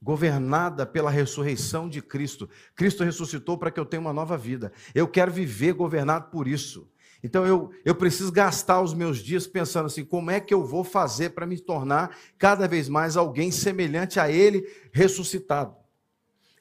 governada 0.05 0.85
pela 0.85 1.11
ressurreição 1.11 1.89
de 1.89 2.03
Cristo. 2.03 2.49
Cristo 2.77 3.03
ressuscitou 3.03 3.57
para 3.57 3.71
que 3.71 3.81
eu 3.81 3.87
tenha 3.87 4.03
uma 4.03 4.13
nova 4.13 4.37
vida. 4.37 4.71
Eu 4.95 5.09
quero 5.09 5.33
viver 5.33 5.73
governado 5.73 6.31
por 6.31 6.47
isso. 6.47 6.87
Então 7.23 7.47
eu, 7.47 7.71
eu 7.87 7.95
preciso 7.95 8.31
gastar 8.31 8.83
os 8.83 8.93
meus 8.93 9.19
dias 9.19 9.47
pensando 9.47 9.87
assim: 9.87 10.05
como 10.05 10.31
é 10.31 10.39
que 10.39 10.53
eu 10.53 10.63
vou 10.63 10.85
fazer 10.85 11.31
para 11.31 11.47
me 11.47 11.59
tornar 11.59 12.15
cada 12.37 12.69
vez 12.69 12.87
mais 12.87 13.17
alguém 13.17 13.51
semelhante 13.51 14.21
a 14.21 14.31
Ele 14.31 14.71
ressuscitado? 14.93 15.75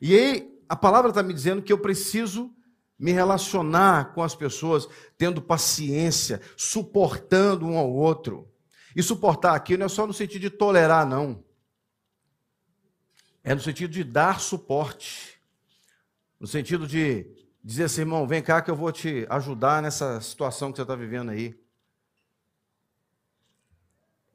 E 0.02 0.18
aí 0.18 0.50
a 0.70 0.76
palavra 0.76 1.10
está 1.10 1.22
me 1.22 1.34
dizendo 1.34 1.62
que 1.62 1.74
eu 1.74 1.78
preciso 1.78 2.50
me 2.98 3.12
relacionar 3.12 4.14
com 4.14 4.24
as 4.24 4.34
pessoas, 4.34 4.88
tendo 5.18 5.42
paciência, 5.42 6.40
suportando 6.56 7.66
um 7.66 7.78
ao 7.78 7.92
outro. 7.92 8.48
E 8.96 9.04
suportar 9.04 9.56
aqui 9.56 9.76
não 9.76 9.88
é 9.88 9.90
só 9.90 10.08
no 10.08 10.14
sentido 10.14 10.44
de 10.44 10.50
tolerar, 10.50 11.06
não. 11.06 11.43
É 13.44 13.54
no 13.54 13.60
sentido 13.60 13.92
de 13.92 14.04
dar 14.04 14.40
suporte. 14.40 15.40
No 16.40 16.48
sentido 16.48 16.88
de 16.88 17.28
dizer 17.64 17.86
assim, 17.86 18.02
irmão, 18.02 18.28
vem 18.28 18.42
cá 18.42 18.62
que 18.62 18.72
eu 18.72 18.76
vou 18.76 18.92
te 18.92 19.26
ajudar 19.30 19.82
nessa 19.82 20.22
situação 20.22 20.72
que 20.72 20.78
você 20.78 20.82
está 20.84 20.96
vivendo 20.96 21.30
aí. 21.32 21.60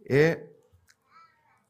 É, 0.08 0.46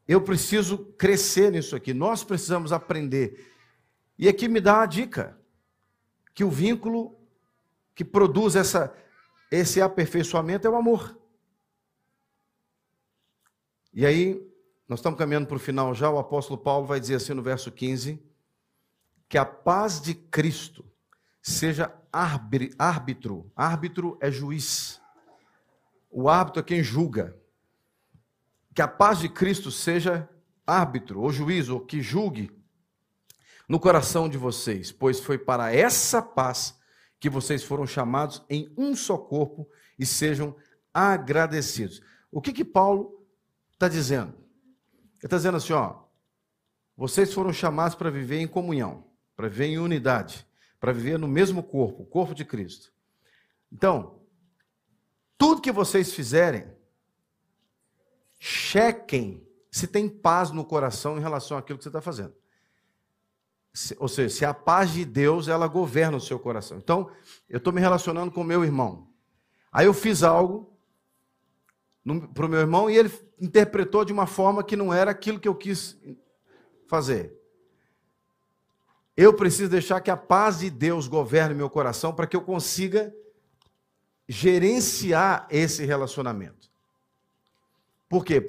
eu 0.07 0.21
preciso 0.21 0.77
crescer 0.97 1.51
nisso 1.51 1.75
aqui. 1.75 1.93
Nós 1.93 2.23
precisamos 2.23 2.71
aprender. 2.71 3.53
E 4.17 4.27
aqui 4.27 4.47
me 4.47 4.59
dá 4.59 4.81
a 4.81 4.85
dica 4.85 5.39
que 6.33 6.43
o 6.43 6.49
vínculo 6.49 7.17
que 7.93 8.03
produz 8.03 8.55
essa, 8.55 8.95
esse 9.51 9.81
aperfeiçoamento 9.81 10.65
é 10.67 10.69
o 10.69 10.75
amor. 10.75 11.17
E 13.93 14.05
aí, 14.05 14.48
nós 14.89 14.99
estamos 14.99 15.19
caminhando 15.19 15.45
para 15.45 15.55
o 15.55 15.59
final 15.59 15.93
já, 15.93 16.09
o 16.09 16.17
apóstolo 16.17 16.59
Paulo 16.59 16.87
vai 16.87 16.99
dizer 16.99 17.15
assim 17.15 17.35
no 17.35 17.43
verso 17.43 17.71
15: 17.71 18.19
que 19.29 19.37
a 19.37 19.45
paz 19.45 20.01
de 20.01 20.15
Cristo 20.15 20.83
seja 21.43 21.93
árbitro. 22.11 23.51
Árbitro 23.55 24.17
é 24.19 24.31
juiz. 24.31 24.99
O 26.09 26.27
árbitro 26.27 26.61
é 26.61 26.63
quem 26.63 26.81
julga. 26.81 27.37
Que 28.73 28.81
a 28.81 28.87
paz 28.87 29.19
de 29.19 29.29
Cristo 29.29 29.69
seja 29.69 30.27
árbitro 30.65 31.21
ou 31.21 31.31
juiz, 31.31 31.69
ou 31.69 31.79
que 31.79 32.01
julgue 32.01 32.51
no 33.67 33.79
coração 33.79 34.27
de 34.27 34.37
vocês, 34.37 34.91
pois 34.91 35.19
foi 35.19 35.37
para 35.37 35.71
essa 35.71 36.19
paz 36.19 36.79
que 37.19 37.29
vocês 37.29 37.63
foram 37.63 37.85
chamados 37.85 38.43
em 38.49 38.73
um 38.75 38.95
só 38.95 39.19
corpo 39.19 39.69
e 39.99 40.05
sejam 40.05 40.55
agradecidos. 40.91 42.01
O 42.31 42.41
que 42.41 42.51
que 42.51 42.65
Paulo 42.65 43.23
está 43.73 43.87
dizendo? 43.87 44.48
Ele 45.19 45.25
está 45.25 45.37
dizendo 45.37 45.57
assim, 45.57 45.73
ó, 45.73 46.03
vocês 46.95 47.33
foram 47.33 47.53
chamados 47.53 47.95
para 47.95 48.09
viver 48.09 48.39
em 48.39 48.47
comunhão, 48.47 49.05
para 49.35 49.47
viver 49.47 49.65
em 49.65 49.77
unidade, 49.77 50.47
para 50.79 50.91
viver 50.91 51.19
no 51.19 51.27
mesmo 51.27 51.61
corpo, 51.61 52.03
o 52.03 52.05
corpo 52.05 52.33
de 52.33 52.45
Cristo. 52.45 52.91
Então, 53.71 54.21
tudo 55.37 55.61
que 55.61 55.71
vocês 55.71 56.13
fizerem, 56.13 56.65
chequem 58.39 59.45
se 59.69 59.87
tem 59.87 60.09
paz 60.09 60.51
no 60.51 60.65
coração 60.65 61.17
em 61.17 61.21
relação 61.21 61.57
àquilo 61.57 61.77
que 61.77 61.83
você 61.83 61.89
está 61.89 62.01
fazendo. 62.01 62.33
Se, 63.73 63.95
ou 63.99 64.07
seja, 64.07 64.35
se 64.35 64.45
a 64.45 64.53
paz 64.53 64.91
de 64.91 65.05
Deus 65.05 65.47
ela 65.47 65.67
governa 65.67 66.17
o 66.17 66.21
seu 66.21 66.39
coração. 66.39 66.77
Então, 66.77 67.11
eu 67.47 67.57
estou 67.57 67.71
me 67.71 67.79
relacionando 67.79 68.31
com 68.31 68.41
o 68.41 68.45
meu 68.45 68.63
irmão. 68.63 69.07
Aí 69.71 69.85
eu 69.85 69.93
fiz 69.93 70.23
algo 70.23 70.78
para 72.33 72.45
o 72.45 72.49
meu 72.49 72.59
irmão 72.59 72.89
e 72.89 72.97
ele 72.97 73.11
interpretou 73.39 74.03
de 74.03 74.13
uma 74.13 74.25
forma 74.25 74.63
que 74.63 74.75
não 74.75 74.93
era 74.93 75.11
aquilo 75.11 75.39
que 75.39 75.47
eu 75.47 75.55
quis 75.55 75.97
fazer. 76.87 77.37
Eu 79.15 79.33
preciso 79.33 79.69
deixar 79.69 79.99
que 80.01 80.09
a 80.09 80.17
paz 80.17 80.59
de 80.59 80.69
Deus 80.69 81.07
governe 81.07 81.53
meu 81.53 81.69
coração 81.69 82.13
para 82.13 82.25
que 82.25 82.37
eu 82.37 82.41
consiga 82.41 83.13
gerenciar 84.27 85.47
esse 85.49 85.85
relacionamento. 85.85 86.69
Por 88.07 88.23
quê? 88.23 88.45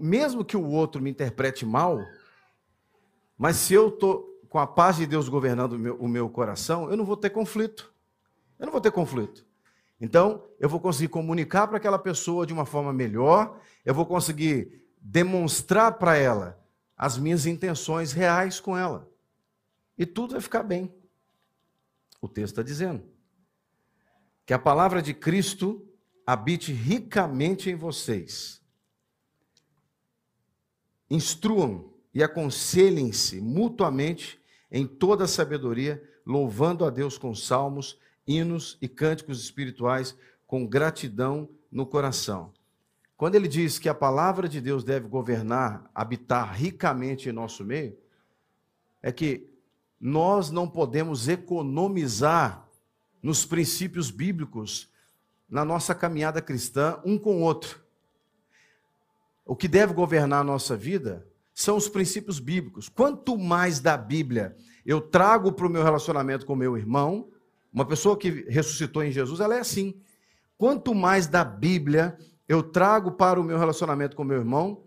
Mesmo 0.00 0.44
que 0.44 0.56
o 0.56 0.66
outro 0.66 1.02
me 1.02 1.10
interprete 1.10 1.66
mal, 1.66 2.00
mas 3.36 3.56
se 3.56 3.74
eu 3.74 3.88
estou 3.88 4.34
com 4.48 4.58
a 4.58 4.66
paz 4.66 4.96
de 4.96 5.06
Deus 5.06 5.28
governando 5.28 5.72
o 5.72 5.78
meu, 5.78 5.96
o 5.96 6.08
meu 6.08 6.28
coração, 6.28 6.90
eu 6.90 6.96
não 6.96 7.04
vou 7.04 7.16
ter 7.16 7.30
conflito. 7.30 7.92
Eu 8.58 8.66
não 8.66 8.72
vou 8.72 8.80
ter 8.80 8.92
conflito. 8.92 9.44
Então, 10.04 10.44
eu 10.60 10.68
vou 10.68 10.78
conseguir 10.78 11.08
comunicar 11.08 11.66
para 11.66 11.78
aquela 11.78 11.98
pessoa 11.98 12.46
de 12.46 12.52
uma 12.52 12.66
forma 12.66 12.92
melhor, 12.92 13.58
eu 13.86 13.94
vou 13.94 14.04
conseguir 14.04 14.86
demonstrar 15.00 15.92
para 15.92 16.14
ela 16.14 16.62
as 16.94 17.16
minhas 17.16 17.46
intenções 17.46 18.12
reais 18.12 18.60
com 18.60 18.76
ela. 18.76 19.10
E 19.96 20.04
tudo 20.04 20.32
vai 20.32 20.42
ficar 20.42 20.62
bem. 20.62 20.94
O 22.20 22.28
texto 22.28 22.52
está 22.52 22.62
dizendo 22.62 23.02
que 24.44 24.52
a 24.52 24.58
palavra 24.58 25.00
de 25.00 25.14
Cristo 25.14 25.88
habite 26.26 26.70
ricamente 26.70 27.70
em 27.70 27.74
vocês. 27.74 28.60
Instruam 31.08 31.94
e 32.12 32.22
aconselhem-se 32.22 33.40
mutuamente 33.40 34.38
em 34.70 34.86
toda 34.86 35.24
a 35.24 35.28
sabedoria, 35.28 36.02
louvando 36.26 36.84
a 36.84 36.90
Deus 36.90 37.16
com 37.16 37.34
salmos, 37.34 37.98
hinos 38.26 38.78
e 38.80 38.88
cânticos 38.88 39.42
espirituais 39.42 40.16
com 40.46 40.66
gratidão 40.66 41.48
no 41.70 41.86
coração. 41.86 42.52
Quando 43.16 43.36
ele 43.36 43.48
diz 43.48 43.78
que 43.78 43.88
a 43.88 43.94
palavra 43.94 44.48
de 44.48 44.60
Deus 44.60 44.84
deve 44.84 45.08
governar, 45.08 45.88
habitar 45.94 46.52
ricamente 46.52 47.28
em 47.28 47.32
nosso 47.32 47.64
meio, 47.64 47.96
é 49.02 49.12
que 49.12 49.48
nós 50.00 50.50
não 50.50 50.68
podemos 50.68 51.28
economizar 51.28 52.68
nos 53.22 53.46
princípios 53.46 54.10
bíblicos 54.10 54.92
na 55.48 55.64
nossa 55.64 55.94
caminhada 55.94 56.42
cristã 56.42 57.00
um 57.04 57.18
com 57.18 57.36
o 57.36 57.40
outro. 57.40 57.82
O 59.46 59.54
que 59.54 59.68
deve 59.68 59.92
governar 59.92 60.40
a 60.40 60.44
nossa 60.44 60.76
vida 60.76 61.26
são 61.54 61.76
os 61.76 61.88
princípios 61.88 62.38
bíblicos. 62.40 62.88
Quanto 62.88 63.38
mais 63.38 63.78
da 63.78 63.96
Bíblia 63.96 64.56
eu 64.84 65.00
trago 65.00 65.52
para 65.52 65.66
o 65.66 65.70
meu 65.70 65.82
relacionamento 65.82 66.44
com 66.44 66.56
meu 66.56 66.76
irmão, 66.76 67.30
uma 67.74 67.84
pessoa 67.84 68.16
que 68.16 68.30
ressuscitou 68.48 69.02
em 69.02 69.10
Jesus, 69.10 69.40
ela 69.40 69.56
é 69.56 69.58
assim. 69.58 70.00
Quanto 70.56 70.94
mais 70.94 71.26
da 71.26 71.42
Bíblia 71.42 72.16
eu 72.46 72.62
trago 72.62 73.10
para 73.10 73.40
o 73.40 73.42
meu 73.42 73.58
relacionamento 73.58 74.14
com 74.14 74.22
meu 74.22 74.38
irmão, 74.38 74.84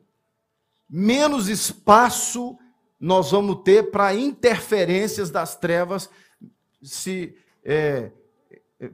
menos 0.89 1.49
espaço 1.49 2.57
nós 2.97 3.31
vamos 3.31 3.61
ter 3.63 3.91
para 3.91 4.15
interferências 4.15 5.29
das 5.29 5.57
trevas 5.57 6.09
se 6.81 7.37
é, 7.61 8.11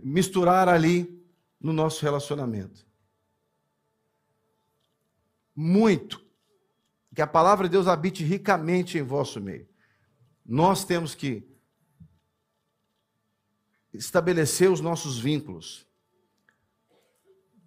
misturar 0.02 0.68
ali 0.68 1.24
no 1.62 1.72
nosso 1.72 2.04
relacionamento. 2.04 2.86
Muito. 5.56 6.20
Que 7.14 7.22
a 7.22 7.28
palavra 7.28 7.68
de 7.68 7.74
Deus 7.74 7.88
habite 7.88 8.24
ricamente 8.24 8.98
em 8.98 9.04
vosso 9.04 9.40
meio. 9.40 9.68
Nós 10.44 10.84
temos 10.84 11.14
que 11.14 11.53
estabelecer 13.94 14.72
os 14.72 14.82
nossos 14.82 15.20
vínculos. 15.20 15.86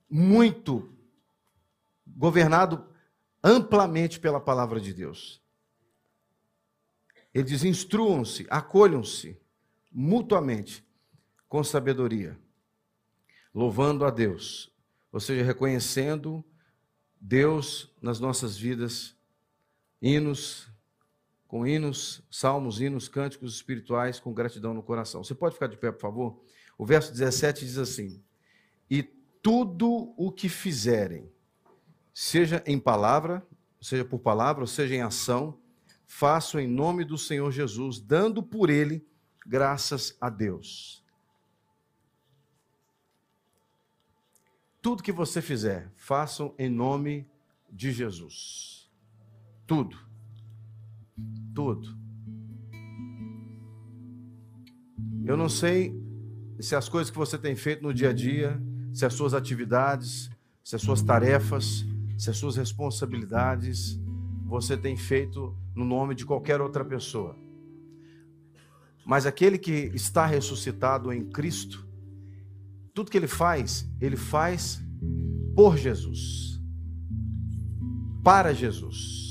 Muito 0.09 0.93
governado 2.07 2.87
amplamente 3.43 4.19
pela 4.19 4.41
palavra 4.41 4.81
de 4.81 4.93
Deus. 4.93 5.41
Ele 7.33 7.45
diz: 7.45 7.65
instruam-se, 7.65 8.47
acolham-se 8.51 9.39
mutuamente 9.93 10.85
com 11.49 11.63
sabedoria, 11.63 12.39
louvando 13.55 14.05
a 14.05 14.11
Deus, 14.11 14.73
ou 15.13 15.21
seja, 15.21 15.45
reconhecendo 15.45 16.45
Deus 17.21 17.95
nas 18.01 18.21
nossas 18.21 18.57
vidas, 18.57 19.17
hinos, 20.01 20.69
com 21.47 21.67
hinos, 21.67 22.23
salmos, 22.31 22.81
hinos, 22.81 23.09
cânticos 23.09 23.55
espirituais, 23.55 24.19
com 24.19 24.33
gratidão 24.33 24.75
no 24.75 24.83
coração. 24.83 25.23
Você 25.23 25.35
pode 25.35 25.55
ficar 25.55 25.69
de 25.69 25.77
pé, 25.77 25.93
por 25.93 26.01
favor? 26.01 26.41
O 26.77 26.85
verso 26.85 27.13
17 27.13 27.65
diz 27.65 27.79
assim: 27.79 28.23
E 28.91 29.03
tudo 29.43 30.13
o 30.17 30.33
que 30.33 30.49
fizerem, 30.49 31.31
seja 32.13 32.63
em 32.67 32.79
palavra, 32.79 33.47
seja 33.81 34.05
por 34.05 34.19
palavra, 34.19 34.63
ou 34.63 34.67
seja 34.67 34.95
em 34.95 35.03
ação, 35.03 35.59
façam 36.07 36.61
em 36.61 36.67
nome 36.67 37.05
do 37.05 37.17
Senhor 37.17 37.51
Jesus, 37.51 38.01
dando 38.01 38.43
por 38.43 38.71
ele 38.71 39.07
graças 39.47 40.17
a 40.21 40.29
Deus. 40.29 41.05
Tudo 44.83 45.03
que 45.03 45.13
você 45.13 45.43
fizer, 45.43 45.93
façam 45.97 46.55
em 46.59 46.69
nome 46.69 47.29
de 47.71 47.91
Jesus. 47.91 48.89
Tudo. 49.67 50.06
Tudo. 51.57 51.97
Eu 55.25 55.39
não 55.39 55.49
sei 55.49 55.99
se 56.61 56.77
as 56.77 56.87
coisas 56.87 57.11
que 57.11 57.17
você 57.17 57.39
tem 57.39 57.57
feito 57.57 57.83
no 57.83 57.95
dia 57.95 58.11
a 58.11 58.13
dia, 58.13 58.61
se 58.93 59.07
as 59.07 59.15
suas 59.15 59.33
atividades, 59.33 60.31
se 60.63 60.77
as 60.77 60.83
suas 60.83 61.01
tarefas, 61.01 61.87
se 62.19 62.29
as 62.29 62.37
suas 62.37 62.57
responsabilidades, 62.57 63.99
você 64.45 64.77
tem 64.77 64.99
feito 64.99 65.57
no 65.75 65.83
nome 65.83 66.15
de 66.15 66.27
qualquer 66.27 66.61
outra 66.61 66.85
pessoa. 66.85 67.35
Mas 69.07 69.25
aquele 69.25 69.57
que 69.57 69.91
está 69.95 70.27
ressuscitado 70.27 71.11
em 71.11 71.25
Cristo, 71.25 71.89
tudo 72.93 73.11
que 73.11 73.17
ele 73.17 73.27
faz, 73.27 73.91
ele 73.99 74.17
faz 74.17 74.83
por 75.55 75.79
Jesus, 75.79 76.61
para 78.23 78.53
Jesus 78.53 79.26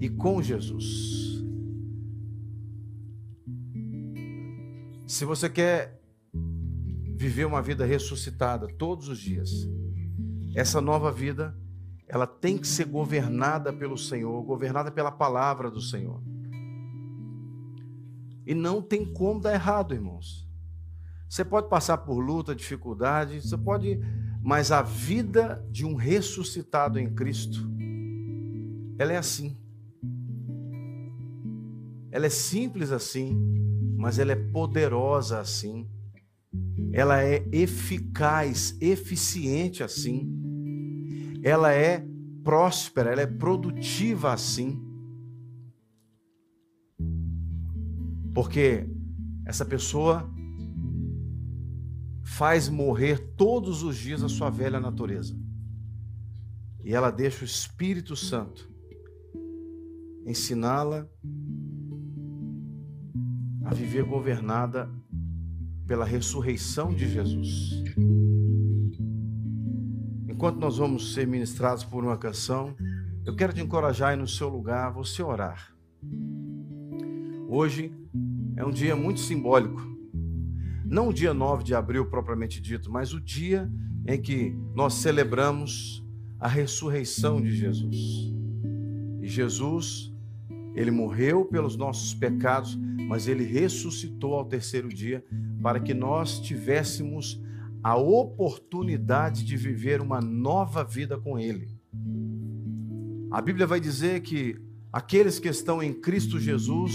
e 0.00 0.08
com 0.08 0.42
Jesus. 0.42 1.42
Se 5.06 5.24
você 5.24 5.48
quer 5.48 6.00
viver 7.16 7.44
uma 7.44 7.62
vida 7.62 7.84
ressuscitada 7.84 8.68
todos 8.68 9.08
os 9.08 9.18
dias, 9.18 9.50
essa 10.54 10.80
nova 10.80 11.10
vida, 11.10 11.56
ela 12.06 12.26
tem 12.26 12.56
que 12.56 12.66
ser 12.66 12.84
governada 12.84 13.72
pelo 13.72 13.98
Senhor, 13.98 14.42
governada 14.42 14.90
pela 14.90 15.10
palavra 15.10 15.70
do 15.70 15.80
Senhor. 15.80 16.22
E 18.46 18.54
não 18.54 18.80
tem 18.80 19.04
como 19.12 19.40
dar 19.40 19.52
errado, 19.52 19.94
irmãos. 19.94 20.48
Você 21.28 21.44
pode 21.44 21.68
passar 21.68 21.98
por 21.98 22.18
luta, 22.18 22.54
dificuldade, 22.54 23.42
você 23.42 23.58
pode, 23.58 24.00
mas 24.42 24.72
a 24.72 24.80
vida 24.80 25.62
de 25.70 25.84
um 25.84 25.94
ressuscitado 25.94 26.98
em 26.98 27.12
Cristo, 27.14 27.68
ela 28.98 29.12
é 29.12 29.16
assim. 29.18 29.56
Ela 32.10 32.26
é 32.26 32.30
simples 32.30 32.90
assim, 32.90 33.36
mas 33.96 34.18
ela 34.18 34.32
é 34.32 34.36
poderosa 34.36 35.40
assim. 35.40 35.88
Ela 36.92 37.22
é 37.22 37.46
eficaz, 37.52 38.76
eficiente 38.80 39.82
assim. 39.82 41.40
Ela 41.42 41.72
é 41.72 42.06
próspera, 42.42 43.10
ela 43.10 43.22
é 43.22 43.26
produtiva 43.26 44.32
assim. 44.32 44.80
Porque 48.34 48.88
essa 49.44 49.64
pessoa 49.64 50.30
faz 52.22 52.68
morrer 52.68 53.34
todos 53.36 53.82
os 53.82 53.96
dias 53.96 54.22
a 54.22 54.28
sua 54.28 54.48
velha 54.48 54.78
natureza. 54.78 55.36
E 56.84 56.94
ela 56.94 57.10
deixa 57.10 57.42
o 57.42 57.44
Espírito 57.44 58.14
Santo 58.14 58.70
ensiná-la 60.24 61.08
a 63.68 63.74
viver 63.74 64.02
governada 64.02 64.88
pela 65.86 66.06
ressurreição 66.06 66.94
de 66.94 67.06
Jesus. 67.06 67.84
Enquanto 70.26 70.56
nós 70.56 70.78
vamos 70.78 71.12
ser 71.12 71.26
ministrados 71.26 71.84
por 71.84 72.02
uma 72.02 72.16
canção, 72.16 72.74
eu 73.26 73.36
quero 73.36 73.52
te 73.52 73.60
encorajar 73.60 74.12
aí 74.12 74.16
no 74.16 74.26
seu 74.26 74.48
lugar, 74.48 74.90
você 74.90 75.22
orar. 75.22 75.70
Hoje 77.46 77.92
é 78.56 78.64
um 78.64 78.70
dia 78.70 78.96
muito 78.96 79.20
simbólico. 79.20 79.86
Não 80.86 81.08
o 81.08 81.12
dia 81.12 81.34
9 81.34 81.62
de 81.62 81.74
abril 81.74 82.06
propriamente 82.06 82.62
dito, 82.62 82.90
mas 82.90 83.12
o 83.12 83.20
dia 83.20 83.70
em 84.06 84.18
que 84.18 84.56
nós 84.74 84.94
celebramos 84.94 86.02
a 86.40 86.48
ressurreição 86.48 87.38
de 87.38 87.54
Jesus. 87.54 88.32
E 89.20 89.28
Jesus, 89.28 90.10
ele 90.74 90.90
morreu 90.90 91.44
pelos 91.44 91.76
nossos 91.76 92.14
pecados, 92.14 92.78
mas 93.08 93.26
ele 93.26 93.44
ressuscitou 93.44 94.34
ao 94.34 94.44
terceiro 94.44 94.88
dia 94.88 95.24
para 95.62 95.80
que 95.80 95.94
nós 95.94 96.40
tivéssemos 96.40 97.40
a 97.82 97.96
oportunidade 97.96 99.44
de 99.44 99.56
viver 99.56 100.00
uma 100.00 100.20
nova 100.20 100.84
vida 100.84 101.18
com 101.18 101.38
ele. 101.38 101.68
A 103.30 103.40
Bíblia 103.40 103.66
vai 103.66 103.80
dizer 103.80 104.20
que 104.20 104.56
aqueles 104.92 105.38
que 105.38 105.48
estão 105.48 105.82
em 105.82 105.92
Cristo 105.92 106.38
Jesus 106.38 106.92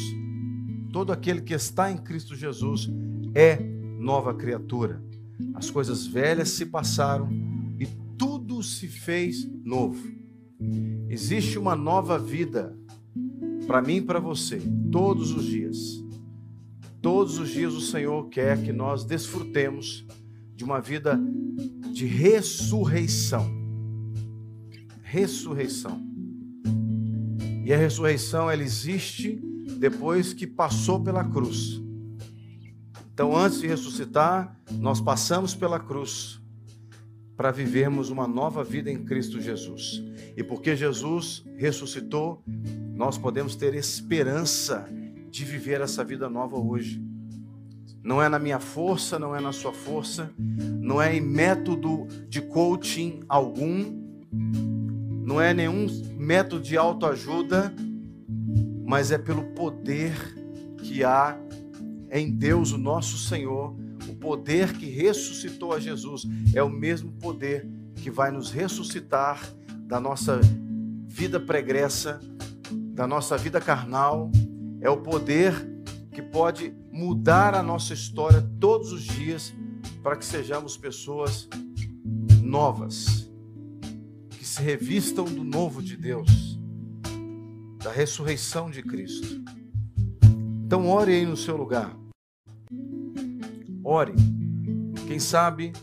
Todo 0.93 1.11
aquele 1.11 1.41
que 1.41 1.55
está 1.55 1.91
em 1.91 1.97
Cristo 1.97 2.35
Jesus 2.35 2.87
é 3.33 3.55
nova 3.99 4.31
criatura. 4.31 5.03
As 5.55 5.71
coisas 5.71 6.05
velhas 6.05 6.49
se 6.49 6.67
passaram 6.67 7.27
e 7.79 7.87
tudo 8.15 8.61
se 8.61 8.87
fez 8.87 9.43
novo. 9.65 10.07
Existe 11.09 11.57
uma 11.57 11.75
nova 11.75 12.19
vida 12.19 12.77
para 13.65 13.81
mim 13.81 13.97
e 13.97 14.01
para 14.01 14.19
você, 14.19 14.61
todos 14.91 15.31
os 15.31 15.45
dias. 15.45 16.03
Todos 17.01 17.37
os 17.37 17.49
dias 17.49 17.73
o 17.73 17.81
Senhor 17.81 18.29
quer 18.29 18.63
que 18.63 18.71
nós 18.71 19.03
desfrutemos 19.03 20.05
de 20.55 20.63
uma 20.63 20.79
vida 20.79 21.19
de 21.91 22.05
ressurreição. 22.05 23.45
Ressurreição. 25.01 26.01
E 27.65 27.73
a 27.73 27.77
ressurreição 27.77 28.49
ela 28.49 28.63
existe 28.63 29.41
depois 29.79 30.33
que 30.33 30.47
passou 30.47 31.01
pela 31.01 31.23
cruz. 31.23 31.81
Então, 33.13 33.35
antes 33.35 33.61
de 33.61 33.67
ressuscitar, 33.67 34.59
nós 34.79 34.99
passamos 34.99 35.53
pela 35.53 35.79
cruz 35.79 36.41
para 37.35 37.51
vivermos 37.51 38.09
uma 38.09 38.27
nova 38.27 38.63
vida 38.63 38.89
em 38.89 39.03
Cristo 39.03 39.39
Jesus. 39.39 40.03
E 40.35 40.43
porque 40.43 40.75
Jesus 40.75 41.43
ressuscitou, 41.57 42.43
nós 43.03 43.17
podemos 43.17 43.53
ter 43.53 43.75
esperança 43.75 44.87
de 45.29 45.43
viver 45.43 45.81
essa 45.81 46.05
vida 46.05 46.29
nova 46.29 46.57
hoje. 46.57 47.03
Não 48.01 48.23
é 48.23 48.29
na 48.29 48.39
minha 48.39 48.61
força, 48.61 49.19
não 49.19 49.35
é 49.35 49.41
na 49.41 49.51
sua 49.51 49.73
força, 49.73 50.31
não 50.37 51.01
é 51.01 51.13
em 51.13 51.19
método 51.19 52.07
de 52.29 52.41
coaching 52.41 53.19
algum, 53.27 53.91
não 55.21 55.41
é 55.41 55.53
nenhum 55.53 55.85
método 56.17 56.63
de 56.63 56.77
autoajuda, 56.77 57.73
mas 58.85 59.11
é 59.11 59.17
pelo 59.17 59.43
poder 59.47 60.13
que 60.77 61.03
há 61.03 61.37
em 62.09 62.31
Deus, 62.31 62.71
o 62.71 62.77
nosso 62.77 63.17
Senhor, 63.17 63.75
o 64.07 64.15
poder 64.15 64.71
que 64.77 64.85
ressuscitou 64.85 65.73
a 65.73 65.79
Jesus 65.79 66.25
é 66.55 66.63
o 66.63 66.69
mesmo 66.69 67.11
poder 67.11 67.67
que 67.97 68.09
vai 68.09 68.31
nos 68.31 68.49
ressuscitar 68.49 69.41
da 69.87 69.99
nossa 69.99 70.39
vida 71.05 71.37
pregressa, 71.37 72.21
da 72.93 73.07
nossa 73.07 73.35
vida 73.35 73.59
carnal, 73.59 74.31
é 74.79 74.89
o 74.89 75.01
poder 75.01 75.53
que 76.11 76.21
pode 76.21 76.71
mudar 76.91 77.55
a 77.55 77.63
nossa 77.63 77.93
história 77.93 78.47
todos 78.59 78.91
os 78.91 79.01
dias 79.01 79.51
para 80.03 80.15
que 80.15 80.23
sejamos 80.23 80.77
pessoas 80.77 81.49
novas, 82.43 83.31
que 84.29 84.45
se 84.45 84.61
revistam 84.61 85.25
do 85.25 85.43
novo 85.43 85.81
de 85.81 85.97
Deus, 85.97 86.59
da 87.83 87.91
ressurreição 87.91 88.69
de 88.69 88.83
Cristo. 88.83 89.43
Então, 90.65 90.87
ore 90.87 91.13
aí 91.13 91.25
no 91.25 91.35
seu 91.35 91.57
lugar. 91.57 91.97
Ore. 93.83 94.13
Quem 95.07 95.19
sabe 95.19 95.73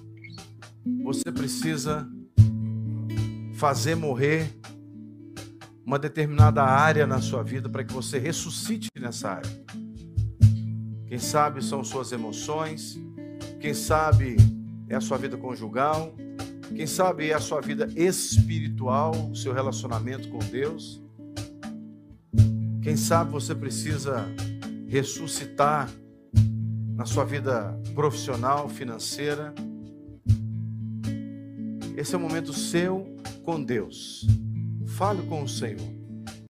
você 1.02 1.30
precisa 1.32 2.08
fazer 3.54 3.94
morrer 3.94 4.59
uma 5.90 5.98
determinada 5.98 6.62
área 6.62 7.04
na 7.04 7.20
sua 7.20 7.42
vida 7.42 7.68
para 7.68 7.82
que 7.82 7.92
você 7.92 8.16
ressuscite 8.16 8.88
nessa 8.96 9.30
área. 9.30 9.50
Quem 11.08 11.18
sabe 11.18 11.64
são 11.64 11.82
suas 11.82 12.12
emoções, 12.12 12.96
quem 13.58 13.74
sabe 13.74 14.36
é 14.88 14.94
a 14.94 15.00
sua 15.00 15.18
vida 15.18 15.36
conjugal, 15.36 16.14
quem 16.76 16.86
sabe 16.86 17.30
é 17.30 17.34
a 17.34 17.40
sua 17.40 17.60
vida 17.60 17.88
espiritual, 17.96 19.10
o 19.32 19.34
seu 19.34 19.52
relacionamento 19.52 20.28
com 20.28 20.38
Deus. 20.38 21.02
Quem 22.84 22.96
sabe 22.96 23.32
você 23.32 23.52
precisa 23.52 24.28
ressuscitar 24.86 25.90
na 26.94 27.04
sua 27.04 27.24
vida 27.24 27.76
profissional, 27.96 28.68
financeira. 28.68 29.52
Esse 31.96 32.14
é 32.14 32.16
o 32.16 32.20
momento 32.20 32.52
seu 32.52 33.12
com 33.42 33.60
Deus. 33.60 34.24
Fale 35.00 35.22
com 35.22 35.44
o 35.44 35.48
Senhor. 35.48 35.99